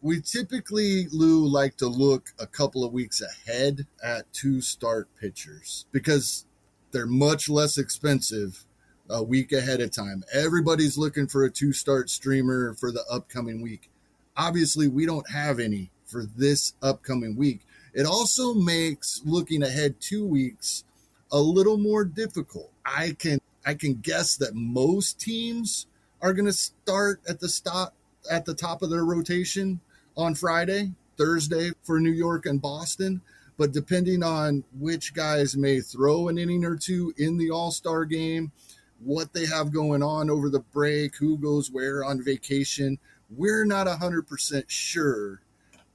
we 0.00 0.20
typically, 0.20 1.08
Lou, 1.10 1.46
like 1.46 1.76
to 1.78 1.88
look 1.88 2.30
a 2.38 2.46
couple 2.46 2.84
of 2.84 2.92
weeks 2.92 3.20
ahead 3.20 3.86
at 4.02 4.32
two 4.32 4.60
start 4.60 5.08
pitchers 5.20 5.86
because 5.90 6.46
they're 6.92 7.06
much 7.06 7.48
less 7.48 7.78
expensive 7.78 8.64
a 9.10 9.22
week 9.22 9.52
ahead 9.52 9.80
of 9.80 9.90
time. 9.90 10.22
Everybody's 10.32 10.98
looking 10.98 11.26
for 11.26 11.44
a 11.44 11.50
two 11.50 11.72
start 11.72 12.10
streamer 12.10 12.74
for 12.74 12.92
the 12.92 13.04
upcoming 13.10 13.60
week. 13.60 13.90
Obviously, 14.36 14.86
we 14.86 15.04
don't 15.04 15.28
have 15.30 15.58
any 15.58 15.90
for 16.06 16.24
this 16.24 16.74
upcoming 16.80 17.36
week. 17.36 17.60
It 17.92 18.06
also 18.06 18.54
makes 18.54 19.20
looking 19.24 19.62
ahead 19.62 20.00
two 20.00 20.24
weeks 20.24 20.84
a 21.32 21.40
little 21.40 21.78
more 21.78 22.04
difficult. 22.04 22.70
I 22.84 23.16
can 23.18 23.40
I 23.66 23.74
can 23.74 23.94
guess 23.94 24.36
that 24.36 24.54
most 24.54 25.20
teams 25.20 25.86
are 26.22 26.32
going 26.32 26.46
to 26.46 26.52
start 26.52 27.20
at 27.28 27.40
the 27.40 27.48
stop 27.48 27.94
at 28.30 28.44
the 28.44 28.54
top 28.54 28.82
of 28.82 28.90
their 28.90 29.04
rotation 29.04 29.80
on 30.18 30.34
Friday, 30.34 30.92
Thursday 31.16 31.70
for 31.82 32.00
New 32.00 32.12
York 32.12 32.44
and 32.44 32.60
Boston. 32.60 33.22
But 33.56 33.72
depending 33.72 34.22
on 34.22 34.64
which 34.78 35.14
guys 35.14 35.56
may 35.56 35.80
throw 35.80 36.28
an 36.28 36.38
inning 36.38 36.64
or 36.64 36.76
two 36.76 37.14
in 37.16 37.38
the 37.38 37.50
All 37.50 37.70
Star 37.70 38.04
game, 38.04 38.52
what 39.00 39.32
they 39.32 39.46
have 39.46 39.72
going 39.72 40.02
on 40.02 40.28
over 40.28 40.50
the 40.50 40.60
break, 40.60 41.16
who 41.16 41.38
goes 41.38 41.70
where 41.70 42.04
on 42.04 42.22
vacation. 42.22 42.98
We're 43.30 43.64
not 43.64 43.86
100% 43.86 44.64
sure. 44.68 45.40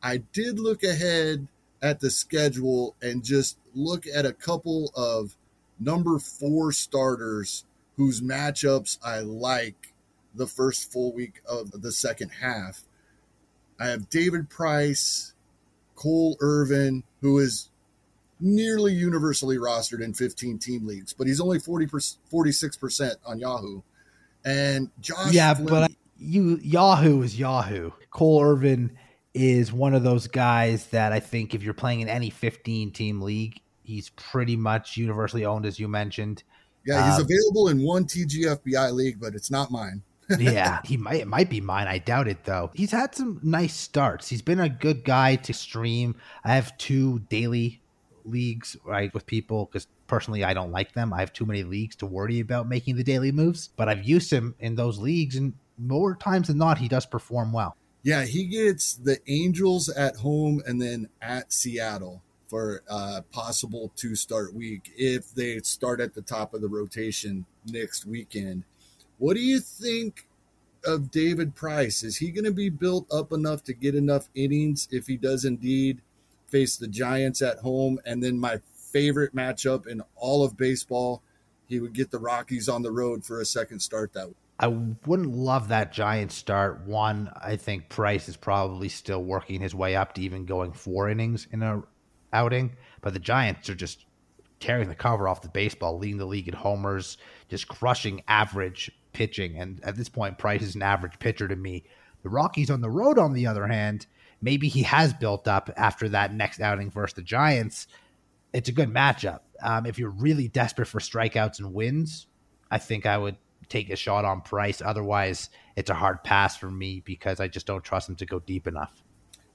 I 0.01 0.17
did 0.17 0.59
look 0.59 0.83
ahead 0.83 1.47
at 1.81 1.99
the 1.99 2.09
schedule 2.09 2.95
and 3.01 3.23
just 3.23 3.57
look 3.75 4.05
at 4.07 4.25
a 4.25 4.33
couple 4.33 4.91
of 4.95 5.35
number 5.79 6.19
four 6.19 6.71
starters 6.71 7.65
whose 7.97 8.21
matchups 8.21 8.97
I 9.03 9.19
like 9.19 9.93
the 10.33 10.47
first 10.47 10.91
full 10.91 11.13
week 11.13 11.41
of 11.47 11.81
the 11.81 11.91
second 11.91 12.29
half. 12.41 12.83
I 13.83 13.87
have 13.87 14.09
David 14.09 14.49
Price, 14.49 15.33
Cole 15.95 16.37
Irvin, 16.39 17.03
who 17.19 17.39
is 17.39 17.69
nearly 18.39 18.93
universally 18.93 19.57
rostered 19.57 20.01
in 20.01 20.13
15 20.13 20.57
team 20.57 20.87
leagues, 20.87 21.11
but 21.11 21.27
he's 21.27 21.41
only 21.41 21.59
40 21.59 21.87
46% 21.87 23.15
on 23.25 23.39
Yahoo. 23.39 23.81
And 24.45 24.89
Josh 25.01 25.33
Yeah, 25.33 25.53
Flynn, 25.53 25.67
but 25.67 25.91
you 26.17 26.59
Yahoo 26.63 27.23
is 27.23 27.37
Yahoo. 27.37 27.91
Cole 28.09 28.41
Irvin 28.41 28.97
is 29.33 29.73
one 29.73 29.93
of 29.93 30.03
those 30.03 30.27
guys 30.27 30.87
that 30.87 31.11
I 31.11 31.19
think 31.19 31.53
if 31.53 31.61
you're 31.61 31.73
playing 31.73 31.99
in 31.99 32.07
any 32.07 32.29
15 32.29 32.91
team 32.91 33.21
league, 33.21 33.59
he's 33.83 34.11
pretty 34.11 34.55
much 34.55 34.95
universally 34.95 35.43
owned 35.43 35.65
as 35.65 35.77
you 35.77 35.89
mentioned. 35.89 36.43
Yeah, 36.85 37.05
he's 37.05 37.19
um, 37.19 37.27
available 37.29 37.67
in 37.67 37.85
one 37.85 38.05
TGFBI 38.05 38.93
league, 38.93 39.19
but 39.19 39.35
it's 39.35 39.51
not 39.51 39.71
mine. 39.71 40.03
Yeah, 40.39 40.81
he 40.83 40.97
might 40.97 41.21
it 41.21 41.27
might 41.27 41.49
be 41.49 41.61
mine. 41.61 41.87
I 41.87 41.97
doubt 41.97 42.27
it 42.27 42.43
though. 42.45 42.71
He's 42.73 42.91
had 42.91 43.15
some 43.15 43.39
nice 43.43 43.75
starts. 43.75 44.29
He's 44.29 44.41
been 44.41 44.59
a 44.59 44.69
good 44.69 45.03
guy 45.03 45.35
to 45.37 45.53
stream. 45.53 46.15
I 46.43 46.55
have 46.55 46.77
two 46.77 47.19
daily 47.29 47.81
leagues, 48.25 48.77
right, 48.85 49.13
with 49.13 49.25
people 49.25 49.65
because 49.65 49.87
personally 50.07 50.43
I 50.43 50.53
don't 50.53 50.71
like 50.71 50.93
them. 50.93 51.13
I 51.13 51.19
have 51.19 51.33
too 51.33 51.45
many 51.45 51.63
leagues 51.63 51.95
to 51.97 52.05
worry 52.05 52.39
about 52.39 52.67
making 52.67 52.95
the 52.95 53.03
daily 53.03 53.31
moves, 53.31 53.69
but 53.75 53.89
I've 53.89 54.03
used 54.03 54.31
him 54.31 54.55
in 54.59 54.75
those 54.75 54.99
leagues, 54.99 55.35
and 55.35 55.53
more 55.77 56.15
times 56.15 56.47
than 56.47 56.57
not, 56.57 56.77
he 56.77 56.87
does 56.87 57.05
perform 57.05 57.51
well. 57.51 57.75
Yeah, 58.03 58.25
he 58.25 58.45
gets 58.45 58.95
the 58.95 59.19
Angels 59.27 59.89
at 59.89 60.17
home 60.17 60.61
and 60.65 60.81
then 60.81 61.07
at 61.21 61.53
Seattle 61.53 62.21
for 62.49 62.83
a 62.87 63.23
possible 63.31 63.91
two 63.95 64.15
start 64.15 64.53
week 64.53 64.91
if 64.97 65.33
they 65.33 65.59
start 65.59 65.99
at 66.01 66.13
the 66.13 66.21
top 66.21 66.53
of 66.53 66.61
the 66.61 66.67
rotation 66.67 67.45
next 67.65 68.05
weekend. 68.05 68.63
What 69.23 69.37
do 69.37 69.41
you 69.41 69.61
think 69.61 70.27
of 70.83 71.09
David 71.09 71.55
Price? 71.55 72.03
Is 72.03 72.17
he 72.17 72.29
going 72.29 72.43
to 72.43 72.51
be 72.51 72.67
built 72.67 73.07
up 73.09 73.31
enough 73.31 73.63
to 73.63 73.73
get 73.73 73.95
enough 73.95 74.27
innings 74.35 74.89
if 74.91 75.07
he 75.07 75.15
does 75.15 75.45
indeed 75.45 76.01
face 76.49 76.75
the 76.75 76.89
Giants 76.89 77.41
at 77.41 77.59
home, 77.59 78.01
and 78.05 78.21
then 78.21 78.37
my 78.37 78.59
favorite 78.91 79.33
matchup 79.33 79.87
in 79.87 80.01
all 80.17 80.43
of 80.43 80.57
baseball, 80.57 81.23
he 81.69 81.79
would 81.79 81.93
get 81.93 82.11
the 82.11 82.19
Rockies 82.19 82.67
on 82.67 82.81
the 82.81 82.91
road 82.91 83.23
for 83.23 83.39
a 83.39 83.45
second 83.45 83.79
start 83.79 84.11
that 84.11 84.27
week. 84.27 84.35
I 84.59 84.67
wouldn't 84.67 85.33
love 85.33 85.69
that 85.69 85.93
giant 85.93 86.33
start. 86.33 86.85
One, 86.85 87.31
I 87.41 87.55
think 87.55 87.87
Price 87.87 88.27
is 88.27 88.35
probably 88.35 88.89
still 88.89 89.23
working 89.23 89.61
his 89.61 89.73
way 89.73 89.95
up 89.95 90.15
to 90.15 90.21
even 90.21 90.43
going 90.45 90.73
four 90.73 91.07
innings 91.07 91.47
in 91.49 91.63
a 91.63 91.81
outing, 92.33 92.75
but 92.99 93.13
the 93.13 93.19
Giants 93.19 93.69
are 93.69 93.75
just 93.75 94.05
tearing 94.59 94.89
the 94.89 94.95
cover 94.95 95.29
off 95.29 95.41
the 95.41 95.47
baseball, 95.47 95.97
leading 95.97 96.17
the 96.17 96.25
league 96.25 96.49
in 96.49 96.53
homers, 96.53 97.17
just 97.47 97.69
crushing 97.69 98.21
average 98.27 98.91
pitching. 99.13 99.57
And 99.57 99.79
at 99.83 99.95
this 99.95 100.09
point, 100.09 100.37
Price 100.37 100.61
is 100.61 100.75
an 100.75 100.81
average 100.81 101.19
pitcher 101.19 101.47
to 101.47 101.55
me. 101.55 101.83
The 102.23 102.29
Rockies 102.29 102.69
on 102.69 102.81
the 102.81 102.89
road, 102.89 103.17
on 103.17 103.33
the 103.33 103.47
other 103.47 103.67
hand, 103.67 104.07
maybe 104.41 104.67
he 104.67 104.83
has 104.83 105.13
built 105.13 105.47
up 105.47 105.69
after 105.75 106.09
that 106.09 106.33
next 106.33 106.61
outing 106.61 106.89
versus 106.89 107.15
the 107.15 107.21
Giants. 107.21 107.87
It's 108.53 108.69
a 108.69 108.73
good 108.73 108.93
matchup. 108.93 109.39
Um, 109.61 109.85
if 109.85 109.97
you're 109.97 110.09
really 110.09 110.47
desperate 110.47 110.87
for 110.87 110.99
strikeouts 110.99 111.59
and 111.59 111.73
wins, 111.73 112.27
I 112.69 112.77
think 112.77 113.05
I 113.05 113.17
would 113.17 113.37
take 113.69 113.89
a 113.89 113.95
shot 113.95 114.25
on 114.25 114.41
Price. 114.41 114.81
Otherwise, 114.81 115.49
it's 115.75 115.89
a 115.89 115.93
hard 115.93 116.23
pass 116.23 116.57
for 116.57 116.69
me 116.69 117.01
because 117.05 117.39
I 117.39 117.47
just 117.47 117.65
don't 117.65 117.83
trust 117.83 118.09
him 118.09 118.15
to 118.17 118.25
go 118.25 118.39
deep 118.39 118.67
enough. 118.67 119.03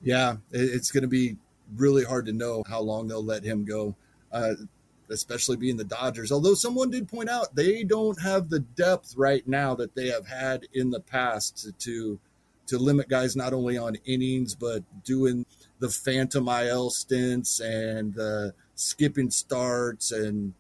Yeah, 0.03 0.37
it's 0.51 0.91
going 0.91 1.03
to 1.03 1.09
be 1.09 1.37
really 1.77 2.05
hard 2.05 2.27
to 2.27 2.33
know 2.33 2.63
how 2.69 2.81
long 2.81 3.09
they'll 3.09 3.25
let 3.25 3.45
him 3.45 3.65
go, 3.65 3.97
uh, 4.33 4.55
especially 5.11 5.57
being 5.57 5.77
the 5.77 5.85
Dodgers. 5.85 6.33
Although 6.33 6.55
someone 6.55 6.91
did 6.91 7.09
point 7.09 7.29
out 7.29 7.55
they 7.55 7.85
don't 7.85 8.21
have 8.21 8.49
the 8.49 8.61
depth 8.61 9.15
right 9.17 9.47
now 9.47 9.75
that 9.75 9.95
they 9.95 10.09
have 10.09 10.27
had 10.27 10.67
in 10.73 10.91
the 10.91 11.01
past 11.01 11.59
to, 11.59 11.73
to 11.73 12.21
to 12.67 12.79
limit 12.79 13.09
guys 13.09 13.35
not 13.35 13.55
only 13.55 13.79
on 13.79 13.97
innings 14.05 14.55
but 14.55 14.83
doing 15.03 15.47
the 15.79 15.89
phantom 15.89 16.49
IL 16.49 16.91
stints 16.91 17.61
and 17.61 18.19
uh, 18.19 18.51
skipping 18.75 19.31
starts 19.31 20.13
and 20.13 20.53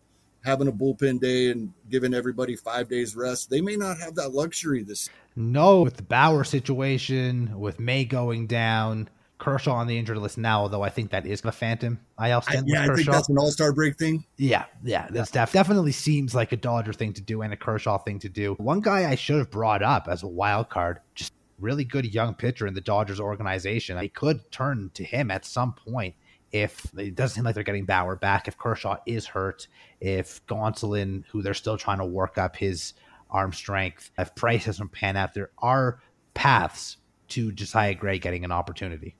having 0.44 0.68
a 0.68 0.72
bullpen 0.72 1.20
day 1.20 1.50
and 1.50 1.72
giving 1.90 2.14
everybody 2.14 2.56
five 2.56 2.88
days 2.88 3.14
rest. 3.14 3.50
They 3.50 3.60
may 3.60 3.76
not 3.76 3.98
have 3.98 4.14
that 4.14 4.32
luxury 4.32 4.82
this. 4.82 5.10
No, 5.36 5.82
with 5.82 5.96
the 5.96 6.02
Bauer 6.02 6.44
situation, 6.44 7.60
with 7.60 7.78
May 7.78 8.04
going 8.04 8.46
down, 8.46 9.08
Kershaw 9.38 9.74
on 9.74 9.86
the 9.86 9.96
injured 9.96 10.18
list 10.18 10.36
now, 10.36 10.62
although 10.62 10.82
I 10.82 10.88
think 10.88 11.10
that 11.10 11.24
is 11.24 11.40
the 11.40 11.52
phantom 11.52 12.00
IL 12.22 12.42
stint. 12.42 12.58
I, 12.58 12.62
yeah, 12.66 12.82
I 12.82 12.94
think 12.94 13.08
that's 13.08 13.28
an 13.28 13.38
All 13.38 13.50
Star 13.50 13.72
break 13.72 13.96
thing. 13.96 14.24
Yeah, 14.36 14.64
yeah, 14.84 15.06
that's 15.10 15.30
def- 15.30 15.52
definitely 15.52 15.92
seems 15.92 16.34
like 16.34 16.52
a 16.52 16.56
Dodger 16.56 16.92
thing 16.92 17.12
to 17.14 17.22
do 17.22 17.42
and 17.42 17.52
a 17.52 17.56
Kershaw 17.56 17.98
thing 17.98 18.18
to 18.20 18.28
do. 18.28 18.54
One 18.54 18.80
guy 18.80 19.10
I 19.10 19.14
should 19.14 19.38
have 19.38 19.50
brought 19.50 19.82
up 19.82 20.08
as 20.08 20.24
a 20.24 20.28
wild 20.28 20.70
card, 20.70 21.00
just 21.14 21.32
really 21.60 21.84
good 21.84 22.12
young 22.12 22.34
pitcher 22.34 22.66
in 22.66 22.74
the 22.74 22.80
Dodgers 22.80 23.20
organization. 23.20 23.96
I 23.96 24.08
could 24.08 24.50
turn 24.50 24.90
to 24.94 25.04
him 25.04 25.30
at 25.30 25.44
some 25.44 25.72
point 25.72 26.14
if 26.50 26.86
it 26.96 27.14
doesn't 27.14 27.36
seem 27.36 27.44
like 27.44 27.54
they're 27.54 27.64
getting 27.64 27.84
Bauer 27.84 28.16
back. 28.16 28.48
If 28.48 28.58
Kershaw 28.58 28.96
is 29.06 29.26
hurt, 29.26 29.68
if 30.00 30.44
Gonsolin, 30.46 31.24
who 31.30 31.42
they're 31.42 31.54
still 31.54 31.76
trying 31.76 31.98
to 31.98 32.04
work 32.04 32.38
up 32.38 32.56
his 32.56 32.94
arm 33.30 33.52
strength, 33.52 34.10
if 34.18 34.34
Price 34.34 34.64
doesn't 34.64 34.92
pan 34.92 35.16
out, 35.16 35.34
there 35.34 35.50
are 35.58 36.00
paths 36.34 36.96
to 37.28 37.52
Josiah 37.52 37.94
Gray 37.94 38.18
getting 38.18 38.44
an 38.44 38.52
opportunity. 38.52 39.14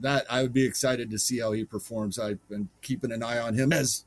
That 0.00 0.26
I 0.30 0.42
would 0.42 0.52
be 0.52 0.64
excited 0.64 1.10
to 1.10 1.18
see 1.18 1.40
how 1.40 1.52
he 1.52 1.64
performs. 1.64 2.18
I've 2.18 2.46
been 2.48 2.68
keeping 2.82 3.12
an 3.12 3.22
eye 3.22 3.38
on 3.38 3.54
him 3.54 3.72
as 3.72 4.04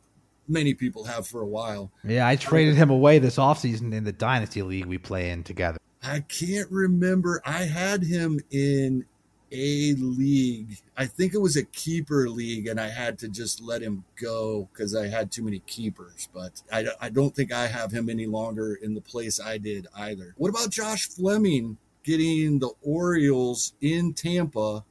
many 0.47 0.73
people 0.73 1.05
have 1.05 1.27
for 1.27 1.41
a 1.41 1.47
while. 1.47 1.91
Yeah, 2.03 2.27
I 2.27 2.35
traded 2.35 2.75
him 2.75 2.89
away 2.89 3.19
this 3.19 3.37
offseason 3.37 3.93
in 3.93 4.03
the 4.03 4.11
Dynasty 4.11 4.61
League 4.61 4.85
we 4.85 4.97
play 4.97 5.29
in 5.29 5.43
together. 5.43 5.77
I 6.03 6.21
can't 6.21 6.69
remember. 6.71 7.41
I 7.45 7.63
had 7.63 8.03
him 8.03 8.39
in 8.49 9.05
a 9.51 9.93
league. 9.95 10.77
I 10.97 11.05
think 11.05 11.33
it 11.33 11.39
was 11.39 11.57
a 11.57 11.63
keeper 11.63 12.29
league, 12.29 12.67
and 12.67 12.79
I 12.79 12.87
had 12.87 13.19
to 13.19 13.27
just 13.27 13.61
let 13.61 13.81
him 13.81 14.03
go 14.19 14.69
because 14.71 14.95
I 14.95 15.07
had 15.07 15.31
too 15.31 15.43
many 15.43 15.59
keepers. 15.59 16.29
But 16.33 16.61
I, 16.71 16.87
I 16.99 17.09
don't 17.09 17.35
think 17.35 17.51
I 17.51 17.67
have 17.67 17.91
him 17.91 18.09
any 18.09 18.25
longer 18.25 18.75
in 18.75 18.93
the 18.93 19.01
place 19.01 19.39
I 19.39 19.57
did 19.57 19.87
either. 19.95 20.33
What 20.37 20.49
about 20.49 20.69
Josh 20.69 21.07
Fleming 21.09 21.77
getting 22.03 22.59
the 22.59 22.71
Orioles 22.81 23.73
in 23.81 24.13
Tampa 24.13 24.83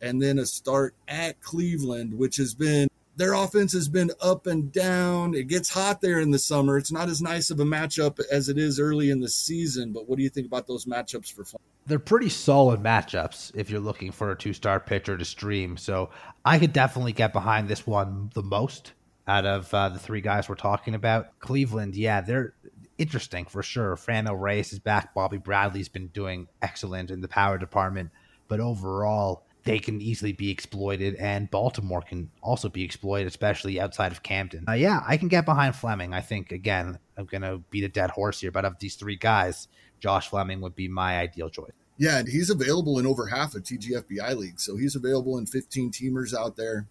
and 0.00 0.20
then 0.20 0.38
a 0.38 0.46
start 0.46 0.94
at 1.08 1.40
Cleveland, 1.40 2.14
which 2.14 2.36
has 2.36 2.54
been 2.54 2.88
their 3.16 3.34
offense 3.34 3.72
has 3.72 3.88
been 3.88 4.10
up 4.22 4.46
and 4.46 4.72
down. 4.72 5.34
It 5.34 5.48
gets 5.48 5.68
hot 5.68 6.00
there 6.00 6.20
in 6.20 6.30
the 6.30 6.38
summer. 6.38 6.78
It's 6.78 6.92
not 6.92 7.08
as 7.08 7.20
nice 7.20 7.50
of 7.50 7.60
a 7.60 7.64
matchup 7.64 8.18
as 8.30 8.48
it 8.48 8.56
is 8.56 8.80
early 8.80 9.10
in 9.10 9.20
the 9.20 9.28
season. 9.28 9.92
But 9.92 10.08
what 10.08 10.16
do 10.16 10.22
you 10.22 10.30
think 10.30 10.46
about 10.46 10.66
those 10.66 10.86
matchups 10.86 11.30
for 11.30 11.44
Fleming? 11.44 11.70
they're 11.86 11.98
pretty 11.98 12.28
solid 12.28 12.80
matchups 12.80 13.52
if 13.54 13.68
you're 13.68 13.80
looking 13.80 14.12
for 14.12 14.30
a 14.30 14.36
two 14.36 14.52
star 14.52 14.80
pitcher 14.80 15.18
to 15.18 15.24
stream. 15.24 15.76
So 15.76 16.10
I 16.44 16.58
could 16.58 16.72
definitely 16.72 17.12
get 17.12 17.32
behind 17.32 17.68
this 17.68 17.86
one 17.86 18.30
the 18.34 18.42
most 18.42 18.92
out 19.26 19.44
of 19.44 19.72
uh, 19.74 19.88
the 19.90 19.98
three 19.98 20.20
guys 20.20 20.48
we're 20.48 20.54
talking 20.54 20.94
about. 20.94 21.38
Cleveland, 21.40 21.96
yeah, 21.96 22.20
they're 22.20 22.54
interesting 22.98 23.44
for 23.44 23.62
sure. 23.62 23.96
Franmil 23.96 24.40
Reyes 24.40 24.72
is 24.72 24.78
back. 24.78 25.14
Bobby 25.14 25.38
Bradley's 25.38 25.88
been 25.88 26.08
doing 26.08 26.48
excellent 26.62 27.10
in 27.10 27.20
the 27.20 27.28
power 27.28 27.58
department, 27.58 28.10
but 28.48 28.60
overall, 28.60 29.44
they 29.64 29.78
can 29.78 30.00
easily 30.00 30.32
be 30.32 30.50
exploited, 30.50 31.14
and 31.16 31.50
Baltimore 31.50 32.02
can 32.02 32.30
also 32.42 32.68
be 32.68 32.82
exploited, 32.82 33.26
especially 33.26 33.80
outside 33.80 34.12
of 34.12 34.22
Camden. 34.22 34.64
Uh, 34.68 34.72
yeah, 34.72 35.00
I 35.06 35.16
can 35.16 35.28
get 35.28 35.44
behind 35.44 35.76
Fleming. 35.76 36.14
I 36.14 36.20
think 36.20 36.52
again, 36.52 36.98
I'm 37.16 37.26
gonna 37.26 37.58
beat 37.70 37.84
a 37.84 37.88
dead 37.88 38.10
horse 38.10 38.40
here, 38.40 38.50
but 38.50 38.64
of 38.64 38.78
these 38.78 38.94
three 38.94 39.16
guys, 39.16 39.68
Josh 40.00 40.28
Fleming 40.28 40.60
would 40.60 40.74
be 40.74 40.88
my 40.88 41.18
ideal 41.18 41.50
choice. 41.50 41.72
Yeah, 41.98 42.18
and 42.18 42.28
he's 42.28 42.48
available 42.48 42.98
in 42.98 43.06
over 43.06 43.26
half 43.26 43.54
of 43.54 43.62
TGFBI 43.62 44.34
leagues, 44.34 44.64
so 44.64 44.76
he's 44.76 44.96
available 44.96 45.36
in 45.36 45.44
15 45.44 45.90
teamers 45.90 46.32
out 46.32 46.56
there 46.56 46.86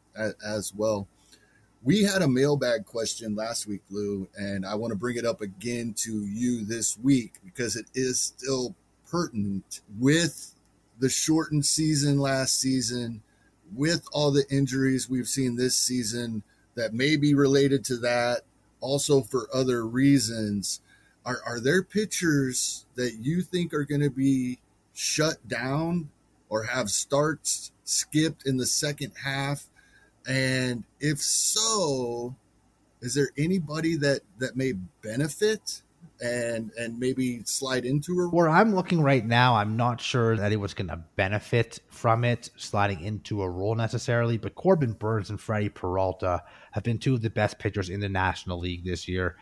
as 0.46 0.72
well. 0.76 1.08
We 1.82 2.04
had 2.04 2.22
a 2.22 2.28
mailbag 2.28 2.86
question 2.86 3.36
last 3.36 3.66
week, 3.66 3.82
Lou, 3.90 4.28
and 4.38 4.66
I 4.66 4.76
want 4.76 4.92
to 4.92 4.98
bring 4.98 5.18
it 5.18 5.26
up 5.26 5.42
again 5.42 5.94
to 6.00 6.26
you 6.26 6.66
this 6.66 6.98
week 7.00 7.36
because 7.44 7.76
it 7.76 7.86
is 7.96 8.22
still 8.22 8.76
pertinent 9.10 9.82
with 9.98 10.54
the 11.00 11.10
shortened 11.10 11.66
season 11.66 12.20
last 12.20 12.60
season, 12.60 13.22
with 13.74 14.06
all 14.12 14.32
the 14.32 14.46
injuries 14.50 15.10
we've 15.10 15.28
seen 15.28 15.56
this 15.56 15.76
season 15.76 16.44
that 16.76 16.94
may 16.94 17.16
be 17.16 17.34
related 17.34 17.84
to 17.86 17.98
that, 17.98 18.42
also 18.82 19.22
for 19.22 19.48
other 19.54 19.86
reasons 19.86 20.82
are 21.26 21.42
are 21.46 21.60
there 21.60 21.84
pitchers 21.84 22.86
that 22.96 23.18
you 23.22 23.42
think 23.42 23.74
are 23.74 23.86
going 23.86 24.02
to 24.02 24.10
be 24.10 24.60
shut 24.94 25.48
down 25.48 26.10
or 26.50 26.64
have 26.64 26.90
starts 26.90 27.72
skipped 27.84 28.46
in 28.48 28.58
the 28.58 28.66
second 28.66 29.12
half? 29.24 29.66
And 30.28 30.84
if 31.00 31.20
so, 31.20 32.36
is 33.02 33.14
there 33.14 33.30
anybody 33.38 33.96
that 33.98 34.22
that 34.40 34.56
may 34.56 34.74
benefit 35.04 35.82
and 36.22 36.72
and 36.78 37.00
maybe 37.00 37.44
slide 37.46 37.86
into 37.86 38.18
her? 38.18 38.30
Where 38.30 38.50
I'm 38.50 38.76
looking 38.76 39.02
right 39.02 39.26
now, 39.26 39.56
I'm 39.56 39.78
not 39.78 40.02
sure 40.02 40.36
that 40.36 40.46
anyone's 40.46 40.74
going 40.74 40.90
to 40.90 41.04
benefit 41.16 41.80
from 41.90 42.24
it 42.24 42.50
sliding 42.58 43.02
into 43.02 43.42
a 43.42 43.50
role 43.50 43.76
necessarily. 43.76 44.38
But 44.38 44.56
Corbin 44.56 44.94
Burnes 44.94 45.30
and 45.30 45.40
Freddie 45.40 45.70
Peralta 45.70 46.44
have 46.72 46.84
been 46.84 46.98
two 46.98 47.16
of 47.16 47.22
the 47.22 47.30
best 47.30 47.60
pitchers 47.60 47.90
in 47.90 48.00
the 48.00 48.10
National 48.10 48.60
League 48.60 48.86
this 48.86 49.08
year 49.08 49.36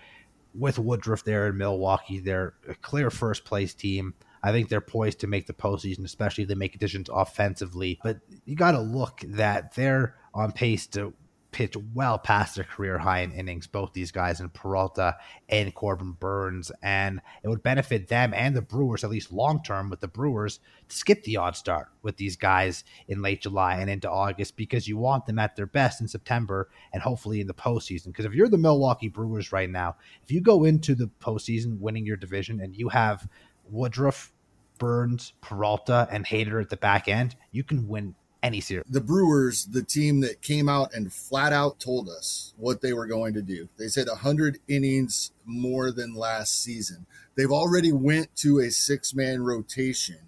with 0.57 0.79
Woodruff 0.79 1.23
there 1.23 1.47
in 1.47 1.57
Milwaukee, 1.57 2.19
they're 2.19 2.53
a 2.67 2.75
clear 2.75 3.09
first 3.09 3.45
place 3.45 3.73
team. 3.73 4.13
I 4.43 4.51
think 4.51 4.69
they're 4.69 4.81
poised 4.81 5.19
to 5.19 5.27
make 5.27 5.47
the 5.47 5.53
postseason, 5.53 6.05
especially 6.05 6.43
if 6.43 6.47
they 6.47 6.55
make 6.55 6.75
additions 6.75 7.09
offensively. 7.11 7.99
But 8.03 8.19
you 8.45 8.55
got 8.55 8.71
to 8.71 8.79
look 8.79 9.21
that 9.27 9.75
they're 9.75 10.15
on 10.33 10.51
pace 10.51 10.87
to 10.87 11.13
pitch 11.57 11.75
well 11.95 12.19
past 12.19 12.53
their 12.53 12.63
career 12.63 12.99
high 12.99 13.21
in 13.21 13.31
innings, 13.31 13.65
both 13.65 13.91
these 13.91 14.11
guys 14.11 14.39
in 14.39 14.47
Peralta 14.47 15.15
and 15.49 15.73
Corbin 15.73 16.11
Burnes. 16.11 16.71
And 16.83 17.19
it 17.41 17.47
would 17.47 17.63
benefit 17.63 18.09
them 18.09 18.31
and 18.35 18.55
the 18.55 18.61
Brewers, 18.61 19.03
at 19.03 19.09
least 19.09 19.31
long 19.31 19.63
term, 19.63 19.89
with 19.89 19.99
the 19.99 20.07
Brewers 20.07 20.59
to 20.87 20.95
skip 20.95 21.23
the 21.23 21.37
odd 21.37 21.55
start 21.55 21.87
with 22.03 22.17
these 22.17 22.35
guys 22.35 22.83
in 23.07 23.23
late 23.23 23.41
July 23.41 23.77
and 23.77 23.89
into 23.89 24.07
August 24.07 24.55
because 24.55 24.87
you 24.87 24.97
want 24.97 25.25
them 25.25 25.39
at 25.39 25.55
their 25.55 25.65
best 25.65 25.99
in 25.99 26.07
September 26.07 26.69
and 26.93 27.01
hopefully 27.01 27.41
in 27.41 27.47
the 27.47 27.55
postseason. 27.55 28.09
Because 28.09 28.25
if 28.25 28.35
you're 28.35 28.49
the 28.49 28.57
Milwaukee 28.59 29.09
Brewers 29.09 29.51
right 29.51 29.69
now, 29.69 29.95
if 30.23 30.31
you 30.31 30.41
go 30.41 30.63
into 30.63 30.93
the 30.93 31.09
postseason 31.19 31.79
winning 31.79 32.05
your 32.05 32.17
division 32.17 32.61
and 32.61 32.75
you 32.75 32.89
have 32.89 33.27
Woodruff, 33.67 34.31
Burnes, 34.77 35.33
Peralta, 35.41 36.07
and 36.11 36.23
Hader 36.23 36.61
at 36.61 36.69
the 36.69 36.77
back 36.77 37.07
end, 37.07 37.35
you 37.51 37.63
can 37.63 37.87
win 37.87 38.13
any 38.43 38.61
series. 38.61 38.85
The 38.89 39.01
Brewers, 39.01 39.65
the 39.65 39.83
team 39.83 40.21
that 40.21 40.41
came 40.41 40.69
out 40.69 40.93
and 40.93 41.11
flat 41.11 41.53
out 41.53 41.79
told 41.79 42.09
us 42.09 42.53
what 42.57 42.81
they 42.81 42.93
were 42.93 43.07
going 43.07 43.33
to 43.33 43.41
do. 43.41 43.69
They 43.77 43.87
said 43.87 44.07
100 44.07 44.59
innings 44.67 45.31
more 45.45 45.91
than 45.91 46.13
last 46.13 46.61
season. 46.63 47.05
They've 47.35 47.51
already 47.51 47.91
went 47.91 48.35
to 48.37 48.59
a 48.59 48.71
six-man 48.71 49.43
rotation. 49.43 50.19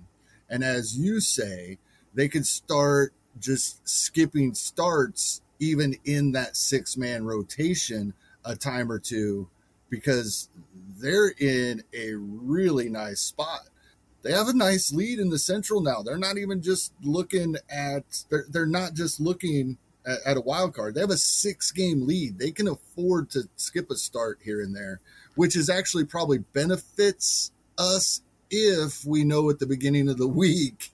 And 0.49 0.63
as 0.63 0.97
you 0.97 1.19
say, 1.19 1.77
they 2.13 2.27
could 2.27 2.45
start 2.45 3.13
just 3.39 3.87
skipping 3.87 4.53
starts 4.53 5.41
even 5.59 5.95
in 6.05 6.31
that 6.31 6.55
six-man 6.55 7.25
rotation 7.25 8.13
a 8.45 8.55
time 8.55 8.91
or 8.91 8.99
two 8.99 9.47
because 9.89 10.49
they're 10.97 11.33
in 11.39 11.83
a 11.93 12.13
really 12.15 12.89
nice 12.89 13.19
spot 13.19 13.61
they 14.21 14.31
have 14.31 14.47
a 14.47 14.53
nice 14.53 14.91
lead 14.93 15.19
in 15.19 15.29
the 15.29 15.39
central 15.39 15.81
now. 15.81 16.01
They're 16.01 16.17
not 16.17 16.37
even 16.37 16.61
just 16.61 16.93
looking 17.01 17.55
at 17.69 18.03
they're, 18.29 18.45
they're 18.49 18.65
not 18.65 18.93
just 18.93 19.19
looking 19.19 19.77
at, 20.05 20.19
at 20.25 20.37
a 20.37 20.41
wild 20.41 20.73
card. 20.73 20.95
They 20.95 21.01
have 21.01 21.09
a 21.09 21.17
six 21.17 21.71
game 21.71 22.05
lead. 22.05 22.39
They 22.39 22.51
can 22.51 22.67
afford 22.67 23.29
to 23.31 23.47
skip 23.55 23.89
a 23.89 23.95
start 23.95 24.39
here 24.43 24.61
and 24.61 24.75
there, 24.75 24.99
which 25.35 25.55
is 25.55 25.69
actually 25.69 26.05
probably 26.05 26.39
benefits 26.39 27.51
us 27.77 28.21
if 28.51 29.05
we 29.05 29.23
know 29.23 29.49
at 29.49 29.59
the 29.59 29.65
beginning 29.65 30.09
of 30.09 30.17
the 30.17 30.27
week 30.43 30.91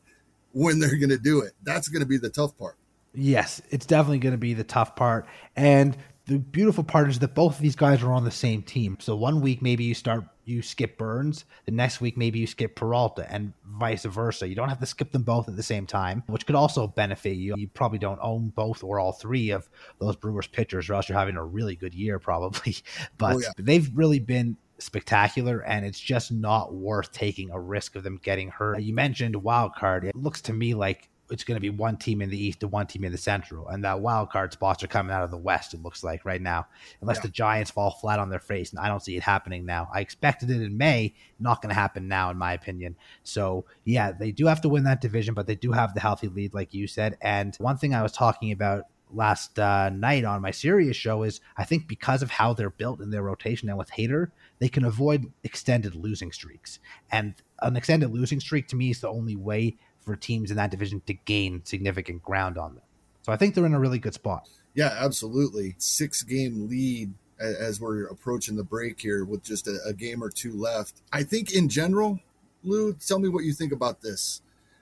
when 0.53 0.80
they're 0.80 0.97
going 0.97 1.09
to 1.09 1.17
do 1.17 1.41
it. 1.41 1.53
That's 1.63 1.88
going 1.88 2.01
to 2.01 2.07
be 2.07 2.17
the 2.17 2.30
tough 2.30 2.57
part. 2.57 2.78
Yes, 3.13 3.61
it's 3.69 3.86
definitely 3.86 4.19
going 4.19 4.34
to 4.34 4.38
be 4.38 4.53
the 4.53 4.63
tough 4.63 4.95
part. 4.95 5.26
And 5.55 5.97
the 6.26 6.38
beautiful 6.38 6.84
part 6.84 7.09
is 7.09 7.19
that 7.19 7.34
both 7.34 7.55
of 7.55 7.61
these 7.61 7.76
guys 7.76 8.03
are 8.03 8.11
on 8.11 8.23
the 8.23 8.32
same 8.32 8.61
team. 8.61 8.97
So 8.99 9.15
one 9.15 9.41
week 9.41 9.61
maybe 9.61 9.84
you 9.84 9.93
start 9.93 10.26
you 10.46 10.62
skip 10.62 10.98
Burnes, 10.98 11.46
the 11.66 11.72
next 11.72 12.02
week 12.02 12.18
maybe 12.18 12.39
you 12.39 12.48
skip 12.48 12.76
Peralta, 12.76 13.32
and 13.32 13.54
vice 13.66 14.06
versa. 14.06 14.48
You 14.48 14.56
don't 14.56 14.70
have 14.70 14.80
to 14.80 14.86
skip 14.86 15.12
them 15.12 15.24
both 15.24 15.48
at 15.48 15.56
the 15.56 15.64
same 15.64 15.86
time, 15.86 16.24
which 16.28 16.46
could 16.46 16.56
also 16.56 16.88
benefit 16.88 17.36
you. 17.36 17.56
You 17.58 17.68
probably 17.68 18.00
don't 18.00 18.20
own 18.22 18.50
both 18.50 18.84
or 18.84 19.00
all 19.00 19.12
three 19.12 19.52
of 19.52 19.70
those 20.00 20.16
Brewers 20.16 20.48
pitchers, 20.48 20.89
or 20.89 20.96
else 20.96 21.10
you're 21.10 21.18
having 21.18 21.38
a 21.38 21.43
really 21.43 21.76
good 21.76 21.93
year 21.93 22.20
probably. 22.20 22.76
But 23.18 23.36
oh, 23.36 23.39
yeah. 23.39 23.50
they've 23.58 23.89
really 23.93 24.20
been 24.20 24.58
spectacular 24.78 25.60
and 25.62 25.86
it's 25.86 26.00
just 26.00 26.32
not 26.32 26.74
worth 26.74 27.12
taking 27.12 27.50
a 27.52 27.60
risk 27.60 27.96
of 27.96 28.04
them 28.04 28.20
getting 28.22 28.50
hurt. 28.50 28.82
You 28.82 28.93
mentioned 28.93 29.36
wild 29.36 29.76
card. 29.76 30.04
It 30.04 30.16
looks 30.16 30.41
to 30.43 30.54
me 30.54 30.74
like 30.74 31.10
it's 31.30 31.43
going 31.43 31.55
to 31.55 31.61
be 31.61 31.69
one 31.69 31.97
team 31.97 32.21
in 32.21 32.30
the 32.30 32.38
East 32.38 32.63
and 32.63 32.71
one 32.71 32.88
team 32.88 33.03
in 33.03 33.11
the 33.11 33.17
Central. 33.17 33.67
And 33.67 33.84
that 33.84 33.99
wild 33.99 34.30
card 34.30 34.53
spots 34.53 34.84
are 34.84 34.88
coming 34.88 35.13
out 35.13 35.23
of 35.23 35.32
the 35.32 35.38
West, 35.38 35.73
it 35.73 35.82
looks 35.82 36.03
like 36.03 36.26
right 36.26 36.41
now, 36.41 36.67
unless 37.01 37.17
yeah. 37.17 37.23
the 37.23 37.30
Giants 37.30 37.71
fall 37.71 37.91
flat 37.91 38.19
on 38.19 38.30
their 38.30 38.39
face. 38.39 38.71
And 38.71 38.80
I 38.80 38.88
don't 38.88 39.01
see 39.01 39.17
it 39.17 39.23
happening 39.23 39.65
now. 39.65 39.89
I 39.93 40.01
expected 40.01 40.49
it 40.49 40.61
in 40.61 40.78
May, 40.78 41.15
not 41.39 41.61
going 41.61 41.69
to 41.69 41.80
happen 41.80 42.07
now, 42.07 42.30
in 42.30 42.38
my 42.38 42.53
opinion. 42.53 42.95
So, 43.23 43.65
yeah, 43.84 44.11
they 44.11 44.32
do 44.32 44.45
have 44.45 44.61
to 44.61 44.69
win 44.69 44.84
that 44.84 45.01
division, 45.01 45.34
but 45.34 45.47
they 45.47 45.55
do 45.55 45.71
have 45.71 45.93
the 45.93 45.99
healthy 45.99 46.28
lead, 46.28 46.53
like 46.53 46.73
you 46.73 46.88
said. 46.88 47.17
And 47.21 47.55
one 47.57 47.78
thing 47.78 47.93
I 47.93 48.03
was 48.03 48.11
talking 48.11 48.51
about 48.51 48.86
last 49.11 49.59
uh, 49.59 49.89
night 49.89 50.26
on 50.26 50.41
my 50.41 50.51
Sirius 50.51 50.97
show 50.97 51.23
is 51.23 51.39
I 51.57 51.63
think 51.63 51.88
because 51.88 52.21
of 52.21 52.32
how 52.32 52.53
they're 52.53 52.69
built 52.69 53.01
in 53.01 53.11
their 53.11 53.23
rotation 53.23 53.69
and 53.69 53.78
with 53.78 53.91
Hader, 53.91 54.32
they 54.59 54.69
can 54.69 54.86
avoid 54.86 55.32
extended 55.43 55.95
losing 55.95 56.32
streaks. 56.32 56.80
And 57.11 57.36
an 57.61 57.76
extended 57.76 58.09
losing 58.11 58.39
streak 58.39 58.67
to 58.69 58.76
me 58.76 58.91
is 58.91 59.01
the 59.01 59.09
only 59.09 59.36
way 59.36 59.78
for 60.06 60.16
teams 60.16 60.51
in 60.51 60.58
that 60.58 60.72
division 60.72 61.01
to 61.08 61.14
gain 61.14 61.62
significant 61.66 62.24
ground 62.24 62.58
on 62.58 62.76
them. 62.76 62.84
So 63.24 63.32
I 63.32 63.38
think 63.38 63.56
they're 63.56 63.66
in 63.66 63.74
a 63.74 63.80
really 63.80 63.99
good 63.99 64.14
spot. 64.14 64.47
Yeah, 64.76 64.95
absolutely. 64.99 65.76
Six 65.78 66.22
game 66.24 66.70
lead 66.70 67.12
as 67.39 67.82
we're 67.82 68.06
approaching 68.06 68.56
the 68.56 68.64
break 68.64 68.99
here 68.99 69.26
with 69.26 69.43
just 69.43 69.68
a, 69.68 69.78
a, 69.86 69.93
game 69.93 70.24
or 70.24 70.30
two 70.30 70.53
left. 70.53 71.01
I 71.12 71.24
think 71.24 71.53
in 71.53 71.68
general, 71.68 72.20
Lou, 72.64 72.93
tell 72.93 73.20
me 73.20 73.30
what 73.30 73.43
you 73.43 73.53
think 73.53 73.74
about 73.74 74.01
this. 74.01 74.41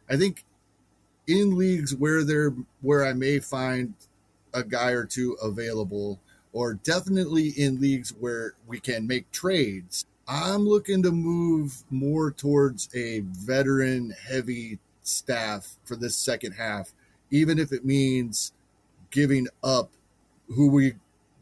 I 0.10 0.18
think 0.18 0.46
in 1.28 1.58
leagues 1.58 1.96
where 1.96 2.24
there 2.24 2.54
where 2.82 3.06
I 3.06 3.14
may 3.14 3.40
find 3.40 3.94
a 4.54 4.64
guy 4.64 4.92
or 4.92 5.06
two 5.06 5.36
available, 5.42 6.20
or 6.52 6.76
definitely 6.76 7.50
in 7.50 7.80
leagues 7.80 8.12
where 8.20 8.54
we 8.68 8.80
can 8.80 9.08
make 9.08 9.32
trades, 9.32 10.06
I'm 10.28 10.68
looking 10.68 11.02
to 11.04 11.12
move 11.12 11.84
more 11.90 12.32
towards 12.32 12.90
a 12.94 13.22
veteran 13.22 14.14
heavy 14.30 14.80
staff 15.04 15.78
for 15.84 15.96
this 15.96 16.16
second 16.16 16.54
half, 16.54 16.94
even 17.30 17.60
if 17.60 17.72
it 17.72 17.86
means 17.86 18.52
giving 19.12 19.48
up 19.64 19.92
who 20.50 20.70
we 20.70 20.94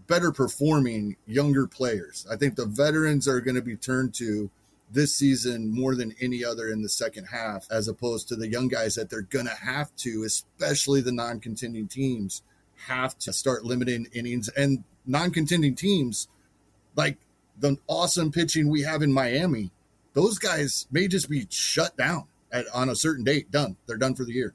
better 0.07 0.31
performing 0.31 1.15
younger 1.25 1.65
players. 1.65 2.27
I 2.29 2.35
think 2.35 2.55
the 2.55 2.65
veterans 2.65 3.27
are 3.27 3.39
going 3.39 3.55
to 3.55 3.61
be 3.61 3.77
turned 3.77 4.13
to 4.15 4.49
this 4.91 5.15
season 5.15 5.73
more 5.73 5.95
than 5.95 6.13
any 6.19 6.43
other 6.43 6.67
in 6.67 6.81
the 6.81 6.89
second 6.89 7.27
half, 7.31 7.65
as 7.71 7.87
opposed 7.87 8.27
to 8.27 8.35
the 8.35 8.49
young 8.49 8.67
guys 8.67 8.95
that 8.95 9.09
they're 9.09 9.21
going 9.21 9.45
to 9.45 9.55
have 9.55 9.95
to, 9.97 10.23
especially 10.25 10.99
the 10.99 11.13
non 11.13 11.39
contending 11.39 11.87
teams, 11.87 12.43
have 12.87 13.17
to 13.19 13.31
start 13.31 13.63
limiting 13.63 14.07
innings. 14.11 14.49
And 14.49 14.83
non 15.05 15.31
contending 15.31 15.75
teams, 15.75 16.27
like 16.95 17.17
the 17.57 17.77
awesome 17.87 18.31
pitching 18.31 18.69
we 18.69 18.81
have 18.81 19.01
in 19.01 19.13
Miami, 19.13 19.71
those 20.13 20.37
guys 20.39 20.87
may 20.91 21.07
just 21.07 21.29
be 21.29 21.47
shut 21.49 21.95
down 21.95 22.25
at, 22.51 22.65
on 22.73 22.89
a 22.89 22.95
certain 22.95 23.23
date. 23.23 23.51
Done. 23.51 23.77
They're 23.87 23.97
done 23.97 24.15
for 24.15 24.25
the 24.25 24.33
year. 24.33 24.53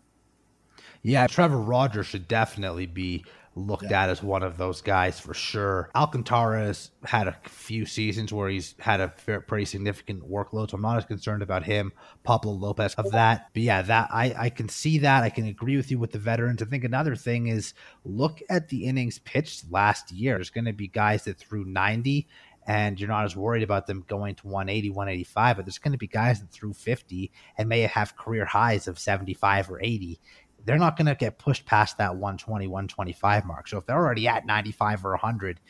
Yeah, 1.02 1.26
Trevor 1.26 1.58
Rogers 1.58 2.06
should 2.06 2.26
definitely 2.26 2.86
be 2.86 3.24
looked 3.56 3.90
yeah. 3.90 4.04
at 4.04 4.10
as 4.10 4.22
one 4.22 4.42
of 4.42 4.58
those 4.58 4.82
guys 4.82 5.18
for 5.18 5.34
sure. 5.34 5.90
Alcantara 5.94 6.66
has 6.66 6.90
had 7.04 7.26
a 7.26 7.36
few 7.44 7.86
seasons 7.86 8.32
where 8.32 8.48
he's 8.50 8.74
had 8.78 9.00
a 9.00 9.08
pretty 9.08 9.64
significant 9.64 10.30
workload, 10.30 10.70
so 10.70 10.76
I'm 10.76 10.82
not 10.82 10.98
as 10.98 11.04
concerned 11.06 11.42
about 11.42 11.64
him. 11.64 11.92
Pablo 12.22 12.52
Lopez 12.52 12.94
of 12.94 13.10
that, 13.12 13.48
but 13.54 13.62
yeah, 13.62 13.82
that 13.82 14.08
I 14.12 14.34
I 14.36 14.50
can 14.50 14.68
see 14.68 14.98
that. 14.98 15.24
I 15.24 15.30
can 15.30 15.46
agree 15.46 15.76
with 15.76 15.90
you 15.90 15.98
with 15.98 16.12
the 16.12 16.18
veterans. 16.18 16.62
I 16.62 16.66
think 16.66 16.84
another 16.84 17.16
thing 17.16 17.46
is 17.46 17.72
look 18.04 18.42
at 18.50 18.68
the 18.68 18.84
innings 18.84 19.18
pitched 19.20 19.70
last 19.70 20.12
year. 20.12 20.34
There's 20.34 20.50
going 20.50 20.66
to 20.66 20.72
be 20.72 20.88
guys 20.88 21.24
that 21.24 21.38
threw 21.38 21.64
90 21.64 22.28
and 22.66 22.98
you're 22.98 23.08
not 23.08 23.24
as 23.24 23.36
worried 23.36 23.62
about 23.62 23.86
them 23.86 24.04
going 24.08 24.34
to 24.36 24.46
180, 24.46 24.90
185. 24.90 25.56
But 25.56 25.64
there's 25.64 25.78
going 25.78 25.92
to 25.92 25.98
be 25.98 26.06
guys 26.06 26.40
that 26.40 26.50
threw 26.50 26.72
50 26.72 27.30
and 27.56 27.68
may 27.68 27.80
have 27.82 28.16
career 28.16 28.44
highs 28.44 28.88
of 28.88 28.98
75 28.98 29.70
or 29.70 29.80
80. 29.80 30.18
They're 30.64 30.78
not 30.78 30.96
going 30.96 31.06
to 31.06 31.14
get 31.14 31.38
pushed 31.38 31.64
past 31.64 31.98
that 31.98 32.16
120, 32.16 32.66
125 32.66 33.44
mark. 33.46 33.68
So 33.68 33.78
if 33.78 33.86
they're 33.86 33.96
already 33.96 34.26
at 34.26 34.46
95 34.46 35.04
or 35.04 35.10
100. 35.10 35.60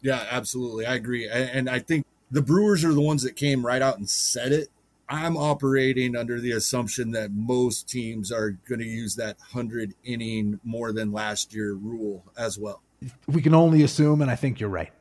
Yeah, 0.00 0.24
absolutely. 0.30 0.86
I 0.86 0.94
agree. 0.94 1.28
And 1.28 1.68
I 1.68 1.80
think 1.80 2.06
the 2.30 2.42
Brewers 2.42 2.84
are 2.84 2.92
the 2.92 3.00
ones 3.00 3.22
that 3.22 3.34
came 3.36 3.66
right 3.66 3.82
out 3.82 3.98
and 3.98 4.08
said 4.08 4.52
it. 4.52 4.68
I'm 5.08 5.36
operating 5.36 6.16
under 6.16 6.40
the 6.40 6.52
assumption 6.52 7.10
that 7.10 7.30
most 7.30 7.88
teams 7.88 8.32
are 8.32 8.52
going 8.52 8.78
to 8.78 8.86
use 8.86 9.16
that 9.16 9.38
100 9.38 9.94
inning 10.04 10.60
more 10.64 10.92
than 10.92 11.12
last 11.12 11.54
year 11.54 11.74
rule 11.74 12.24
as 12.38 12.58
well. 12.58 12.80
We 13.26 13.42
can 13.42 13.54
only 13.54 13.82
assume, 13.82 14.22
and 14.22 14.30
I 14.30 14.36
think 14.36 14.60
you're 14.60 14.70
right. 14.70 14.92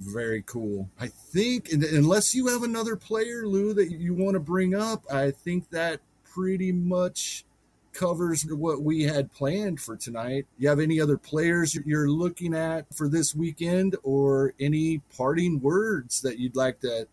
Very 0.00 0.42
cool. 0.46 0.88
I 0.98 1.08
think, 1.08 1.70
unless 1.70 2.34
you 2.34 2.46
have 2.46 2.62
another 2.62 2.96
player, 2.96 3.46
Lou, 3.46 3.74
that 3.74 3.90
you 3.90 4.14
want 4.14 4.34
to 4.34 4.40
bring 4.40 4.74
up, 4.74 5.04
I 5.12 5.30
think 5.30 5.68
that 5.70 6.00
pretty 6.24 6.72
much 6.72 7.44
covers 7.92 8.44
what 8.44 8.82
we 8.82 9.02
had 9.02 9.32
planned 9.32 9.80
for 9.80 9.96
tonight. 9.96 10.46
You 10.58 10.68
have 10.68 10.80
any 10.80 11.00
other 11.00 11.18
players 11.18 11.74
you're 11.74 12.08
looking 12.08 12.54
at 12.54 12.86
for 12.94 13.08
this 13.08 13.34
weekend 13.34 13.96
or 14.02 14.54
any 14.58 15.02
parting 15.16 15.60
words 15.60 16.22
that 16.22 16.38
you'd 16.38 16.56
like 16.56 16.80
to 16.80 17.06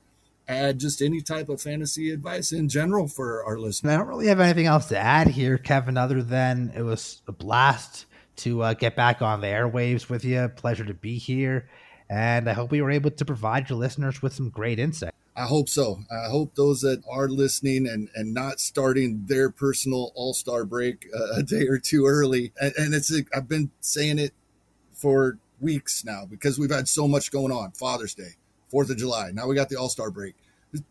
add 0.47 0.79
just 0.79 1.01
any 1.01 1.19
type 1.19 1.49
of 1.49 1.61
fantasy 1.61 2.11
advice 2.11 2.51
in 2.51 2.69
general 2.69 3.07
for 3.07 3.43
our 3.43 3.57
listeners? 3.57 3.93
I 3.93 3.97
don't 3.97 4.07
really 4.07 4.27
have 4.27 4.39
anything 4.39 4.65
else 4.65 4.87
to 4.87 4.97
add 4.97 5.27
here, 5.27 5.57
Kevin, 5.57 5.97
other 5.97 6.21
than 6.23 6.71
it 6.75 6.83
was 6.83 7.21
a 7.27 7.31
blast 7.31 8.05
to 8.37 8.61
uh, 8.61 8.73
get 8.73 8.95
back 8.95 9.21
on 9.21 9.41
the 9.41 9.47
airwaves 9.47 10.09
with 10.09 10.23
you. 10.23 10.47
Pleasure 10.55 10.85
to 10.85 10.93
be 10.93 11.17
here. 11.17 11.67
And 12.09 12.49
I 12.49 12.53
hope 12.53 12.71
we 12.71 12.81
were 12.81 12.91
able 12.91 13.11
to 13.11 13.25
provide 13.25 13.69
your 13.69 13.77
listeners 13.77 14.21
with 14.21 14.33
some 14.33 14.49
great 14.49 14.79
insight. 14.79 15.13
I 15.35 15.43
hope 15.43 15.69
so. 15.69 15.99
I 16.11 16.29
hope 16.29 16.55
those 16.55 16.81
that 16.81 17.03
are 17.09 17.27
listening 17.27 17.87
and, 17.87 18.09
and 18.15 18.33
not 18.33 18.59
starting 18.59 19.25
their 19.27 19.51
personal 19.51 20.11
all 20.15 20.33
star 20.33 20.65
break 20.65 21.07
uh, 21.13 21.35
a 21.35 21.43
day 21.43 21.67
or 21.67 21.77
two 21.77 22.05
early. 22.07 22.53
And, 22.59 22.73
and 22.75 22.93
it's, 22.95 23.11
I've 23.35 23.47
been 23.47 23.69
saying 23.79 24.17
it 24.19 24.33
for 24.93 25.37
weeks 25.59 26.03
now 26.03 26.25
because 26.25 26.57
we've 26.57 26.71
had 26.71 26.87
so 26.87 27.07
much 27.07 27.31
going 27.31 27.51
on 27.51 27.71
Father's 27.71 28.15
Day, 28.15 28.35
Fourth 28.69 28.89
of 28.89 28.97
July. 28.97 29.29
Now 29.31 29.47
we 29.47 29.55
got 29.55 29.69
the 29.69 29.75
all 29.75 29.89
star 29.89 30.09
break. 30.09 30.35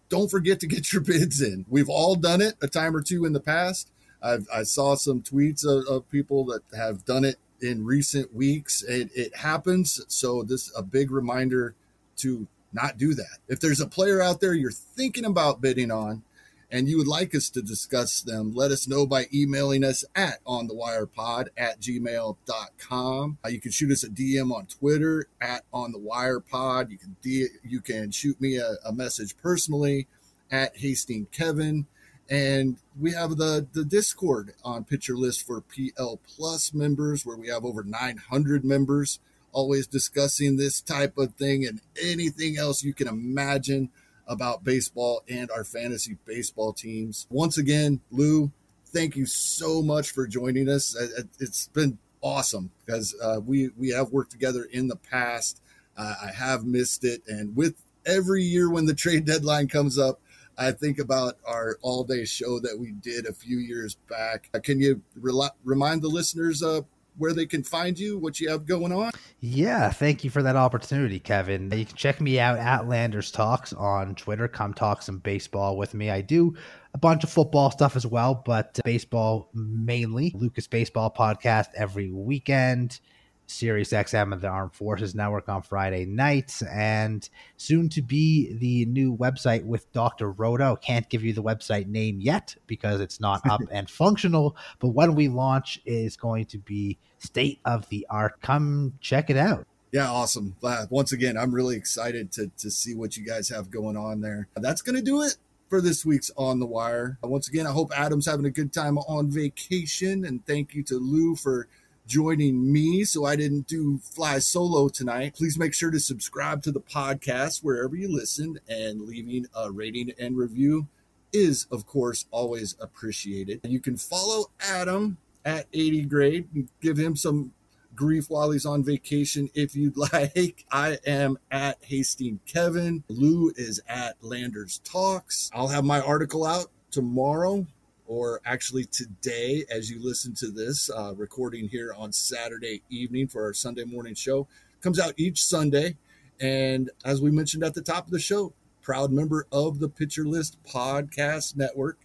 Don't 0.08 0.30
forget 0.30 0.60
to 0.60 0.66
get 0.66 0.92
your 0.92 1.02
bids 1.02 1.42
in. 1.42 1.64
We've 1.68 1.88
all 1.88 2.14
done 2.14 2.40
it 2.40 2.54
a 2.62 2.68
time 2.68 2.94
or 2.94 3.02
two 3.02 3.24
in 3.24 3.32
the 3.32 3.40
past. 3.40 3.90
I've, 4.22 4.46
I 4.52 4.62
saw 4.62 4.94
some 4.94 5.22
tweets 5.22 5.64
of, 5.64 5.86
of 5.88 6.08
people 6.10 6.44
that 6.46 6.62
have 6.76 7.04
done 7.04 7.24
it 7.24 7.36
in 7.60 7.84
recent 7.84 8.34
weeks. 8.34 8.82
It, 8.82 9.10
it 9.14 9.36
happens. 9.36 10.00
So 10.08 10.42
this 10.42 10.68
is 10.68 10.72
a 10.76 10.82
big 10.82 11.10
reminder 11.10 11.74
to 12.18 12.46
not 12.72 12.98
do 12.98 13.14
that. 13.14 13.38
If 13.48 13.60
there's 13.60 13.80
a 13.80 13.86
player 13.86 14.20
out 14.20 14.40
there 14.40 14.54
you're 14.54 14.70
thinking 14.70 15.24
about 15.24 15.60
bidding 15.60 15.90
on 15.90 16.22
and 16.70 16.88
you 16.88 16.98
would 16.98 17.06
like 17.06 17.34
us 17.34 17.48
to 17.50 17.62
discuss 17.62 18.20
them, 18.20 18.54
let 18.54 18.70
us 18.70 18.88
know 18.88 19.06
by 19.06 19.26
emailing 19.32 19.84
us 19.84 20.04
at 20.14 20.44
onthewirepod 20.44 21.48
at 21.56 21.80
gmail.com. 21.80 23.38
Uh, 23.44 23.48
you 23.48 23.60
can 23.60 23.70
shoot 23.70 23.92
us 23.92 24.02
a 24.02 24.08
DM 24.08 24.52
on 24.52 24.66
Twitter 24.66 25.28
at 25.40 25.64
onthewirepod. 25.72 26.90
You 26.90 26.98
can 26.98 27.16
you 27.64 27.80
can 27.80 28.10
shoot 28.10 28.40
me 28.40 28.56
a, 28.56 28.76
a 28.84 28.92
message 28.92 29.36
personally 29.38 30.08
at 30.50 30.76
Hastings 30.76 31.28
Kevin. 31.32 31.86
And 32.28 32.78
we 32.98 33.12
have 33.12 33.36
the, 33.36 33.66
the 33.72 33.84
Discord 33.84 34.54
on 34.64 34.84
Pitcher 34.84 35.16
List 35.16 35.46
for 35.46 35.60
PL 35.60 36.20
Plus 36.26 36.74
members, 36.74 37.24
where 37.24 37.36
we 37.36 37.48
have 37.48 37.64
over 37.64 37.84
900 37.84 38.64
members, 38.64 39.20
always 39.52 39.86
discussing 39.86 40.56
this 40.56 40.80
type 40.80 41.16
of 41.18 41.34
thing 41.34 41.64
and 41.64 41.80
anything 42.02 42.58
else 42.58 42.82
you 42.82 42.92
can 42.92 43.06
imagine 43.08 43.90
about 44.26 44.64
baseball 44.64 45.22
and 45.28 45.50
our 45.50 45.64
fantasy 45.64 46.16
baseball 46.24 46.72
teams. 46.72 47.26
Once 47.30 47.56
again, 47.56 48.00
Lou, 48.10 48.50
thank 48.86 49.16
you 49.16 49.26
so 49.26 49.82
much 49.82 50.10
for 50.10 50.26
joining 50.26 50.68
us. 50.68 50.96
It's 51.38 51.68
been 51.68 51.98
awesome 52.22 52.70
because 52.84 53.14
uh, 53.22 53.40
we 53.44 53.70
we 53.76 53.90
have 53.90 54.10
worked 54.10 54.32
together 54.32 54.66
in 54.70 54.88
the 54.88 54.96
past. 54.96 55.60
Uh, 55.96 56.14
I 56.24 56.32
have 56.32 56.64
missed 56.64 57.04
it, 57.04 57.22
and 57.28 57.56
with 57.56 57.76
every 58.04 58.42
year 58.42 58.70
when 58.70 58.86
the 58.86 58.94
trade 58.94 59.24
deadline 59.24 59.68
comes 59.68 59.98
up, 59.98 60.20
I 60.58 60.72
think 60.72 60.98
about 60.98 61.36
our 61.46 61.78
all 61.82 62.04
day 62.04 62.24
show 62.24 62.58
that 62.60 62.78
we 62.78 62.92
did 62.92 63.26
a 63.26 63.32
few 63.32 63.58
years 63.58 63.96
back. 64.08 64.48
Uh, 64.54 64.60
can 64.60 64.80
you 64.80 65.02
re- 65.14 65.50
remind 65.64 66.02
the 66.02 66.08
listeners 66.08 66.62
uh, 66.62 66.80
where 67.18 67.32
they 67.32 67.46
can 67.46 67.62
find 67.62 67.98
you, 67.98 68.18
what 68.18 68.40
you 68.40 68.48
have 68.48 68.66
going 68.66 68.92
on? 68.92 69.10
Yeah, 69.40 69.90
thank 69.90 70.24
you 70.24 70.30
for 70.30 70.42
that 70.42 70.56
opportunity, 70.56 71.18
Kevin. 71.18 71.70
You 71.70 71.84
can 71.84 71.96
check 71.96 72.20
me 72.20 72.40
out 72.40 72.58
at 72.58 72.88
Landers 72.88 73.30
Talks 73.30 73.72
on 73.72 74.14
Twitter. 74.14 74.48
Come 74.48 74.74
talk 74.74 75.02
some 75.02 75.18
baseball 75.18 75.76
with 75.76 75.94
me. 75.94 76.10
I 76.10 76.20
do 76.20 76.54
a 76.94 76.98
bunch 76.98 77.24
of 77.24 77.30
football 77.30 77.70
stuff 77.70 77.96
as 77.96 78.06
well, 78.06 78.42
but 78.44 78.78
baseball 78.84 79.50
mainly. 79.52 80.32
Lou's 80.34 80.50
Locks 80.56 80.66
Baseball 80.66 81.14
Podcast 81.16 81.66
every 81.76 82.10
weekend. 82.10 83.00
Sirius 83.46 83.90
XM 83.90 84.32
and 84.32 84.40
the 84.40 84.48
Armed 84.48 84.74
Forces 84.74 85.14
Network 85.14 85.48
on 85.48 85.62
Friday 85.62 86.04
nights, 86.04 86.62
and 86.62 87.28
soon 87.56 87.88
to 87.90 88.02
be 88.02 88.52
the 88.54 88.86
new 88.86 89.16
website 89.16 89.64
with 89.64 89.90
Dr. 89.92 90.30
Roto. 90.30 90.76
Can't 90.76 91.08
give 91.08 91.24
you 91.24 91.32
the 91.32 91.42
website 91.42 91.86
name 91.86 92.20
yet 92.20 92.56
because 92.66 93.00
it's 93.00 93.20
not 93.20 93.40
up 93.48 93.60
and 93.70 93.88
functional, 93.88 94.56
but 94.78 94.88
when 94.88 95.14
we 95.14 95.28
launch, 95.28 95.80
is 95.86 96.16
going 96.16 96.46
to 96.46 96.58
be 96.58 96.98
state 97.18 97.60
of 97.64 97.88
the 97.88 98.06
art. 98.10 98.40
Come 98.40 98.94
check 99.00 99.30
it 99.30 99.36
out. 99.36 99.66
Yeah, 99.92 100.10
awesome. 100.10 100.56
Uh, 100.62 100.86
once 100.90 101.12
again, 101.12 101.38
I'm 101.38 101.54
really 101.54 101.76
excited 101.76 102.32
to, 102.32 102.50
to 102.58 102.70
see 102.70 102.94
what 102.94 103.16
you 103.16 103.24
guys 103.24 103.48
have 103.48 103.70
going 103.70 103.96
on 103.96 104.20
there. 104.20 104.48
That's 104.56 104.82
going 104.82 104.96
to 104.96 105.02
do 105.02 105.22
it 105.22 105.36
for 105.68 105.80
this 105.80 106.04
week's 106.04 106.30
On 106.36 106.60
the 106.60 106.66
Wire. 106.66 107.18
Once 107.22 107.48
again, 107.48 107.66
I 107.66 107.70
hope 107.70 107.90
Adam's 107.96 108.26
having 108.26 108.46
a 108.46 108.50
good 108.50 108.72
time 108.72 108.98
on 108.98 109.30
vacation, 109.30 110.24
and 110.24 110.44
thank 110.44 110.74
you 110.74 110.82
to 110.84 110.98
Lou 110.98 111.34
for 111.36 111.68
joining 112.06 112.72
me 112.72 113.04
so 113.04 113.24
I 113.24 113.36
didn't 113.36 113.66
do 113.66 113.98
fly 113.98 114.38
solo 114.38 114.88
tonight. 114.88 115.34
Please 115.34 115.58
make 115.58 115.74
sure 115.74 115.90
to 115.90 116.00
subscribe 116.00 116.62
to 116.62 116.72
the 116.72 116.80
podcast 116.80 117.62
wherever 117.62 117.96
you 117.96 118.08
listen 118.08 118.58
and 118.68 119.02
leaving 119.02 119.46
a 119.54 119.70
rating 119.70 120.12
and 120.18 120.36
review 120.36 120.86
is, 121.32 121.66
of 121.70 121.86
course, 121.86 122.26
always 122.30 122.76
appreciated. 122.80 123.60
You 123.64 123.80
can 123.80 123.96
follow 123.96 124.46
Adam 124.60 125.18
at 125.44 125.66
80 125.72 126.02
grade 126.02 126.48
and 126.54 126.68
give 126.80 126.96
him 126.96 127.16
some 127.16 127.52
grief 127.94 128.28
while 128.28 128.50
he's 128.50 128.66
on 128.66 128.84
vacation 128.84 129.50
if 129.54 129.74
you'd 129.74 129.96
like. 130.12 130.64
I 130.70 130.98
am 131.06 131.38
at 131.50 131.78
Hasting 131.82 132.40
Kevin. 132.46 133.04
Lou 133.08 133.52
is 133.56 133.80
at 133.88 134.16
Landers 134.22 134.80
Talks. 134.84 135.50
I'll 135.54 135.68
have 135.68 135.84
my 135.84 136.00
article 136.00 136.46
out 136.46 136.66
tomorrow 136.90 137.66
or 138.06 138.40
actually 138.44 138.84
today 138.84 139.64
as 139.70 139.90
you 139.90 140.02
listen 140.02 140.34
to 140.34 140.48
this 140.48 140.90
uh, 140.90 141.14
recording 141.16 141.68
here 141.68 141.94
on 141.96 142.12
Saturday 142.12 142.82
evening 142.90 143.28
for 143.28 143.44
our 143.44 143.52
Sunday 143.52 143.84
morning 143.84 144.14
show. 144.14 144.46
Comes 144.80 144.98
out 144.98 145.14
each 145.16 145.42
Sunday. 145.42 145.96
And 146.40 146.90
as 147.04 147.20
we 147.20 147.30
mentioned 147.30 147.64
at 147.64 147.74
the 147.74 147.82
top 147.82 148.06
of 148.06 148.12
the 148.12 148.18
show, 148.18 148.52
proud 148.82 149.10
member 149.10 149.46
of 149.50 149.78
the 149.78 149.88
Pitcher 149.88 150.24
List 150.24 150.58
Podcast 150.64 151.56
Network, 151.56 151.98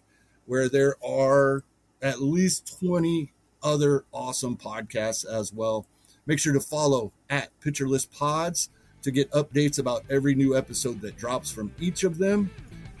where 0.46 0.68
there 0.68 0.96
are 1.04 1.62
at 2.00 2.20
least 2.20 2.78
20 2.80 3.32
other 3.62 4.04
awesome 4.12 4.56
podcasts 4.56 5.24
as 5.24 5.52
well. 5.52 5.86
Make 6.26 6.38
sure 6.38 6.52
to 6.52 6.60
follow 6.60 7.12
at 7.30 7.48
Pitcher 7.60 7.88
List 7.88 8.12
Pods 8.12 8.68
to 9.02 9.10
get 9.10 9.30
updates 9.32 9.78
about 9.78 10.04
every 10.10 10.34
new 10.34 10.56
episode 10.56 11.00
that 11.00 11.16
drops 11.16 11.50
from 11.50 11.72
each 11.80 12.04
of 12.04 12.18
them 12.18 12.50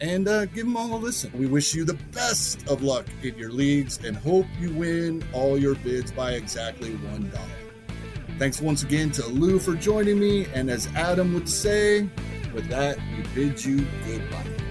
and 0.00 0.26
uh, 0.28 0.46
give 0.46 0.64
them 0.64 0.76
all 0.76 0.94
a 0.94 0.96
listen. 0.96 1.30
We 1.34 1.46
wish 1.46 1.74
you 1.74 1.84
the 1.84 1.98
best 2.12 2.68
of 2.68 2.82
luck 2.82 3.06
in 3.22 3.36
your 3.36 3.50
leagues 3.50 4.04
and 4.04 4.16
hope 4.16 4.46
you 4.60 4.72
win 4.72 5.24
all 5.32 5.58
your 5.58 5.74
bids 5.76 6.10
by 6.10 6.32
exactly 6.32 6.90
$1. 6.90 7.32
Thanks 8.38 8.60
once 8.60 8.82
again 8.82 9.10
to 9.12 9.26
Lou 9.26 9.58
for 9.58 9.74
joining 9.74 10.18
me. 10.18 10.46
And 10.54 10.70
as 10.70 10.88
Adam 10.94 11.34
would 11.34 11.48
say, 11.48 12.08
with 12.52 12.68
that, 12.68 12.98
we 13.16 13.22
bid 13.34 13.64
you 13.64 13.86
goodbye. 14.06 14.61